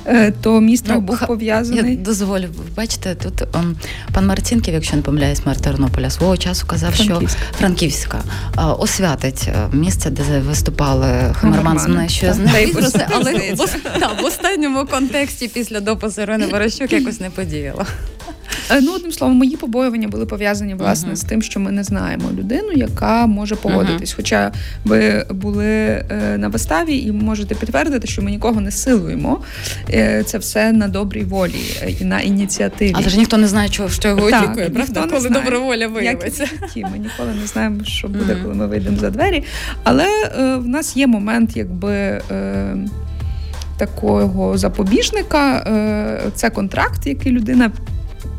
Е, 0.08 0.34
то 0.42 0.62
місто 0.62 0.92
ну, 0.94 1.02
був 1.02 1.28
пов'язаний. 1.28 1.92
Я 1.92 1.98
дозволю. 1.98 2.48
Бачите, 2.76 3.16
тут 3.16 3.42
он, 3.42 3.48
ем, 3.62 3.76
пан 4.14 4.26
Марцінків, 4.26 4.74
якщо 4.74 4.96
не 4.96 5.02
помиляюсь, 5.02 5.46
мер 5.46 5.62
Тернополя, 5.62 6.10
свого 6.10 6.38
часу 6.38 6.68
казав, 6.68 6.94
Франківська. 6.94 7.40
що 7.50 7.58
Франківська 7.58 8.24
освятить 8.80 9.48
е, 9.48 9.76
місце, 9.76 10.10
де 10.10 10.40
виступали 10.40 11.34
Хамерман 11.34 11.80
з 11.80 11.88
мною, 11.88 12.10
що 12.10 12.34
але 13.12 13.54
в 14.22 14.26
останньому 14.26 14.86
контексті 14.86 15.48
після 15.48 15.80
допису 15.80 16.22
Ірини 16.22 16.46
Верещук 16.46 16.94
якось 16.94 17.20
не 17.20 17.30
подіяло. 17.30 17.86
Е, 18.72 18.82
ну, 18.82 18.96
одним 18.96 19.12
словом, 19.12 19.38
мої 19.38 19.58
побоювання 19.58 20.08
були 20.08 20.26
пов'язані 20.26 20.74
власне 20.74 21.12
uh-huh. 21.12 21.16
з 21.16 21.24
тим, 21.24 21.42
що 21.42 21.60
ми 21.60 21.72
не 21.72 21.84
знаємо 21.84 22.30
людину, 22.38 22.72
яка 22.72 23.26
може 23.26 23.56
погодитись. 23.56 24.12
Uh-huh. 24.12 24.16
Хоча 24.16 24.52
ви 24.86 25.26
були 25.30 25.66
е, 25.66 26.38
на 26.38 26.48
виставі 26.48 26.98
і 26.98 27.12
можете 27.12 27.56
підтвердити, 27.56 28.08
що 28.08 28.22
ми 28.22 28.32
нікого 28.32 28.62
не 28.62 28.72
силуємо. 28.72 29.42
Е, 29.90 30.24
це 30.26 30.38
все 30.38 30.72
на 30.72 30.88
добрій 30.88 31.24
волі 31.24 31.62
і 32.02 32.04
на 32.04 32.22
ініціативі. 32.22 32.94
Але 32.96 33.10
ж 33.10 33.18
ніхто 33.18 33.38
не 33.38 33.48
знає, 33.48 33.70
що, 33.70 33.90
що 33.90 34.08
його 34.08 34.30
так, 34.30 34.44
очікує, 34.44 34.70
правда? 34.70 35.08
Коли 35.12 35.30
добра 35.30 35.60
воля 35.60 35.88
виявиться. 35.88 36.48
Як 36.76 36.92
Ми 36.92 36.98
ніколи 36.98 37.30
не 37.42 37.48
знаємо, 37.48 37.84
що 37.84 38.08
буде, 38.08 38.34
uh-huh. 38.34 38.44
коли 38.44 38.54
ми 38.54 38.68
вийдемо 38.68 38.98
за 38.98 39.10
двері. 39.10 39.44
Але 39.84 40.08
е, 40.40 40.56
в 40.56 40.68
нас 40.68 40.98
є 40.98 41.08
момент, 41.08 41.58
якби. 41.58 41.92
Е, 42.32 42.78
Такого 43.80 44.58
запобіжника 44.58 45.64
це 46.36 46.50
контракт, 46.50 47.08
який 47.08 47.32
людина 47.32 47.72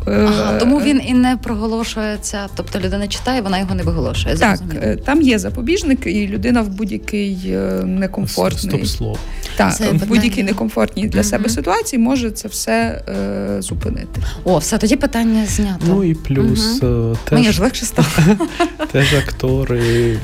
Ага, 0.06 0.54
е, 0.54 0.58
Тому 0.58 0.80
він 0.80 1.00
і 1.06 1.14
не 1.14 1.36
проголошується. 1.36 2.48
Тобто 2.54 2.80
людина 2.80 3.08
читає, 3.08 3.40
вона 3.40 3.58
його 3.58 3.74
не 3.74 3.82
виголошує. 3.82 4.36
Так, 4.36 4.60
е, 4.82 4.96
там 4.96 5.22
є 5.22 5.38
запобіжник, 5.38 6.06
і 6.06 6.28
людина 6.28 6.62
в 6.62 6.68
будь-який 6.68 7.38
е, 7.46 7.82
некомфортний 7.84 8.86
Стоп 8.86 9.18
Так, 9.56 9.76
це 9.76 9.92
в 9.92 10.06
будь-якій 10.06 10.42
некомфортній 10.42 11.08
для 11.08 11.20
uh 11.20 11.24
себе 11.24 11.48
ситуації 11.48 12.00
може 12.00 12.30
це 12.30 12.48
все 12.48 13.02
е, 13.08 13.62
зупинити. 13.62 14.20
О, 14.44 14.58
все 14.58 14.78
тоді 14.78 14.96
питання 14.96 15.46
знято. 15.46 15.84
Ну 15.88 16.04
і 16.04 16.14
плюс 16.14 16.80
uh 16.82 17.16
теж, 17.24 17.32
Мені 17.32 17.52
ж 17.52 17.62
легше 17.62 17.84
стало. 17.86 18.08
теж 18.92 19.14
актори 19.14 20.18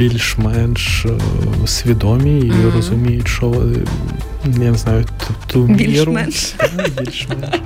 більш-менш 0.00 1.06
свідомі 1.66 2.40
і 2.40 2.50
uh 2.50 2.74
розуміють, 2.74 3.28
що 3.28 3.66
я 4.44 4.70
не 4.70 4.74
знаю, 4.74 5.04
ту, 5.04 5.34
ту 5.46 5.74
більш-менш. 5.74 6.54
більш-менш. 6.98 7.60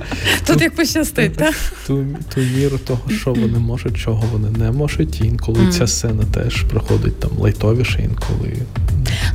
Тут 0.47 0.61
як 0.61 0.75
пощастить, 0.75 1.35
так? 1.35 1.55
Ту, 1.87 2.05
ту 2.33 2.41
міру 2.41 2.77
того, 2.77 3.09
що 3.09 3.33
вони 3.33 3.59
можуть, 3.59 3.97
чого 3.97 4.23
вони 4.31 4.49
не 4.57 4.71
можуть. 4.71 5.21
І 5.21 5.27
інколи 5.27 5.59
mm. 5.59 5.69
ця 5.69 5.87
сцена 5.87 6.23
теж 6.33 6.61
проходить 6.61 7.19
там 7.19 7.31
лайтовіше, 7.37 7.99
інколи. 8.03 8.53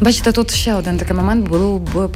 Бачите, 0.01 0.33
тут 0.33 0.51
ще 0.51 0.75
один 0.75 0.99
такий 0.99 1.17
момент. 1.17 1.49
Було 1.49 1.79
б 1.79 2.11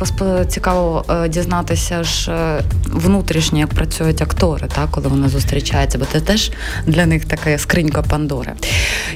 цікаво 0.48 1.04
е, 1.10 1.28
дізнатися 1.28 2.04
ж 2.04 2.32
е, 2.32 2.60
внутрішньо, 2.86 3.58
як 3.58 3.68
працюють 3.68 4.22
актори, 4.22 4.68
так, 4.74 4.90
коли 4.90 5.08
вони 5.08 5.28
зустрічаються, 5.28 5.98
бо 5.98 6.04
це 6.12 6.20
теж 6.20 6.50
для 6.86 7.06
них 7.06 7.24
така 7.24 7.58
скринька 7.58 8.02
Пандори. 8.02 8.52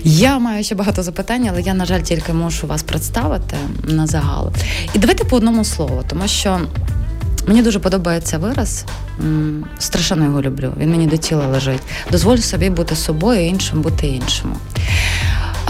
Я 0.03 0.39
маю 0.39 0.65
ще 0.65 0.75
багато 0.75 1.03
запитань, 1.03 1.49
але 1.51 1.61
я, 1.61 1.75
на 1.75 1.85
жаль, 1.85 2.01
тільки 2.01 2.33
можу 2.33 2.67
вас 2.67 2.83
представити 2.83 3.57
на 3.83 4.07
загал. 4.07 4.53
І 4.95 4.99
давайте 4.99 5.25
по 5.25 5.37
одному 5.37 5.65
слову, 5.65 6.05
тому 6.09 6.29
що. 6.29 6.61
Мені 7.47 7.63
дуже 7.63 7.79
подобається 7.79 8.39
вираз. 8.39 8.85
Страшенно 9.79 10.25
його 10.25 10.43
люблю. 10.43 10.73
Він 10.79 10.91
мені 10.91 11.07
до 11.07 11.17
тіла 11.17 11.47
лежить. 11.47 11.83
Дозволь 12.11 12.37
собі 12.37 12.71
бути 12.71 12.97
собою, 12.97 13.47
іншим 13.47 13.83
бути 13.83 14.07
іншому. 14.07 14.57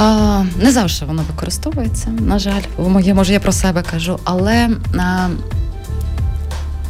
А, 0.01 0.45
Не 0.63 0.73
завжди 0.73 1.07
воно 1.07 1.23
використовується, 1.23 2.09
на 2.09 2.39
жаль, 2.39 2.63
я 3.03 3.15
може 3.15 3.33
я 3.33 3.41
про 3.41 3.53
себе 3.53 3.83
кажу, 3.83 4.19
але 4.25 4.71
а, 4.99 5.29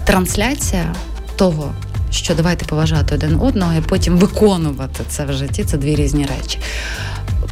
трансляція 0.05 0.95
того, 1.37 1.73
що 2.11 2.35
давайте 2.35 2.65
поважати 2.65 3.15
один 3.15 3.41
одного 3.41 3.75
і 3.75 3.81
потім 3.81 4.17
виконувати 4.17 5.05
це 5.09 5.25
в 5.25 5.33
житті 5.33 5.65
це 5.65 5.77
дві 5.77 5.97
різні 5.97 6.29
речі. 6.39 6.59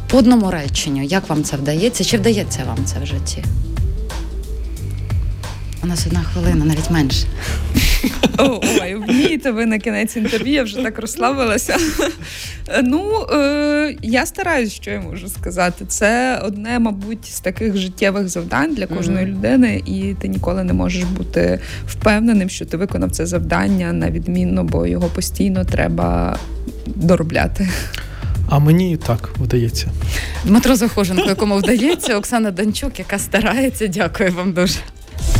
По 0.07 0.17
одному 0.17 0.51
реченню, 0.51 1.03
як 1.03 1.29
вам 1.29 1.43
це 1.43 1.57
вдається, 1.57 2.03
чи 2.03 2.17
вдається 2.17 2.63
вам 2.67 2.85
це 2.85 2.99
в 3.03 3.05
житті? 3.05 3.43
У 5.87 5.89
нас 5.89 6.07
одна 6.07 6.23
хвилина, 6.23 6.65
навіть 6.65 6.91
менше. 6.91 7.27
Ой, 8.37 8.95
вмієте 8.95 9.51
ви 9.51 9.65
на 9.65 9.79
кінець 9.79 10.15
інтерв'ю, 10.15 10.53
я 10.53 10.63
вже 10.63 10.83
так 10.83 10.99
розслабилася. 10.99 11.77
Ну, 12.83 13.25
е, 13.33 13.95
я 14.01 14.25
стараюсь, 14.25 14.73
що 14.73 14.91
я 14.91 15.01
можу 15.01 15.29
сказати. 15.29 15.85
Це 15.87 16.41
одне, 16.45 16.79
мабуть, 16.79 17.25
з 17.25 17.39
таких 17.39 17.77
життєвих 17.77 18.29
завдань 18.29 18.75
для 18.75 18.87
кожної 18.87 19.25
mm-hmm. 19.25 19.29
людини, 19.29 19.81
і 19.85 20.15
ти 20.21 20.27
ніколи 20.27 20.63
не 20.63 20.73
можеш 20.73 21.03
бути 21.03 21.59
впевненим, 21.87 22.49
що 22.49 22.65
ти 22.65 22.77
виконав 22.77 23.11
це 23.11 23.25
завдання 23.25 23.93
на 23.93 24.09
відмінно, 24.09 24.63
бо 24.63 24.87
його 24.87 25.07
постійно 25.07 25.65
треба 25.65 26.37
доробляти. 26.85 27.69
А 28.49 28.59
мені 28.59 28.97
так 28.97 29.29
вдається. 29.37 29.87
Дмитро 30.45 30.75
Захоженко, 30.75 31.29
якому 31.29 31.57
вдається, 31.57 32.17
Оксана 32.17 32.51
Данчук, 32.51 32.99
яка 32.99 33.19
старається. 33.19 33.87
Дякую 33.87 34.31
вам 34.31 34.53
дуже. 34.53 34.79